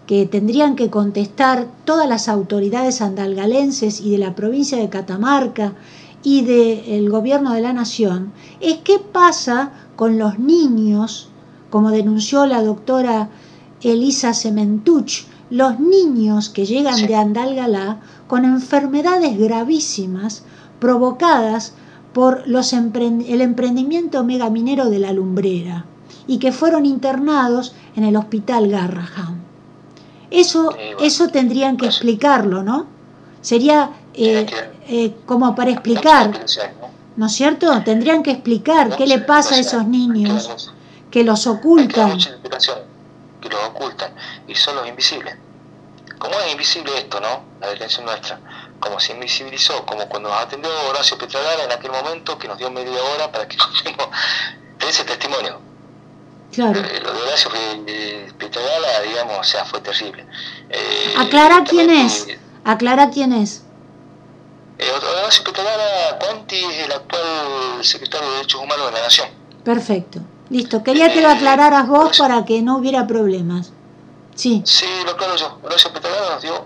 que 0.06 0.26
tendrían 0.26 0.76
que 0.76 0.90
contestar 0.90 1.68
todas 1.86 2.08
las 2.08 2.30
autoridades 2.30 3.02
andalgalenses 3.02 4.00
y 4.02 4.12
de 4.12 4.18
la 4.18 4.36
provincia 4.36 4.78
de 4.78 4.90
Catamarca 4.90 5.74
y 6.24 6.42
del 6.44 7.10
gobierno 7.10 7.54
de 7.54 7.62
la 7.62 7.74
nación, 7.74 8.32
es 8.60 8.78
qué 8.78 9.00
pasa 9.00 9.72
con 9.96 10.18
los 10.18 10.40
niños, 10.40 11.30
como 11.70 11.92
denunció 11.92 12.46
la 12.46 12.64
doctora 12.64 13.30
Elisa 13.82 14.34
Sementuch, 14.34 15.26
los 15.50 15.80
niños 15.80 16.50
que 16.50 16.66
llegan 16.66 17.06
de 17.08 17.16
Andalgalá 17.16 18.02
con 18.28 18.44
enfermedades 18.44 19.38
gravísimas 19.38 20.44
provocadas 20.80 21.74
por 22.14 22.48
los 22.48 22.74
empren- 22.74 23.26
el 23.28 23.42
emprendimiento 23.42 24.24
megaminero 24.24 24.90
de 24.90 25.00
la 25.00 25.14
lumbrera 25.14 25.86
y 26.28 26.40
que 26.40 26.52
fueron 26.52 26.86
internados 26.86 27.74
en 27.96 28.04
el 28.04 28.16
hospital 28.16 28.70
Garraham. 28.70 29.38
Eso, 30.32 30.72
Sí, 30.72 30.78
bueno. 30.78 30.98
eso 31.02 31.28
tendrían 31.30 31.78
que 31.78 31.86
Pues- 31.86 31.96
explicarlo, 31.96 32.64
¿no? 32.64 32.86
Sería 33.42 33.92
eh, 34.14 34.46
eh, 34.88 35.16
como 35.26 35.54
para 35.56 35.70
explicar, 35.72 36.32
¿no? 36.32 36.40
¿no 37.18 37.26
es 37.28 37.32
cierto? 37.34 37.82
Tendrían 37.84 38.24
que 38.24 38.32
explicar 38.32 38.96
qué 38.98 39.06
le 39.06 39.20
pasa 39.20 39.56
a 39.56 39.60
esos 39.60 39.86
niños 39.88 40.74
que 41.12 41.24
los 41.24 41.46
ocultan. 41.48 42.18
que 43.40 43.50
los 43.50 43.64
ocultan 43.70 44.12
y 44.48 44.56
son 44.56 44.76
los 44.78 44.88
invisibles. 44.88 45.36
¿Cómo 46.18 46.34
es 46.46 46.52
invisible 46.52 46.92
esto, 46.98 47.20
no? 47.22 47.42
La 47.62 47.68
detención 47.70 48.06
nuestra. 48.06 48.40
Como 48.80 49.00
se 49.00 49.14
invisibilizó, 49.14 49.86
como 49.86 50.08
cuando 50.08 50.30
nos 50.30 50.40
atendió 50.40 50.70
Horacio 50.90 51.18
Petragala 51.18 51.64
en 51.64 51.72
aquel 51.72 51.92
momento 51.92 52.38
que 52.38 52.48
nos 52.48 52.58
dio 52.58 52.70
media 52.70 53.04
hora 53.04 53.32
para 53.32 53.48
que 53.48 53.58
contemos 53.84 54.08
ese 54.88 55.04
testimonio. 55.04 55.60
Claro. 56.54 56.80
Eh, 56.80 57.00
lo 57.04 57.14
de 57.14 57.22
Horacio 57.22 57.52
eh, 57.88 58.32
Petragala, 58.38 59.02
digamos, 59.02 59.40
o 59.40 59.44
sea, 59.44 59.66
fue 59.66 59.82
terrible. 59.82 60.26
Eh, 60.70 61.14
Aclara 61.18 61.64
quién 61.68 61.90
es. 61.90 62.28
Aclara 62.64 63.10
quién 63.10 63.34
es. 63.34 63.64
Horacio 64.80 65.44
Petragala 65.44 66.20
Conti 66.20 66.56
es 66.56 66.86
el 66.86 66.92
actual 66.92 67.84
secretario 67.84 68.28
de 68.30 68.36
Derechos 68.38 68.62
Humanos 68.62 68.86
de 68.88 68.92
la 68.92 69.02
Nación. 69.02 69.28
Perfecto. 69.64 70.20
Listo. 70.50 70.84
Quería 70.84 71.12
que 71.12 71.22
lo 71.22 71.30
aclararas 71.30 71.88
vos 71.88 72.18
para 72.18 72.46
que 72.46 72.62
no 72.62 72.78
hubiera 72.78 73.06
problemas. 73.06 73.72
Sí. 74.36 74.62
Sí, 74.66 74.86
lo 75.04 75.12
aclaro 75.12 75.36
yo. 75.36 75.60
Horacio 75.64 75.92
Petragala 75.92 76.36
nos 76.36 76.42
dio 76.42 76.66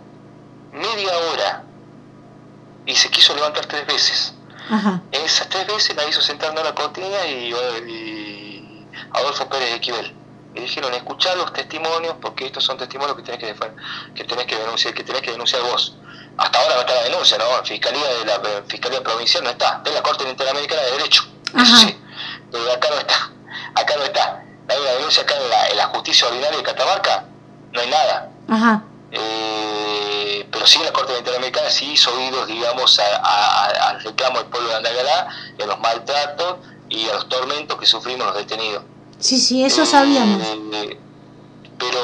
media 0.73 1.17
hora 1.17 1.63
y 2.91 2.95
se 2.95 3.09
quiso 3.09 3.33
levantar 3.35 3.65
tres 3.65 3.85
veces. 3.87 4.33
Ajá. 4.69 5.01
Esas 5.11 5.47
tres 5.49 5.65
veces 5.67 5.95
la 5.95 6.03
hizo 6.07 6.21
sentar 6.21 6.53
Nora 6.53 6.73
Cortina 6.75 7.25
y, 7.25 7.53
y 7.87 8.87
Adolfo 9.13 9.47
Pérez 9.49 9.75
Equivel. 9.75 10.13
y 10.55 10.59
dijeron 10.61 10.93
escuchar 10.93 11.37
los 11.37 11.51
testimonios 11.53 12.15
porque 12.21 12.45
estos 12.47 12.63
son 12.65 12.77
testimonios 12.77 13.15
que 13.17 13.23
tenés 13.23 13.39
que, 13.39 13.55
que 14.15 14.23
tenés 14.25 14.45
que 14.45 14.57
denunciar 14.57 14.93
que 14.93 15.03
tenés 15.03 15.21
que 15.21 15.31
denunciar 15.31 15.61
vos 15.63 15.95
hasta 16.37 16.59
ahora 16.59 16.75
no 16.75 16.81
está 16.81 16.93
la 16.95 17.03
denuncia 17.03 17.37
no 17.37 17.45
fiscalía 17.63 18.07
de 18.19 18.25
la 18.25 18.63
fiscalía 18.67 19.01
provincial 19.01 19.43
no 19.45 19.49
está 19.51 19.81
en 19.85 19.93
la 19.93 20.01
corte 20.03 20.29
interamericana 20.29 20.81
de 20.81 20.91
derecho 20.91 21.23
eso 21.55 21.75
sí 21.77 21.97
pero 22.51 22.71
acá 22.73 22.89
no 22.89 22.97
está 22.99 23.17
acá 23.75 23.93
no 23.97 24.03
está 24.03 24.43
hay 24.69 24.77
una 24.79 24.91
denuncia 24.91 25.23
acá 25.23 25.35
en 25.37 25.49
la, 25.49 25.67
en 25.69 25.77
la 25.77 25.85
justicia 25.87 26.27
ordinaria 26.27 26.57
de 26.57 26.63
Catamarca 26.63 27.25
no 27.71 27.79
hay 27.81 27.89
nada 27.89 28.29
Ajá. 28.49 28.83
Eh, 29.11 29.70
pero 30.61 30.69
sí 30.69 30.77
en 30.77 30.85
la 30.85 30.93
Corte 30.93 31.17
Interamericana 31.17 31.71
sí 31.71 31.93
hizo 31.93 32.13
oídos, 32.13 32.45
digamos, 32.45 32.99
al 32.99 33.99
reclamo 34.03 34.37
del 34.37 34.45
pueblo 34.45 34.69
de 34.69 34.75
Andagalá 34.75 35.27
y 35.57 35.61
a 35.63 35.65
los 35.65 35.79
maltratos 35.79 36.57
y 36.87 37.09
a 37.09 37.13
los 37.15 37.27
tormentos 37.29 37.79
que 37.79 37.87
sufrimos 37.87 38.27
los 38.27 38.35
detenidos. 38.35 38.83
Sí, 39.17 39.39
sí, 39.39 39.63
eso 39.63 39.87
sabíamos. 39.87 40.39
Eh, 40.45 40.99
pero 41.79 41.99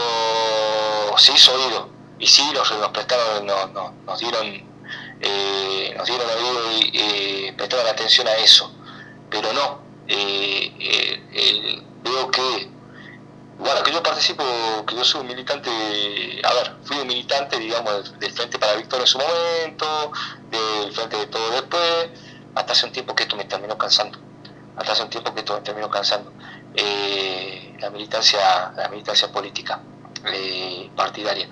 se 1.20 1.34
hizo 1.34 1.54
oído 1.54 1.90
y 2.18 2.26
sí 2.26 2.50
los, 2.52 2.72
nos 2.80 2.90
prestaron, 2.90 3.46
nos, 3.46 3.94
nos, 4.08 4.20
dieron, 4.20 4.48
eh, 5.22 5.94
nos 5.96 6.08
dieron 6.08 6.28
oído 6.28 6.72
y 6.72 6.92
eh, 6.96 7.54
prestaron 7.56 7.86
atención 7.86 8.28
a 8.28 8.38
eso, 8.38 8.72
pero 9.30 9.54
no. 9.54 9.82
veo 12.04 12.32
que 12.32 12.72
bueno, 13.60 13.82
que 13.84 13.92
yo 13.92 14.04
participo, 14.04 14.44
que 14.86 14.96
yo 14.96 15.04
soy 15.04 15.22
un 15.22 15.28
militante, 15.28 15.70
a 16.44 16.54
ver, 16.54 16.76
fui 16.84 16.98
un 16.98 17.08
militante, 17.08 17.58
digamos, 17.58 18.18
del, 18.20 18.32
Frente 18.32 18.60
para 18.60 18.74
la 18.74 18.78
Victoria 18.78 19.04
en 19.04 19.08
su 19.08 19.18
momento, 19.18 20.12
del 20.52 20.92
Frente 20.92 21.18
de 21.18 21.26
Todo 21.28 21.50
después, 21.52 22.10
hasta 22.56 22.74
hace 22.74 22.86
un 22.86 22.92
tiempo 22.92 23.16
que 23.16 23.24
esto 23.24 23.36
me 23.36 23.46
terminó 23.46 23.78
cansando, 23.78 24.20
hasta 24.76 24.92
hace 24.92 25.04
un 25.04 25.10
tiempo 25.10 25.34
que 25.34 25.40
esto 25.40 25.56
me 25.56 25.62
terminó 25.62 25.90
cansando. 25.90 26.32
Eh, 26.76 27.76
la 27.80 27.90
militancia, 27.90 28.72
la 28.76 28.88
militancia 28.90 29.32
política, 29.32 29.80
eh, 30.26 30.92
partidaria. 30.96 31.50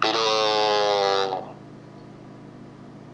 Pero 0.00 1.54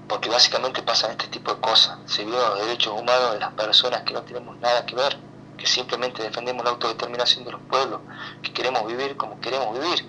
porque 0.09 0.29
básicamente 0.29 0.83
pasan 0.83 1.13
este 1.13 1.27
tipo 1.29 1.55
de 1.55 1.61
cosas, 1.61 1.99
se 2.07 2.25
violan 2.25 2.51
los 2.51 2.67
derechos 2.67 2.93
humanos 2.93 3.33
de 3.33 3.41
las 3.41 3.53
personas 3.55 4.03
que 4.03 4.13
no 4.13 4.23
tenemos 4.23 4.57
nada 4.59 4.85
que 4.85 4.95
ver 4.95 5.32
que 5.63 5.69
simplemente 5.69 6.25
defendemos 6.25 6.65
la 6.65 6.73
autodeterminación 6.73 7.45
de 7.45 7.53
los 7.53 7.61
pueblos, 7.71 8.01
que 8.43 8.53
queremos 8.53 8.85
vivir 8.85 9.17
como 9.17 9.41
queremos 9.41 9.73
vivir. 9.79 10.05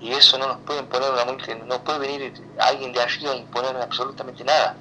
Y 0.00 0.12
eso 0.12 0.38
no 0.38 0.46
nos 0.46 0.58
puede 0.58 0.78
imponer 0.78 1.10
una 1.10 1.24
no 1.24 1.82
puede 1.82 1.98
venir 1.98 2.32
alguien 2.60 2.92
de 2.92 3.02
arriba 3.02 3.32
a 3.32 3.34
imponer 3.34 3.74
absolutamente 3.78 4.44
nada. 4.44 4.76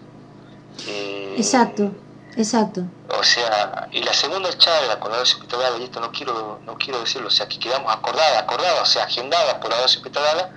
Eh, 0.86 1.34
exacto, 1.38 1.92
exacto. 2.38 2.84
O 3.18 3.24
sea, 3.24 3.88
y 3.92 4.04
la 4.04 4.14
segunda 4.14 4.56
charla 4.56 5.00
con 5.00 5.12
la 5.12 5.18
dosis 5.18 5.38
hospitalaria, 5.38 5.80
y 5.80 5.86
esto 5.86 6.00
no 6.00 6.12
quiero, 6.12 6.60
no 6.64 6.78
quiero 6.78 7.00
decirlo, 7.00 7.30
o 7.30 7.32
sea, 7.32 7.48
que 7.48 7.58
quedamos 7.58 7.92
acordadas, 7.92 8.44
acordadas, 8.44 8.82
o 8.84 8.86
sea, 8.86 9.06
agendadas 9.06 9.56
por 9.56 9.72
la 9.72 9.82
dosis 9.82 9.98
hospitalaria, 9.98 10.52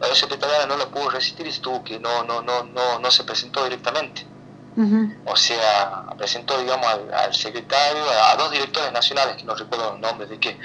la 0.00 0.08
dosis 0.08 0.22
hospitalaria 0.22 0.64
no 0.64 0.78
la 0.78 0.86
pudo 0.86 1.10
resistir 1.10 1.46
y 1.46 1.50
estuvo 1.50 1.84
que 1.84 2.00
no, 2.00 2.24
no, 2.24 2.40
no, 2.40 2.64
no, 2.64 2.98
no 3.00 3.10
se 3.10 3.24
presentó 3.24 3.64
directamente. 3.64 4.26
O 5.26 5.36
sea, 5.36 6.06
presentó, 6.18 6.58
digamos, 6.58 6.86
al, 7.12 7.32
secretario, 7.32 8.02
a, 8.10 8.36
dos 8.36 8.50
directores 8.50 8.92
nacionales, 8.92 9.36
que 9.36 9.44
no 9.44 9.54
recuerdo 9.54 9.92
los 9.92 10.00
nombres 10.00 10.28
de 10.28 10.40
qué. 10.40 10.58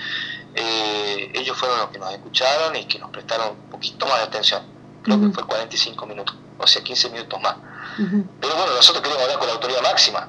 Eh, 0.56 1.32
ellos 1.36 1.56
fueron 1.56 1.78
los 1.78 1.90
que 1.90 2.00
nos 2.00 2.12
escucharon 2.12 2.76
y 2.76 2.86
que 2.86 2.98
nos 2.98 3.12
prestaron 3.12 3.50
un 3.52 3.70
poquito 3.70 4.08
más 4.08 4.18
de 4.18 4.24
atención. 4.24 4.64
Creo 5.04 5.22
que 5.22 5.30
fue 5.30 5.46
45 5.46 6.06
minutos, 6.08 6.36
o 6.58 6.68
sea, 6.68 6.84
15 6.84 7.10
minutos 7.10 7.40
más. 7.42 7.56
Pero 7.98 8.56
bueno, 8.56 8.74
nosotros 8.76 9.02
queríamos 9.02 9.24
hablar 9.24 9.40
con 9.40 9.48
la 9.48 9.54
autoridad 9.54 9.82
máxima. 9.84 10.28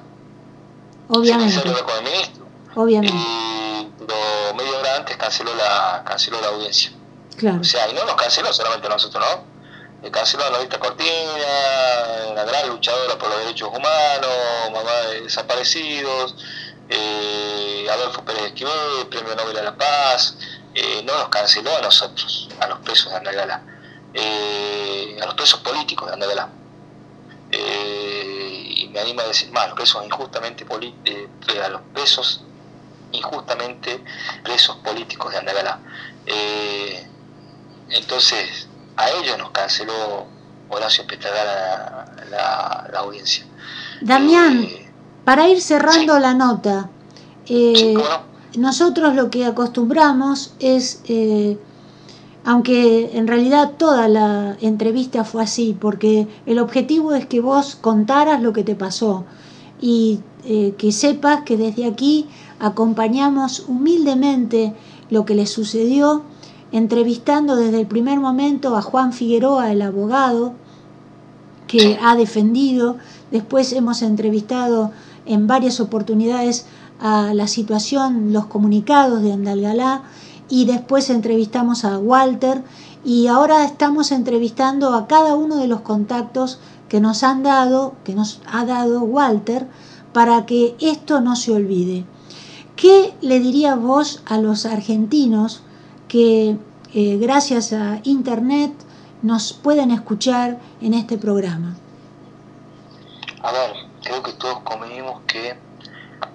Obviamente. 1.07 1.59
hablar 1.59 1.83
con 1.83 1.97
el 1.97 2.03
ministro. 2.03 2.45
Obviamente. 2.75 3.17
Y, 3.17 3.91
pero 3.99 4.15
media 4.55 4.79
hora 4.79 4.95
antes 4.97 5.17
canceló 5.17 5.53
la, 5.55 6.03
canceló 6.05 6.39
la 6.39 6.47
audiencia. 6.49 6.91
Claro. 7.37 7.61
O 7.61 7.63
sea, 7.63 7.89
y 7.89 7.93
no 7.93 8.05
nos 8.05 8.15
canceló 8.15 8.53
solamente 8.53 8.87
nosotros, 8.87 9.23
¿no? 9.23 9.50
Canceló 10.09 10.45
a 10.45 10.49
Novita 10.49 10.79
Cortina, 10.79 12.31
una 12.31 12.43
gran 12.43 12.69
luchadora 12.69 13.17
por 13.19 13.29
los 13.29 13.39
derechos 13.39 13.69
humanos, 13.69 14.71
mamá 14.71 14.91
de 15.11 15.21
desaparecidos, 15.21 16.35
eh, 16.89 17.87
Adolfo 17.91 18.25
Pérez 18.25 18.45
Esquivel, 18.47 19.07
Premio 19.09 19.35
Nobel 19.35 19.57
a 19.59 19.61
la 19.61 19.75
Paz, 19.75 20.37
eh, 20.73 21.03
no 21.05 21.13
nos 21.17 21.29
canceló 21.29 21.75
a 21.77 21.81
nosotros, 21.81 22.49
a 22.59 22.67
los 22.67 22.79
presos 22.79 23.11
de 23.11 23.17
Andagalá, 23.17 23.61
eh, 24.13 25.19
a 25.21 25.25
los 25.25 25.35
presos 25.35 25.59
políticos 25.59 26.07
de 26.07 26.13
Andagalá. 26.13 26.49
y 27.51 28.89
me 28.91 28.99
animo 28.99 29.21
a 29.21 29.25
decir 29.25 29.51
más, 29.51 29.67
los 29.67 29.75
presos 29.75 30.03
injustamente 30.05 30.65
a 31.63 31.69
los 31.69 31.81
presos 31.93 32.41
injustamente 33.11 34.03
presos 34.43 34.77
políticos 34.77 35.31
de 35.31 35.37
Andagalá. 35.37 35.79
entonces, 37.89 38.67
a 38.97 39.09
ellos 39.09 39.37
nos 39.37 39.51
canceló 39.51 40.25
Horacio 40.69 41.05
Petraga 41.05 42.05
la, 42.29 42.89
la, 42.91 42.99
audiencia. 42.99 43.45
Damián, 44.01 44.63
eh, 44.63 44.89
para 45.25 45.47
ir 45.47 45.61
cerrando 45.61 46.17
la 46.19 46.33
nota, 46.33 46.89
eh, 47.47 47.95
nosotros 48.57 49.15
lo 49.15 49.29
que 49.29 49.45
acostumbramos 49.45 50.53
es, 50.59 51.01
eh, 51.07 51.57
aunque 52.45 53.17
en 53.17 53.27
realidad 53.27 53.73
toda 53.77 54.07
la 54.07 54.57
entrevista 54.61 55.23
fue 55.25 55.43
así, 55.43 55.75
porque 55.79 56.27
el 56.45 56.59
objetivo 56.59 57.13
es 57.13 57.25
que 57.25 57.41
vos 57.41 57.75
contaras 57.75 58.41
lo 58.41 58.53
que 58.53 58.63
te 58.63 58.75
pasó 58.75 59.25
y 59.79 60.21
que 60.43 60.91
sepas 60.91 61.41
que 61.43 61.55
desde 61.55 61.85
aquí 61.85 62.27
acompañamos 62.59 63.65
humildemente 63.67 64.73
lo 65.11 65.23
que 65.23 65.35
le 65.35 65.45
sucedió 65.45 66.23
entrevistando 66.71 67.55
desde 67.55 67.79
el 67.79 67.87
primer 67.87 68.19
momento 68.19 68.75
a 68.75 68.81
Juan 68.81 69.13
Figueroa, 69.13 69.71
el 69.71 69.81
abogado 69.81 70.53
que 71.67 71.97
ha 72.01 72.15
defendido. 72.15 72.97
Después 73.31 73.73
hemos 73.73 74.01
entrevistado 74.01 74.91
en 75.25 75.47
varias 75.47 75.79
oportunidades 75.79 76.65
a 76.99 77.33
la 77.33 77.47
situación, 77.47 78.33
los 78.33 78.45
comunicados 78.45 79.21
de 79.21 79.33
Andalgalá 79.33 80.03
y 80.49 80.65
después 80.65 81.09
entrevistamos 81.09 81.85
a 81.85 81.97
Walter 81.97 82.63
y 83.03 83.27
ahora 83.27 83.63
estamos 83.65 84.11
entrevistando 84.11 84.93
a 84.93 85.07
cada 85.07 85.35
uno 85.35 85.57
de 85.57 85.67
los 85.67 85.81
contactos 85.81 86.59
que 86.89 86.99
nos 86.99 87.23
han 87.23 87.41
dado, 87.41 87.95
que 88.03 88.13
nos 88.13 88.41
ha 88.51 88.65
dado 88.65 89.01
Walter 89.01 89.67
para 90.13 90.45
que 90.45 90.75
esto 90.79 91.21
no 91.21 91.35
se 91.35 91.53
olvide. 91.53 92.05
¿Qué 92.75 93.13
le 93.21 93.39
diría 93.39 93.75
vos 93.75 94.21
a 94.25 94.37
los 94.37 94.65
argentinos 94.65 95.61
que 96.11 96.57
eh, 96.93 97.17
gracias 97.21 97.71
a 97.71 98.01
Internet 98.03 98.73
nos 99.21 99.53
pueden 99.53 99.91
escuchar 99.91 100.59
en 100.81 100.93
este 100.93 101.17
programa? 101.17 101.77
A 103.41 103.51
ver, 103.53 103.71
creo 104.03 104.21
que 104.21 104.33
todos 104.33 104.59
convenimos 104.59 105.21
que 105.25 105.55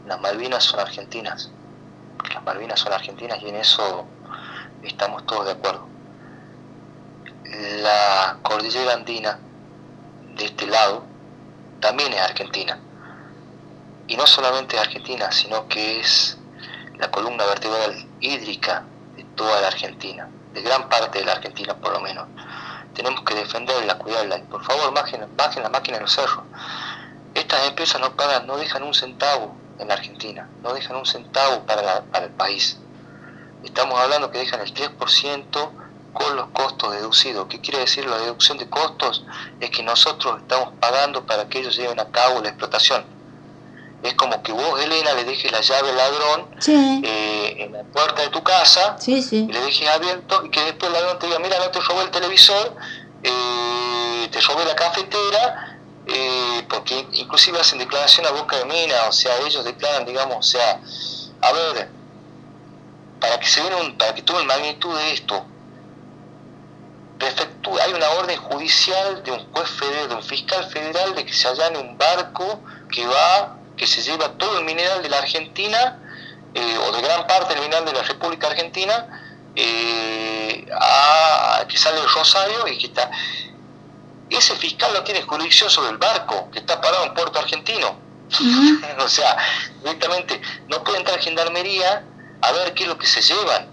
las 0.06 0.18
Malvinas 0.22 0.64
son 0.64 0.80
argentinas. 0.80 1.50
Las 2.32 2.42
Malvinas 2.42 2.80
son 2.80 2.94
argentinas 2.94 3.38
y 3.42 3.50
en 3.50 3.56
eso 3.56 4.06
estamos 4.82 5.26
todos 5.26 5.44
de 5.44 5.52
acuerdo. 5.52 5.86
La 7.82 8.38
cordillera 8.42 8.94
andina 8.94 9.38
de 10.38 10.44
este 10.46 10.68
lado 10.68 11.04
también 11.80 12.14
es 12.14 12.20
argentina. 12.22 12.78
Y 14.08 14.16
no 14.16 14.26
solamente 14.26 14.76
es 14.76 14.80
argentina, 14.80 15.30
sino 15.30 15.68
que 15.68 16.00
es 16.00 16.38
la 16.98 17.10
columna 17.10 17.44
vertebral 17.44 18.06
hídrica 18.20 18.82
toda 19.36 19.60
la 19.60 19.68
Argentina, 19.68 20.28
de 20.52 20.62
gran 20.62 20.88
parte 20.88 21.20
de 21.20 21.24
la 21.24 21.32
Argentina 21.32 21.74
por 21.74 21.92
lo 21.92 22.00
menos. 22.00 22.26
Tenemos 22.94 23.22
que 23.22 23.34
defenderla, 23.34 23.98
cuidarla. 23.98 24.38
Y 24.38 24.42
por 24.42 24.64
favor, 24.64 24.92
bajen, 24.94 25.20
la 25.62 25.68
máquina 25.68 25.98
en 25.98 26.02
los 26.02 26.12
cerros. 26.12 26.44
Estas 27.34 27.68
empresas 27.68 28.00
no 28.00 28.16
pagan, 28.16 28.46
no 28.46 28.56
dejan 28.56 28.82
un 28.82 28.94
centavo 28.94 29.54
en 29.78 29.88
la 29.88 29.94
Argentina, 29.94 30.48
no 30.62 30.72
dejan 30.72 30.96
un 30.96 31.04
centavo 31.04 31.64
para, 31.66 32.02
para 32.04 32.24
el 32.24 32.32
país. 32.32 32.78
Estamos 33.62 34.00
hablando 34.00 34.30
que 34.30 34.38
dejan 34.38 34.60
el 34.60 34.72
3% 34.72 35.70
con 36.14 36.36
los 36.36 36.46
costos 36.48 36.92
deducidos. 36.92 37.46
¿Qué 37.48 37.60
quiere 37.60 37.80
decir 37.80 38.06
la 38.06 38.16
deducción 38.16 38.56
de 38.56 38.70
costos? 38.70 39.24
Es 39.60 39.70
que 39.70 39.82
nosotros 39.82 40.40
estamos 40.40 40.72
pagando 40.80 41.26
para 41.26 41.46
que 41.48 41.58
ellos 41.58 41.76
lleven 41.76 42.00
a 42.00 42.06
cabo 42.06 42.40
la 42.40 42.48
explotación 42.48 43.15
es 44.02 44.14
como 44.14 44.42
que 44.42 44.52
vos, 44.52 44.80
Elena, 44.80 45.14
le 45.14 45.24
dejes 45.24 45.50
la 45.50 45.60
llave 45.60 45.90
al 45.90 45.96
ladrón 45.96 46.48
eh, 46.66 47.56
en 47.58 47.72
la 47.72 47.82
puerta 47.84 48.22
de 48.22 48.28
tu 48.28 48.42
casa 48.42 48.96
y 49.06 49.52
le 49.52 49.60
dejes 49.60 49.88
abierto 49.88 50.44
y 50.44 50.50
que 50.50 50.60
después 50.60 50.92
el 50.92 50.92
ladrón 50.92 51.18
te 51.18 51.26
diga, 51.26 51.38
mira, 51.38 51.58
no 51.58 51.70
te 51.70 51.80
robé 51.80 52.02
el 52.02 52.10
televisor, 52.10 52.74
eh, 53.22 54.28
te 54.30 54.40
robé 54.40 54.64
la 54.64 54.76
cafetera, 54.76 55.78
eh, 56.06 56.66
porque 56.68 57.06
inclusive 57.12 57.58
hacen 57.58 57.78
declaración 57.78 58.26
a 58.26 58.30
boca 58.30 58.56
de 58.58 58.64
mina, 58.66 58.94
o 59.08 59.12
sea, 59.12 59.36
ellos 59.38 59.64
declaran, 59.64 60.04
digamos, 60.04 60.36
o 60.38 60.42
sea, 60.42 60.80
a 61.40 61.52
ver, 61.52 61.88
para 63.20 63.40
que 63.40 63.48
se 63.48 63.62
den 63.62 63.74
un, 63.74 63.98
para 63.98 64.14
que 64.14 64.22
tomen 64.22 64.46
magnitud 64.46 64.94
de 64.96 65.12
esto, 65.12 65.44
hay 67.82 67.92
una 67.92 68.08
orden 68.10 68.36
judicial 68.36 69.22
de 69.22 69.32
un 69.32 69.52
juez 69.52 69.70
federal, 69.70 70.08
de 70.08 70.14
un 70.16 70.22
fiscal 70.22 70.64
federal, 70.70 71.14
de 71.14 71.24
que 71.24 71.32
se 71.32 71.48
allane 71.48 71.78
un 71.78 71.96
barco 71.96 72.60
que 72.90 73.06
va 73.06 73.55
que 73.76 73.86
se 73.86 74.02
lleva 74.02 74.32
todo 74.32 74.58
el 74.58 74.64
mineral 74.64 75.02
de 75.02 75.08
la 75.08 75.18
Argentina, 75.18 75.98
eh, 76.54 76.78
o 76.78 76.92
de 76.92 77.02
gran 77.02 77.26
parte 77.26 77.54
del 77.54 77.62
mineral 77.62 77.84
de 77.84 77.92
la 77.92 78.02
República 78.02 78.48
Argentina, 78.48 79.06
eh, 79.54 80.66
a, 80.72 81.64
que 81.68 81.76
sale 81.76 82.00
de 82.00 82.06
Rosario 82.06 82.68
y 82.68 82.78
que 82.78 82.86
está... 82.86 83.10
Ese 84.28 84.56
fiscal 84.56 84.92
no 84.92 85.04
tiene 85.04 85.22
jurisdicción 85.22 85.70
sobre 85.70 85.90
el 85.90 85.98
barco 85.98 86.50
que 86.50 86.58
está 86.58 86.80
parado 86.80 87.04
en 87.04 87.14
Puerto 87.14 87.38
Argentino. 87.38 87.96
o 88.98 89.08
sea, 89.08 89.36
directamente 89.82 90.40
no 90.68 90.82
puede 90.82 90.98
entrar 90.98 91.20
gendarmería 91.20 92.02
a 92.42 92.52
ver 92.52 92.74
qué 92.74 92.84
es 92.84 92.88
lo 92.88 92.98
que 92.98 93.06
se 93.06 93.22
llevan. 93.22 93.68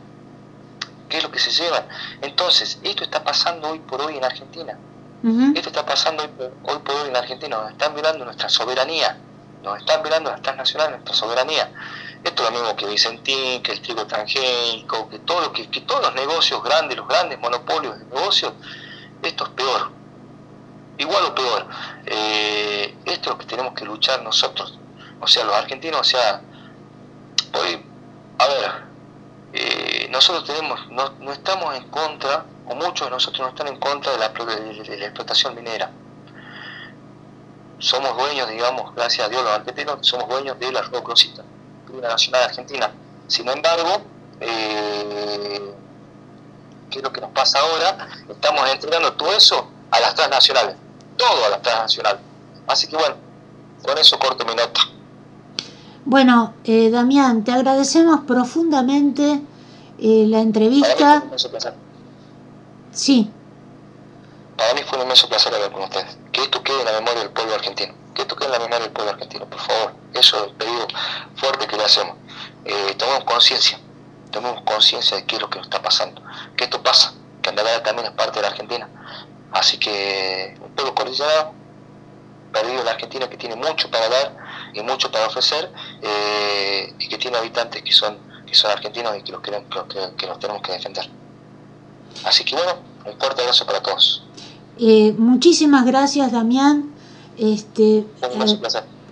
¿Qué 1.09 1.17
es 1.17 1.23
lo 1.23 1.31
que 1.31 1.39
se 1.39 1.51
llevan? 1.51 1.87
Entonces, 2.21 2.79
esto 2.83 3.03
está 3.03 3.23
pasando 3.23 3.69
hoy 3.69 3.79
por 3.79 4.01
hoy 4.01 4.17
en 4.17 4.25
Argentina. 4.25 4.77
Esto 5.55 5.69
está 5.69 5.85
pasando 5.85 6.23
hoy 6.63 6.79
por, 6.79 6.95
hoy 6.95 7.07
en 7.07 7.15
Argentina. 7.15 7.55
Nos 7.55 7.71
están 7.71 7.93
violando 7.93 8.25
nuestra 8.25 8.49
soberanía. 8.49 9.17
Nos 9.63 9.79
están 9.79 10.03
violando 10.03 10.29
las 10.29 10.41
transnacionales 10.41 10.91
nuestra 10.91 11.15
soberanía. 11.15 11.71
Esto 12.21 12.43
es 12.43 12.51
lo 12.51 12.59
mismo 12.59 12.75
que 12.75 12.85
Vicentín, 12.85 13.63
que 13.63 13.71
el 13.71 13.81
trigo 13.81 14.05
transgénico, 14.05 15.09
que, 15.09 15.19
todo 15.19 15.53
que, 15.53 15.65
todos 15.81 16.01
los 16.01 16.15
negocios 16.15 16.61
grandes, 16.61 16.97
los 16.97 17.07
grandes 17.07 17.39
monopolios 17.39 17.97
de 17.97 18.05
negocios. 18.05 18.53
Esto 19.21 19.45
es 19.45 19.49
peor. 19.51 19.91
Igual 20.97 21.23
o 21.25 21.35
peor. 21.35 21.67
Eh, 22.05 22.93
esto 23.05 23.21
es 23.21 23.27
lo 23.27 23.37
que 23.37 23.45
tenemos 23.45 23.73
que 23.73 23.85
luchar 23.85 24.21
nosotros. 24.21 24.77
O 25.21 25.27
sea, 25.27 25.45
los 25.45 25.55
argentinos, 25.55 26.01
o 26.01 26.03
sea, 26.03 26.41
hoy, 27.53 27.85
a 28.39 28.47
ver, 28.47 28.83
eh, 29.53 30.07
nosotros 30.11 30.43
tenemos, 30.45 30.89
no, 30.89 31.09
no, 31.21 31.31
estamos 31.31 31.73
en 31.75 31.89
contra, 31.89 32.45
o 32.67 32.75
muchos 32.75 33.07
de 33.07 33.11
nosotros 33.11 33.39
no 33.39 33.49
están 33.49 33.67
en 33.67 33.79
contra 33.79 34.11
de, 34.11 34.17
la 34.17 35.05
explotación 35.05 35.55
minera. 35.55 35.89
Somos 37.83 38.15
dueños, 38.15 38.47
digamos, 38.47 38.95
gracias 38.95 39.27
a 39.27 39.29
Dios 39.29 39.43
los 39.43 39.51
argentinos, 39.51 39.97
somos 39.99 40.29
dueños 40.29 40.57
de 40.57 40.71
la 40.71 40.83
Rosita, 40.83 41.43
la 42.01 42.07
Nacional 42.07 42.43
Argentina. 42.43 42.89
Sin 43.27 43.49
embargo, 43.49 44.01
eh, 44.39 45.75
¿qué 46.89 46.99
es 46.99 47.03
lo 47.03 47.11
que 47.11 47.19
nos 47.19 47.31
pasa 47.31 47.59
ahora? 47.59 48.07
Estamos 48.29 48.69
entregando 48.71 49.11
todo 49.11 49.33
eso 49.33 49.67
a 49.91 49.99
las 49.99 50.15
transnacionales, 50.15 50.77
todo 51.17 51.45
a 51.45 51.49
las 51.49 51.61
transnacionales. 51.61 52.21
Así 52.67 52.87
que 52.87 52.95
bueno, 52.95 53.15
con 53.85 53.97
eso 53.97 54.17
corto 54.17 54.45
mi 54.45 54.55
nota. 54.55 54.79
Bueno, 56.05 56.53
eh, 56.63 56.89
Damián, 56.89 57.43
te 57.43 57.51
agradecemos 57.51 58.21
profundamente 58.21 59.41
eh, 59.99 60.25
la 60.29 60.39
entrevista. 60.39 61.21
Sí. 62.93 63.29
Para 64.57 64.73
mí 64.73 64.81
fue 64.83 64.97
un 64.97 65.03
inmenso 65.03 65.27
placer 65.27 65.53
hablar 65.53 65.71
con 65.71 65.83
ustedes. 65.83 66.17
Que 66.31 66.41
esto 66.43 66.63
quede 66.63 66.79
en 66.79 66.85
la 66.85 66.93
memoria 66.93 67.19
del 67.21 67.31
pueblo 67.31 67.55
argentino. 67.55 67.93
Que 68.13 68.21
esto 68.23 68.35
quede 68.35 68.47
en 68.47 68.51
la 68.53 68.59
memoria 68.59 68.79
del 68.79 68.91
pueblo 68.91 69.11
argentino, 69.11 69.45
por 69.49 69.59
favor. 69.59 69.93
Eso 70.13 70.37
es 70.37 70.43
el 70.43 70.51
pedido 70.55 70.87
fuerte 71.35 71.67
que 71.67 71.77
le 71.77 71.83
hacemos. 71.83 72.17
Eh, 72.65 72.95
tomemos 72.97 73.23
conciencia. 73.23 73.79
Tomemos 74.31 74.61
conciencia 74.63 75.17
de 75.17 75.25
qué 75.25 75.35
es 75.35 75.41
lo 75.41 75.49
que 75.49 75.57
nos 75.57 75.67
está 75.67 75.81
pasando. 75.81 76.21
Que 76.55 76.65
esto 76.65 76.81
pasa. 76.81 77.13
Que 77.41 77.49
Andalgalá 77.49 77.83
también 77.83 78.07
es 78.07 78.13
parte 78.13 78.39
de 78.39 78.43
la 78.43 78.49
Argentina. 78.49 78.89
Así 79.51 79.77
que 79.77 80.55
un 80.61 80.71
pueblo 80.73 80.95
cordillerano 80.95 81.53
perdido 82.51 82.79
en 82.79 82.85
la 82.85 82.91
Argentina 82.91 83.27
que 83.27 83.37
tiene 83.37 83.55
mucho 83.55 83.89
para 83.89 84.07
dar 84.07 84.37
y 84.73 84.81
mucho 84.81 85.11
para 85.11 85.25
ofrecer 85.27 85.71
eh, 86.01 86.93
y 86.99 87.09
que 87.09 87.17
tiene 87.17 87.37
habitantes 87.37 87.81
que 87.81 87.91
son 87.91 88.17
que 88.45 88.59
son 88.59 88.71
argentinos 88.71 89.17
y 89.17 89.23
que 89.23 89.31
los, 89.31 89.41
que, 89.41 90.27
los 90.27 90.39
tenemos 90.39 90.61
que 90.61 90.73
defender. 90.73 91.09
Así 92.23 92.45
que 92.45 92.55
bueno, 92.55 92.75
un 93.03 93.17
fuerte 93.19 93.41
abrazo 93.41 93.65
para 93.65 93.81
todos. 93.81 94.23
Eh, 94.79 95.13
muchísimas 95.17 95.85
gracias 95.85 96.31
Damián. 96.31 96.91
Este, 97.37 98.05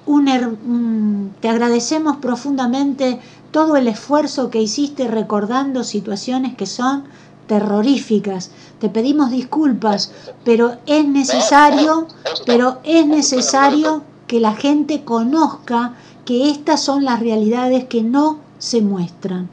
un, 0.05 0.27
eh, 0.27 1.31
te 1.39 1.49
agradecemos 1.49 2.17
profundamente 2.17 3.19
todo 3.51 3.75
el 3.75 3.87
esfuerzo 3.87 4.49
que 4.49 4.61
hiciste 4.61 5.07
recordando 5.07 5.83
situaciones 5.83 6.55
que 6.55 6.65
son 6.65 7.05
terroríficas. 7.47 8.51
Te 8.79 8.89
pedimos 8.89 9.29
disculpas, 9.29 10.11
pero 10.43 10.77
es 10.85 11.05
necesario, 11.05 12.07
pero 12.45 12.79
es 12.83 13.05
necesario 13.05 14.03
que 14.27 14.39
la 14.39 14.53
gente 14.53 15.03
conozca 15.03 15.93
que 16.25 16.49
estas 16.49 16.81
son 16.81 17.03
las 17.03 17.19
realidades 17.19 17.85
que 17.85 18.01
no 18.01 18.39
se 18.57 18.81
muestran. 18.81 19.49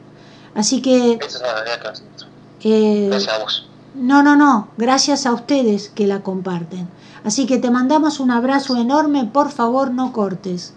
Así 0.54 0.80
que... 0.80 1.18
Eh, 2.62 3.10
no, 3.98 4.22
no, 4.22 4.36
no, 4.36 4.68
gracias 4.78 5.26
a 5.26 5.32
ustedes 5.32 5.88
que 5.88 6.06
la 6.06 6.22
comparten. 6.22 6.88
Así 7.24 7.46
que 7.46 7.58
te 7.58 7.70
mandamos 7.70 8.20
un 8.20 8.30
abrazo 8.30 8.76
enorme, 8.76 9.24
por 9.24 9.50
favor 9.50 9.90
no 9.90 10.12
cortes. 10.12 10.72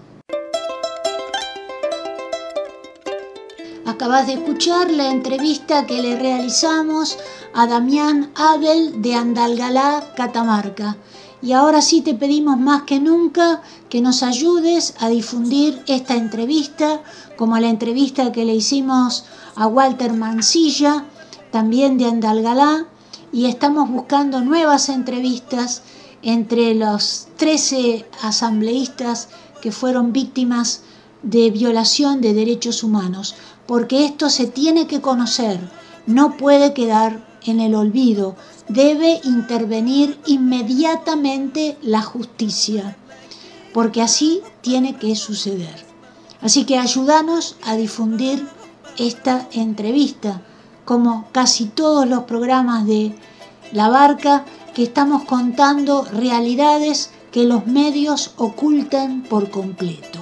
Acabas 3.86 4.26
de 4.26 4.34
escuchar 4.34 4.90
la 4.90 5.12
entrevista 5.12 5.86
que 5.86 6.02
le 6.02 6.18
realizamos 6.18 7.20
a 7.54 7.68
Damián 7.68 8.32
Abel 8.36 9.02
de 9.04 9.14
Andalgalá, 9.14 10.14
Catamarca. 10.18 10.98
Y 11.44 11.54
ahora 11.54 11.82
sí 11.82 12.02
te 12.02 12.16
pedimos 12.16 12.58
más 12.58 12.84
que 12.84 13.00
nunca 13.00 13.62
que 13.90 14.02
nos 14.02 14.24
ayudes 14.24 14.96
a 15.00 15.10
difundir 15.10 15.84
esta 15.88 16.16
entrevista, 16.16 17.02
como 17.38 17.60
la 17.60 17.70
entrevista 17.70 18.32
que 18.32 18.46
le 18.46 18.56
hicimos 18.56 19.26
a 19.56 19.68
Walter 19.68 20.14
Mancilla, 20.14 21.06
también 21.52 21.98
de 21.98 22.06
Andalgalá, 22.06 22.88
y 23.32 23.46
estamos 23.46 23.90
buscando 23.90 24.42
nuevas 24.42 24.90
entrevistas 24.90 25.84
entre 26.22 26.76
los 26.76 27.28
13 27.38 28.06
asambleístas 28.22 29.30
que 29.62 29.72
fueron 29.72 30.14
víctimas 30.14 30.82
de 31.24 31.52
violación 31.52 32.22
de 32.22 32.34
derechos 32.34 32.84
humanos 32.84 33.36
porque 33.66 34.06
esto 34.06 34.30
se 34.30 34.48
tiene 34.48 34.88
que 34.88 35.02
conocer, 35.02 35.60
no 36.06 36.36
puede 36.36 36.74
quedar 36.74 37.26
en 37.46 37.60
el 37.60 37.76
olvido, 37.76 38.36
debe 38.68 39.22
intervenir 39.24 40.20
inmediatamente 40.26 41.78
la 41.82 42.02
justicia, 42.02 42.98
porque 43.74 44.02
así 44.02 44.42
tiene 44.62 44.98
que 44.98 45.16
suceder. 45.16 45.86
Así 46.42 46.66
que 46.66 46.78
ayúdanos 46.78 47.56
a 47.64 47.76
difundir 47.76 48.46
esta 48.98 49.48
entrevista, 49.54 50.42
como 50.92 51.30
casi 51.32 51.68
todos 51.68 52.06
los 52.06 52.24
programas 52.24 52.86
de 52.86 53.16
La 53.72 53.88
Barca, 53.88 54.44
que 54.74 54.84
estamos 54.84 55.24
contando 55.24 56.04
realidades 56.04 57.12
que 57.32 57.46
los 57.46 57.66
medios 57.66 58.34
ocultan 58.36 59.22
por 59.22 59.50
completo. 59.50 60.21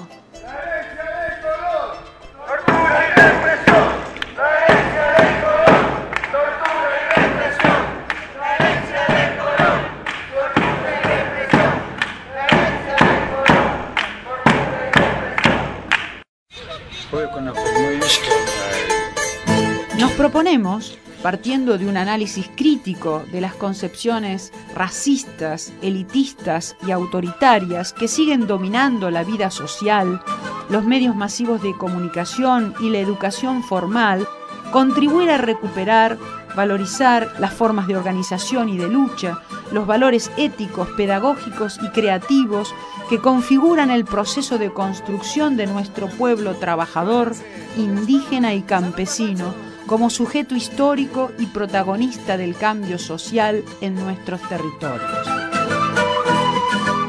Partiendo 21.22 21.78
de 21.78 21.86
un 21.86 21.96
análisis 21.96 22.50
crítico 22.56 23.24
de 23.32 23.40
las 23.40 23.54
concepciones 23.54 24.52
racistas, 24.74 25.72
elitistas 25.84 26.76
y 26.88 26.90
autoritarias 26.90 27.94
que 27.94 28.08
siguen 28.08 28.48
dominando 28.48 29.12
la 29.12 29.24
vida 29.24 29.52
social, 29.52 30.24
los 30.70 30.86
medios 30.86 31.16
masivos 31.16 31.62
de 31.62 31.78
comunicación 31.78 32.74
y 32.80 32.90
la 32.90 32.98
educación 32.98 33.62
formal, 33.64 34.28
contribuir 34.72 35.30
a 35.30 35.38
recuperar, 35.38 36.18
valorizar 36.56 37.36
las 37.38 37.54
formas 37.54 37.88
de 37.88 37.98
organización 37.98 38.70
y 38.70 38.78
de 38.78 38.88
lucha, 38.88 39.42
los 39.72 39.86
valores 39.86 40.32
éticos, 40.36 40.88
pedagógicos 40.98 41.80
y 41.84 41.90
creativos 41.90 42.74
que 43.08 43.20
configuran 43.20 43.92
el 43.92 44.04
proceso 44.04 44.58
de 44.58 44.74
construcción 44.74 45.58
de 45.58 45.68
nuestro 45.68 46.08
pueblo 46.08 46.56
trabajador, 46.56 47.36
indígena 47.78 48.56
y 48.56 48.64
campesino, 48.64 49.54
como 49.90 50.12
sujeto 50.12 50.56
histórico 50.56 51.32
y 51.40 51.48
protagonista 51.48 52.38
del 52.38 52.56
cambio 52.56 53.00
social 53.00 53.64
en 53.82 53.96
nuestros 53.96 54.40
territorios. 54.48 55.28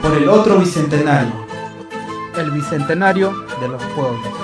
Por 0.00 0.16
el 0.16 0.26
otro 0.26 0.58
bicentenario, 0.58 1.46
el 2.38 2.50
bicentenario 2.52 3.34
de 3.60 3.68
los 3.68 3.82
pueblos. 3.94 4.39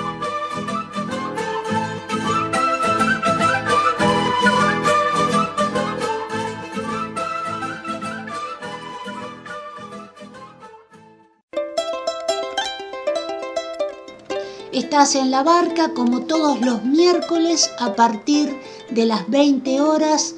En 14.97 15.29
la 15.29 15.43
barca 15.43 15.93
como 15.93 16.21
todos 16.21 16.59
los 16.61 16.83
miércoles 16.83 17.69
a 17.77 17.93
partir 17.93 18.59
de 18.89 19.05
las 19.05 19.29
20 19.29 19.79
horas 19.79 20.33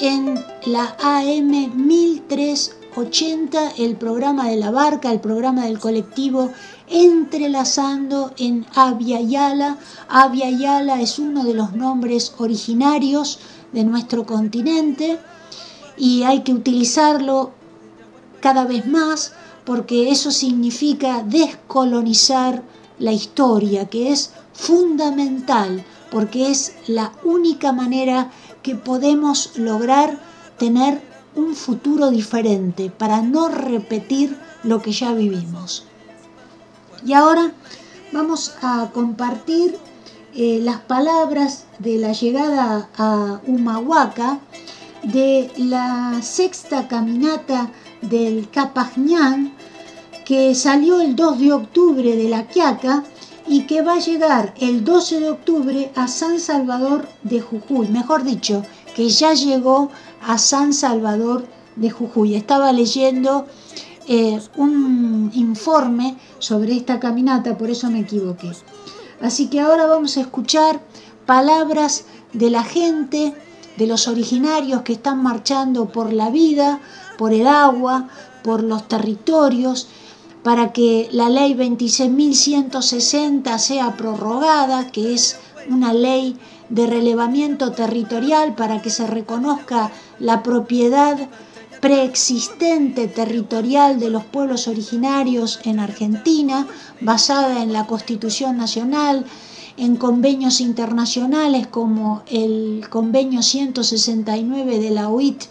en 0.00 0.42
la 0.64 0.96
AM 0.98 1.76
1380, 1.76 3.72
el 3.76 3.96
programa 3.96 4.48
de 4.48 4.56
la 4.56 4.70
barca, 4.70 5.12
el 5.12 5.20
programa 5.20 5.66
del 5.66 5.78
colectivo 5.78 6.50
entrelazando 6.88 8.32
en 8.38 8.64
Abya 8.74 9.20
Yala. 9.20 9.76
Abya 10.08 10.48
Yala 10.48 11.02
es 11.02 11.18
uno 11.18 11.44
de 11.44 11.52
los 11.52 11.74
nombres 11.74 12.32
originarios 12.38 13.40
de 13.74 13.84
nuestro 13.84 14.24
continente 14.24 15.18
y 15.98 16.22
hay 16.22 16.44
que 16.44 16.54
utilizarlo 16.54 17.50
cada 18.40 18.64
vez 18.64 18.86
más 18.86 19.34
porque 19.66 20.10
eso 20.10 20.30
significa 20.30 21.22
descolonizar 21.22 22.62
la 22.98 23.12
historia, 23.12 23.88
que 23.88 24.12
es 24.12 24.32
fundamental, 24.52 25.84
porque 26.10 26.50
es 26.50 26.74
la 26.86 27.12
única 27.24 27.72
manera 27.72 28.30
que 28.62 28.74
podemos 28.74 29.56
lograr 29.56 30.18
tener 30.58 31.00
un 31.34 31.54
futuro 31.54 32.10
diferente 32.10 32.90
para 32.90 33.22
no 33.22 33.48
repetir 33.48 34.36
lo 34.64 34.82
que 34.82 34.92
ya 34.92 35.12
vivimos. 35.12 35.84
Y 37.06 37.12
ahora 37.12 37.52
vamos 38.12 38.54
a 38.60 38.90
compartir 38.92 39.78
eh, 40.34 40.58
las 40.62 40.80
palabras 40.80 41.66
de 41.78 41.98
la 41.98 42.12
llegada 42.12 42.88
a 42.96 43.40
Humahuaca 43.46 44.40
de 45.02 45.50
la 45.56 46.20
sexta 46.22 46.88
caminata 46.88 47.70
del 48.02 48.50
Capajñán 48.50 49.54
que 50.28 50.54
salió 50.54 51.00
el 51.00 51.16
2 51.16 51.38
de 51.38 51.52
octubre 51.54 52.14
de 52.14 52.28
La 52.28 52.46
Quiaca 52.46 53.02
y 53.46 53.62
que 53.62 53.80
va 53.80 53.94
a 53.94 53.98
llegar 53.98 54.52
el 54.60 54.84
12 54.84 55.20
de 55.20 55.30
octubre 55.30 55.90
a 55.96 56.06
San 56.06 56.38
Salvador 56.38 57.08
de 57.22 57.40
Jujuy, 57.40 57.88
mejor 57.88 58.24
dicho, 58.24 58.62
que 58.94 59.08
ya 59.08 59.32
llegó 59.32 59.88
a 60.20 60.36
San 60.36 60.74
Salvador 60.74 61.46
de 61.76 61.88
Jujuy. 61.88 62.34
Estaba 62.34 62.74
leyendo 62.74 63.46
eh, 64.06 64.38
un 64.56 65.30
informe 65.32 66.18
sobre 66.40 66.76
esta 66.76 67.00
caminata, 67.00 67.56
por 67.56 67.70
eso 67.70 67.90
me 67.90 68.00
equivoqué. 68.00 68.52
Así 69.22 69.46
que 69.46 69.60
ahora 69.60 69.86
vamos 69.86 70.18
a 70.18 70.20
escuchar 70.20 70.82
palabras 71.24 72.04
de 72.34 72.50
la 72.50 72.64
gente, 72.64 73.32
de 73.78 73.86
los 73.86 74.06
originarios 74.08 74.82
que 74.82 74.92
están 74.92 75.22
marchando 75.22 75.86
por 75.86 76.12
la 76.12 76.28
vida, 76.28 76.80
por 77.16 77.32
el 77.32 77.46
agua, 77.46 78.10
por 78.42 78.62
los 78.62 78.86
territorios, 78.88 79.88
para 80.42 80.72
que 80.72 81.08
la 81.12 81.28
ley 81.28 81.54
26.160 81.54 83.58
sea 83.58 83.96
prorrogada, 83.96 84.90
que 84.90 85.14
es 85.14 85.36
una 85.68 85.92
ley 85.92 86.36
de 86.68 86.86
relevamiento 86.86 87.72
territorial 87.72 88.54
para 88.54 88.82
que 88.82 88.90
se 88.90 89.06
reconozca 89.06 89.90
la 90.18 90.42
propiedad 90.42 91.28
preexistente 91.80 93.06
territorial 93.06 94.00
de 94.00 94.10
los 94.10 94.24
pueblos 94.24 94.68
originarios 94.68 95.60
en 95.64 95.80
Argentina, 95.80 96.66
basada 97.00 97.62
en 97.62 97.72
la 97.72 97.86
Constitución 97.86 98.56
Nacional, 98.56 99.24
en 99.76 99.96
convenios 99.96 100.60
internacionales 100.60 101.68
como 101.68 102.22
el 102.26 102.84
convenio 102.90 103.42
169 103.42 104.80
de 104.80 104.90
la 104.90 105.08
OIT 105.08 105.44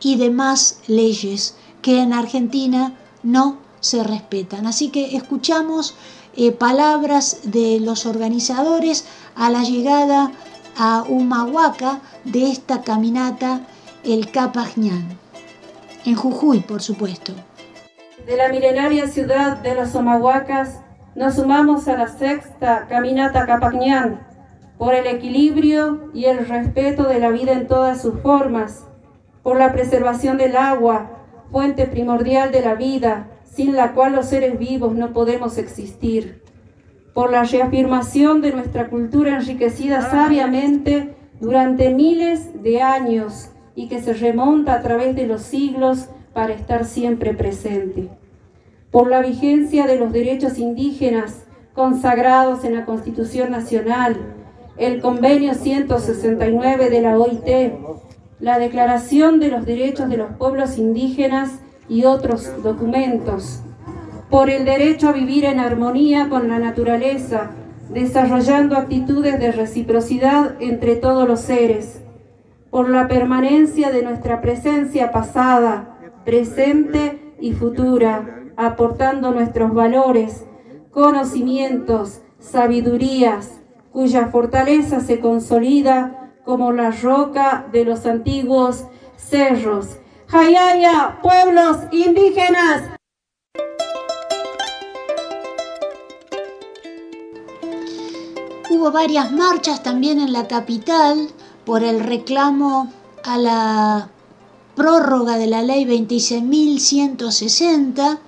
y 0.00 0.16
demás 0.16 0.80
leyes 0.88 1.54
que 1.80 2.02
en 2.02 2.12
Argentina 2.12 2.94
no 3.22 3.67
se 3.80 4.02
respetan. 4.04 4.66
Así 4.66 4.90
que 4.90 5.16
escuchamos 5.16 5.96
eh, 6.36 6.52
palabras 6.52 7.40
de 7.44 7.80
los 7.80 8.06
organizadores 8.06 9.06
a 9.34 9.50
la 9.50 9.62
llegada 9.62 10.30
a 10.76 11.04
Humahuaca 11.08 12.00
de 12.24 12.50
esta 12.50 12.82
caminata 12.82 13.62
el 14.04 14.30
Capajñán, 14.30 15.08
en 16.04 16.14
Jujuy, 16.14 16.60
por 16.60 16.80
supuesto. 16.80 17.32
De 18.26 18.36
la 18.36 18.48
milenaria 18.48 19.08
ciudad 19.08 19.56
de 19.58 19.74
los 19.74 19.94
Humahuacas 19.94 20.80
nos 21.14 21.34
sumamos 21.34 21.88
a 21.88 21.96
la 21.96 22.08
sexta 22.08 22.86
caminata 22.88 23.46
Capajñán 23.46 24.26
por 24.78 24.94
el 24.94 25.06
equilibrio 25.06 26.10
y 26.14 26.26
el 26.26 26.46
respeto 26.46 27.04
de 27.04 27.18
la 27.18 27.30
vida 27.30 27.52
en 27.52 27.66
todas 27.66 28.00
sus 28.00 28.20
formas, 28.20 28.84
por 29.42 29.58
la 29.58 29.72
preservación 29.72 30.38
del 30.38 30.56
agua, 30.56 31.10
fuente 31.50 31.86
primordial 31.86 32.52
de 32.52 32.60
la 32.60 32.74
vida, 32.74 33.26
sin 33.58 33.74
la 33.74 33.92
cual 33.92 34.12
los 34.12 34.26
seres 34.26 34.56
vivos 34.56 34.94
no 34.94 35.12
podemos 35.12 35.58
existir, 35.58 36.42
por 37.12 37.32
la 37.32 37.42
reafirmación 37.42 38.40
de 38.40 38.52
nuestra 38.52 38.88
cultura 38.88 39.34
enriquecida 39.34 40.08
sabiamente 40.12 41.16
durante 41.40 41.92
miles 41.92 42.62
de 42.62 42.82
años 42.82 43.50
y 43.74 43.88
que 43.88 44.00
se 44.00 44.14
remonta 44.14 44.74
a 44.74 44.82
través 44.82 45.16
de 45.16 45.26
los 45.26 45.42
siglos 45.42 46.08
para 46.32 46.54
estar 46.54 46.84
siempre 46.84 47.34
presente, 47.34 48.08
por 48.92 49.10
la 49.10 49.22
vigencia 49.22 49.88
de 49.88 49.98
los 49.98 50.12
derechos 50.12 50.56
indígenas 50.60 51.44
consagrados 51.74 52.62
en 52.62 52.76
la 52.76 52.84
Constitución 52.84 53.50
Nacional, 53.50 54.36
el 54.76 55.02
Convenio 55.02 55.54
169 55.54 56.90
de 56.90 57.00
la 57.00 57.18
OIT, 57.18 57.72
la 58.38 58.60
Declaración 58.60 59.40
de 59.40 59.48
los 59.48 59.66
Derechos 59.66 60.08
de 60.08 60.16
los 60.16 60.30
Pueblos 60.34 60.78
Indígenas 60.78 61.58
y 61.88 62.04
otros 62.04 62.62
documentos, 62.62 63.62
por 64.30 64.50
el 64.50 64.64
derecho 64.64 65.08
a 65.08 65.12
vivir 65.12 65.44
en 65.44 65.58
armonía 65.58 66.28
con 66.28 66.48
la 66.48 66.58
naturaleza, 66.58 67.50
desarrollando 67.90 68.76
actitudes 68.76 69.40
de 69.40 69.52
reciprocidad 69.52 70.56
entre 70.60 70.96
todos 70.96 71.26
los 71.26 71.40
seres, 71.40 72.02
por 72.70 72.90
la 72.90 73.08
permanencia 73.08 73.90
de 73.90 74.02
nuestra 74.02 74.42
presencia 74.42 75.10
pasada, 75.10 75.98
presente 76.24 77.34
y 77.40 77.52
futura, 77.52 78.44
aportando 78.56 79.32
nuestros 79.32 79.72
valores, 79.72 80.44
conocimientos, 80.90 82.20
sabidurías, 82.38 83.60
cuya 83.92 84.26
fortaleza 84.26 85.00
se 85.00 85.20
consolida 85.20 86.32
como 86.44 86.72
la 86.72 86.90
roca 86.90 87.66
de 87.72 87.84
los 87.84 88.04
antiguos 88.04 88.86
cerros 89.16 89.98
Jayaya, 90.30 91.20
pueblos 91.22 91.78
indígenas. 91.90 92.82
Hubo 98.68 98.92
varias 98.92 99.32
marchas 99.32 99.82
también 99.82 100.20
en 100.20 100.34
la 100.34 100.46
capital 100.46 101.30
por 101.64 101.82
el 101.82 102.00
reclamo 102.00 102.92
a 103.24 103.38
la 103.38 104.10
prórroga 104.76 105.38
de 105.38 105.46
la 105.46 105.62
ley 105.62 105.86
26.160, 105.86 108.18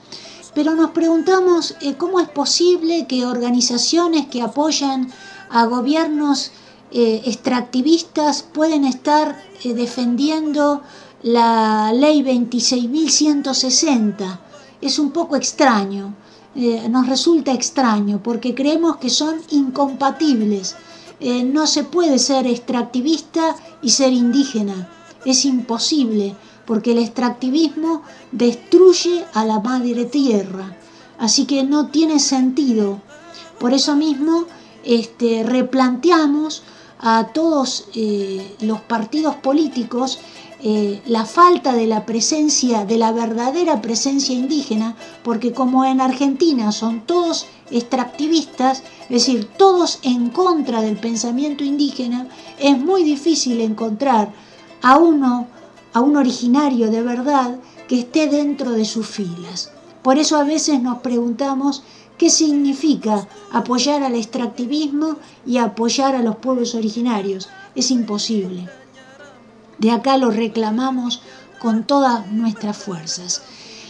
pero 0.54 0.74
nos 0.74 0.92
preguntamos 0.92 1.76
eh, 1.82 1.96
cómo 1.98 2.20
es 2.20 2.30
posible 2.30 3.06
que 3.06 3.26
organizaciones 3.26 4.24
que 4.28 4.40
apoyan 4.40 5.12
a 5.50 5.66
gobiernos 5.66 6.52
eh, 6.92 7.20
extractivistas 7.26 8.42
pueden 8.42 8.86
estar 8.86 9.36
eh, 9.62 9.74
defendiendo 9.74 10.82
la 11.22 11.92
ley 11.92 12.22
26.160 12.22 14.38
es 14.80 14.98
un 14.98 15.10
poco 15.10 15.36
extraño, 15.36 16.14
eh, 16.54 16.88
nos 16.88 17.06
resulta 17.06 17.52
extraño 17.52 18.22
porque 18.22 18.54
creemos 18.54 18.96
que 18.96 19.10
son 19.10 19.36
incompatibles. 19.50 20.76
Eh, 21.20 21.44
no 21.44 21.66
se 21.66 21.84
puede 21.84 22.18
ser 22.18 22.46
extractivista 22.46 23.54
y 23.82 23.90
ser 23.90 24.14
indígena, 24.14 24.88
es 25.26 25.44
imposible 25.44 26.34
porque 26.64 26.92
el 26.92 26.98
extractivismo 26.98 28.00
destruye 28.32 29.26
a 29.34 29.44
la 29.44 29.60
madre 29.60 30.06
tierra, 30.06 30.74
así 31.18 31.44
que 31.44 31.62
no 31.64 31.88
tiene 31.88 32.18
sentido. 32.20 33.02
Por 33.58 33.74
eso 33.74 33.94
mismo 33.96 34.46
este, 34.84 35.42
replanteamos 35.42 36.62
a 36.98 37.26
todos 37.34 37.88
eh, 37.94 38.56
los 38.60 38.80
partidos 38.80 39.34
políticos 39.36 40.18
eh, 40.62 41.00
la 41.06 41.24
falta 41.24 41.72
de 41.72 41.86
la 41.86 42.04
presencia, 42.04 42.84
de 42.84 42.98
la 42.98 43.12
verdadera 43.12 43.80
presencia 43.80 44.34
indígena, 44.34 44.94
porque 45.22 45.52
como 45.52 45.86
en 45.86 46.02
Argentina 46.02 46.70
son 46.70 47.00
todos 47.00 47.46
extractivistas, 47.70 48.82
es 49.04 49.08
decir, 49.08 49.48
todos 49.56 50.00
en 50.02 50.28
contra 50.28 50.82
del 50.82 50.98
pensamiento 50.98 51.64
indígena, 51.64 52.28
es 52.58 52.78
muy 52.78 53.04
difícil 53.04 53.60
encontrar 53.60 54.32
a 54.82 54.98
uno, 54.98 55.46
a 55.94 56.00
un 56.00 56.16
originario 56.16 56.90
de 56.90 57.02
verdad 57.02 57.58
que 57.88 58.00
esté 58.00 58.26
dentro 58.26 58.72
de 58.72 58.84
sus 58.84 59.06
filas. 59.06 59.72
Por 60.02 60.18
eso 60.18 60.36
a 60.36 60.44
veces 60.44 60.82
nos 60.82 60.98
preguntamos 60.98 61.82
qué 62.18 62.28
significa 62.28 63.26
apoyar 63.50 64.02
al 64.02 64.14
extractivismo 64.14 65.16
y 65.46 65.56
apoyar 65.56 66.14
a 66.14 66.22
los 66.22 66.36
pueblos 66.36 66.74
originarios. 66.74 67.48
Es 67.74 67.90
imposible. 67.90 68.68
De 69.80 69.90
acá 69.90 70.16
lo 70.16 70.30
reclamamos 70.30 71.22
con 71.58 71.84
todas 71.84 72.30
nuestras 72.30 72.76
fuerzas. 72.76 73.42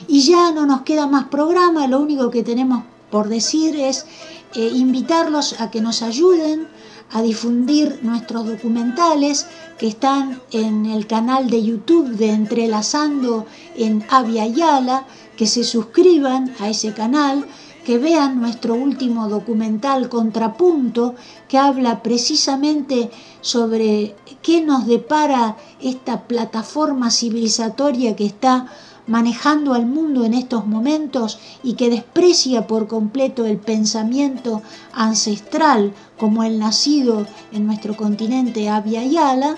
Y 0.08 0.22
ya 0.22 0.52
no 0.52 0.64
nos 0.64 0.82
queda 0.82 1.06
más 1.06 1.26
programa, 1.26 1.86
lo 1.86 2.00
único 2.00 2.30
que 2.30 2.42
tenemos 2.42 2.84
por 3.10 3.28
decir 3.28 3.76
es 3.76 4.06
eh, 4.54 4.70
invitarlos 4.74 5.60
a 5.60 5.70
que 5.70 5.80
nos 5.80 6.02
ayuden 6.02 6.68
a 7.12 7.22
difundir 7.22 7.98
nuestros 8.02 8.46
documentales 8.46 9.46
que 9.78 9.88
están 9.88 10.40
en 10.52 10.86
el 10.86 11.06
canal 11.06 11.50
de 11.50 11.62
YouTube 11.62 12.08
de 12.10 12.30
Entrelazando 12.30 13.46
en 13.76 14.04
Avia 14.10 14.46
Yala, 14.46 15.06
que 15.36 15.46
se 15.46 15.64
suscriban 15.64 16.54
a 16.60 16.68
ese 16.68 16.92
canal, 16.92 17.46
que 17.90 17.98
vean 17.98 18.40
nuestro 18.40 18.76
último 18.76 19.28
documental 19.28 20.08
Contrapunto, 20.08 21.16
que 21.48 21.58
habla 21.58 22.04
precisamente 22.04 23.10
sobre 23.40 24.14
qué 24.42 24.60
nos 24.60 24.86
depara 24.86 25.56
esta 25.80 26.28
plataforma 26.28 27.10
civilizatoria 27.10 28.14
que 28.14 28.26
está 28.26 28.68
manejando 29.08 29.74
al 29.74 29.86
mundo 29.86 30.24
en 30.24 30.34
estos 30.34 30.68
momentos 30.68 31.40
y 31.64 31.72
que 31.72 31.90
desprecia 31.90 32.68
por 32.68 32.86
completo 32.86 33.44
el 33.44 33.56
pensamiento 33.56 34.62
ancestral 34.92 35.92
como 36.16 36.44
el 36.44 36.60
nacido 36.60 37.26
en 37.50 37.66
nuestro 37.66 37.96
continente 37.96 38.68
Abya 38.68 39.02
Yala. 39.02 39.56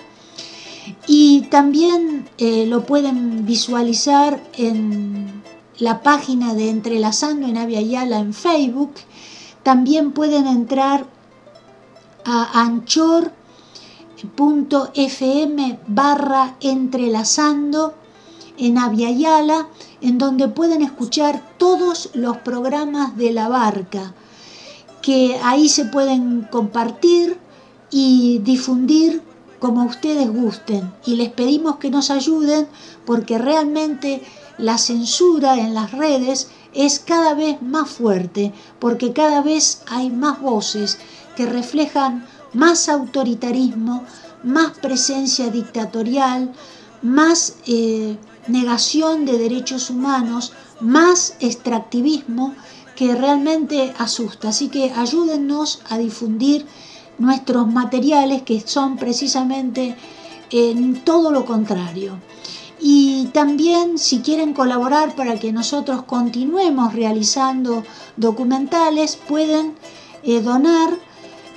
Y 1.05 1.41
también 1.51 2.27
eh, 2.39 2.65
lo 2.65 2.83
pueden 2.83 3.45
visualizar 3.45 4.41
en 4.57 5.42
la 5.79 6.01
página 6.01 6.53
de 6.53 6.69
Entrelazando 6.69 7.47
en 7.47 7.57
Avia 7.57 7.81
Yala 7.81 8.19
en 8.19 8.33
Facebook. 8.33 8.93
También 9.63 10.11
pueden 10.11 10.47
entrar 10.47 11.05
a 12.25 12.61
anchor.fm 12.61 13.31
barra 15.87 16.55
entrelazando 16.61 17.93
en 18.57 18.77
Avia 18.77 19.09
en 20.01 20.17
donde 20.17 20.47
pueden 20.47 20.81
escuchar 20.81 21.41
todos 21.57 22.09
los 22.13 22.37
programas 22.37 23.17
de 23.17 23.31
la 23.31 23.47
barca, 23.47 24.13
que 25.01 25.39
ahí 25.43 25.69
se 25.69 25.85
pueden 25.85 26.47
compartir 26.51 27.37
y 27.89 28.39
difundir 28.39 29.21
como 29.59 29.85
ustedes 29.85 30.29
gusten. 30.31 30.91
Y 31.05 31.15
les 31.15 31.29
pedimos 31.29 31.77
que 31.77 31.89
nos 31.89 32.11
ayuden 32.11 32.67
porque 33.05 33.37
realmente 33.37 34.21
la 34.57 34.77
censura 34.77 35.55
en 35.57 35.73
las 35.73 35.91
redes 35.91 36.49
es 36.73 36.99
cada 36.99 37.33
vez 37.33 37.61
más 37.61 37.89
fuerte 37.89 38.53
porque 38.79 39.13
cada 39.13 39.41
vez 39.41 39.83
hay 39.87 40.09
más 40.09 40.41
voces 40.41 40.97
que 41.35 41.45
reflejan 41.45 42.25
más 42.53 42.89
autoritarismo, 42.89 44.03
más 44.43 44.77
presencia 44.77 45.49
dictatorial, 45.49 46.53
más 47.01 47.55
eh, 47.65 48.17
negación 48.47 49.25
de 49.25 49.37
derechos 49.37 49.89
humanos, 49.89 50.53
más 50.79 51.35
extractivismo 51.39 52.53
que 52.95 53.15
realmente 53.15 53.93
asusta. 53.97 54.49
Así 54.49 54.69
que 54.69 54.91
ayúdennos 54.91 55.81
a 55.89 55.97
difundir 55.97 56.65
nuestros 57.17 57.67
materiales 57.67 58.43
que 58.43 58.61
son 58.61 58.97
precisamente 58.97 59.95
en 60.51 61.03
todo 61.03 61.31
lo 61.31 61.45
contrario. 61.45 62.19
Y 62.85 63.27
también 63.27 63.97
si 63.97 64.19
quieren 64.19 64.53
colaborar 64.53 65.15
para 65.15 65.39
que 65.39 65.53
nosotros 65.53 66.03
continuemos 66.03 66.93
realizando 66.93 67.85
documentales, 68.17 69.15
pueden 69.15 69.75
eh, 70.23 70.41
donar 70.41 70.89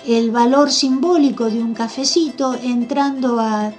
el 0.07 0.31
valor 0.31 0.70
simbólico 0.70 1.51
de 1.51 1.61
un 1.61 1.74
cafecito 1.74 2.55
entrando 2.55 3.41
a 3.41 3.72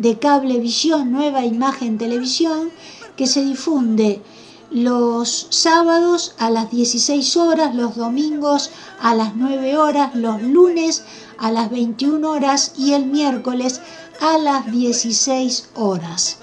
de 0.00 0.18
Cablevisión, 0.18 1.12
Nueva 1.12 1.44
Imagen 1.44 1.98
Televisión, 1.98 2.70
que 3.16 3.26
se 3.26 3.44
difunde 3.44 4.22
los 4.70 5.48
sábados 5.50 6.34
a 6.38 6.48
las 6.48 6.70
16 6.70 7.36
horas, 7.36 7.74
los 7.74 7.96
domingos 7.96 8.70
a 8.98 9.14
las 9.14 9.36
9 9.36 9.76
horas, 9.76 10.14
los 10.14 10.42
lunes 10.42 11.04
a 11.36 11.52
las 11.52 11.70
21 11.70 12.26
horas 12.30 12.72
y 12.78 12.94
el 12.94 13.06
miércoles 13.06 13.82
a 14.22 14.38
las 14.38 14.72
16 14.72 15.68
horas. 15.74 16.38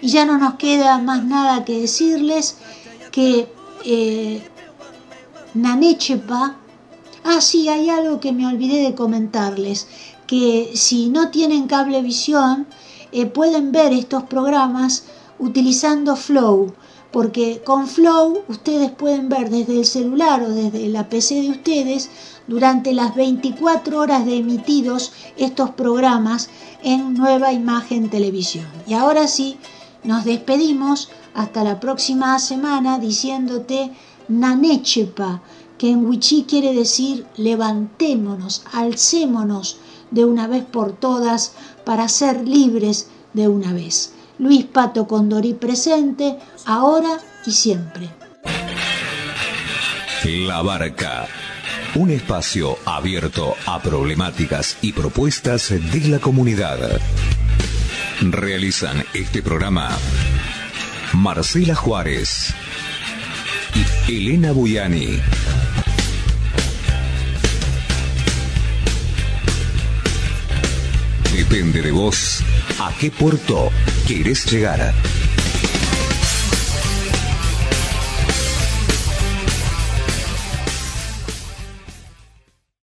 Y 0.00 0.08
ya 0.08 0.24
no 0.24 0.38
nos 0.38 0.54
queda 0.54 0.98
más 0.98 1.24
nada 1.24 1.64
que 1.64 1.82
decirles 1.82 2.56
que 3.12 3.48
eh, 3.84 4.42
Nanechepa, 5.54 6.56
ah 7.22 7.40
sí, 7.40 7.68
hay 7.68 7.90
algo 7.90 8.18
que 8.18 8.32
me 8.32 8.44
olvidé 8.44 8.82
de 8.82 8.96
comentarles, 8.96 9.86
que 10.26 10.72
si 10.74 11.08
no 11.08 11.30
tienen 11.30 11.66
cablevisión 11.66 12.66
eh, 13.12 13.26
pueden 13.26 13.72
ver 13.72 13.92
estos 13.92 14.22
programas 14.24 15.04
utilizando 15.38 16.16
Flow, 16.16 16.72
porque 17.10 17.62
con 17.64 17.86
Flow 17.86 18.42
ustedes 18.48 18.90
pueden 18.90 19.28
ver 19.28 19.50
desde 19.50 19.78
el 19.78 19.84
celular 19.84 20.42
o 20.42 20.48
desde 20.48 20.88
la 20.88 21.08
PC 21.08 21.42
de 21.42 21.50
ustedes 21.50 22.08
durante 22.46 22.92
las 22.94 23.14
24 23.14 23.98
horas 23.98 24.24
de 24.24 24.38
emitidos 24.38 25.12
estos 25.36 25.70
programas 25.70 26.48
en 26.82 27.14
Nueva 27.14 27.52
Imagen 27.52 28.08
Televisión. 28.08 28.66
Y 28.86 28.94
ahora 28.94 29.28
sí, 29.28 29.58
nos 30.04 30.24
despedimos 30.24 31.10
hasta 31.34 31.64
la 31.64 31.80
próxima 31.80 32.38
semana 32.38 32.98
diciéndote 32.98 33.92
Nanechepa, 34.28 35.42
que 35.78 35.90
en 35.90 36.06
Wichí 36.06 36.44
quiere 36.48 36.74
decir 36.74 37.26
levantémonos, 37.36 38.64
alcémonos 38.72 39.78
de 40.12 40.24
una 40.24 40.46
vez 40.46 40.64
por 40.64 40.92
todas 40.92 41.52
para 41.84 42.08
ser 42.08 42.46
libres 42.46 43.08
de 43.32 43.48
una 43.48 43.72
vez. 43.72 44.12
Luis 44.38 44.64
Pato 44.64 45.06
Condorí 45.06 45.54
presente, 45.54 46.38
ahora 46.64 47.18
y 47.44 47.52
siempre. 47.52 48.08
La 50.24 50.62
Barca, 50.62 51.26
un 51.96 52.10
espacio 52.10 52.78
abierto 52.84 53.54
a 53.66 53.80
problemáticas 53.80 54.78
y 54.80 54.92
propuestas 54.92 55.70
de 55.70 56.08
la 56.08 56.18
comunidad. 56.20 56.78
Realizan 58.20 59.04
este 59.14 59.42
programa 59.42 59.90
Marcela 61.14 61.74
Juárez 61.74 62.54
y 64.06 64.16
Elena 64.16 64.52
Buyani. 64.52 65.20
Depende 71.52 71.82
de 71.82 71.90
vos 71.90 72.42
a 72.80 72.90
qué 72.98 73.10
puerto 73.10 73.70
quieres 74.06 74.50
llegar. 74.50 74.94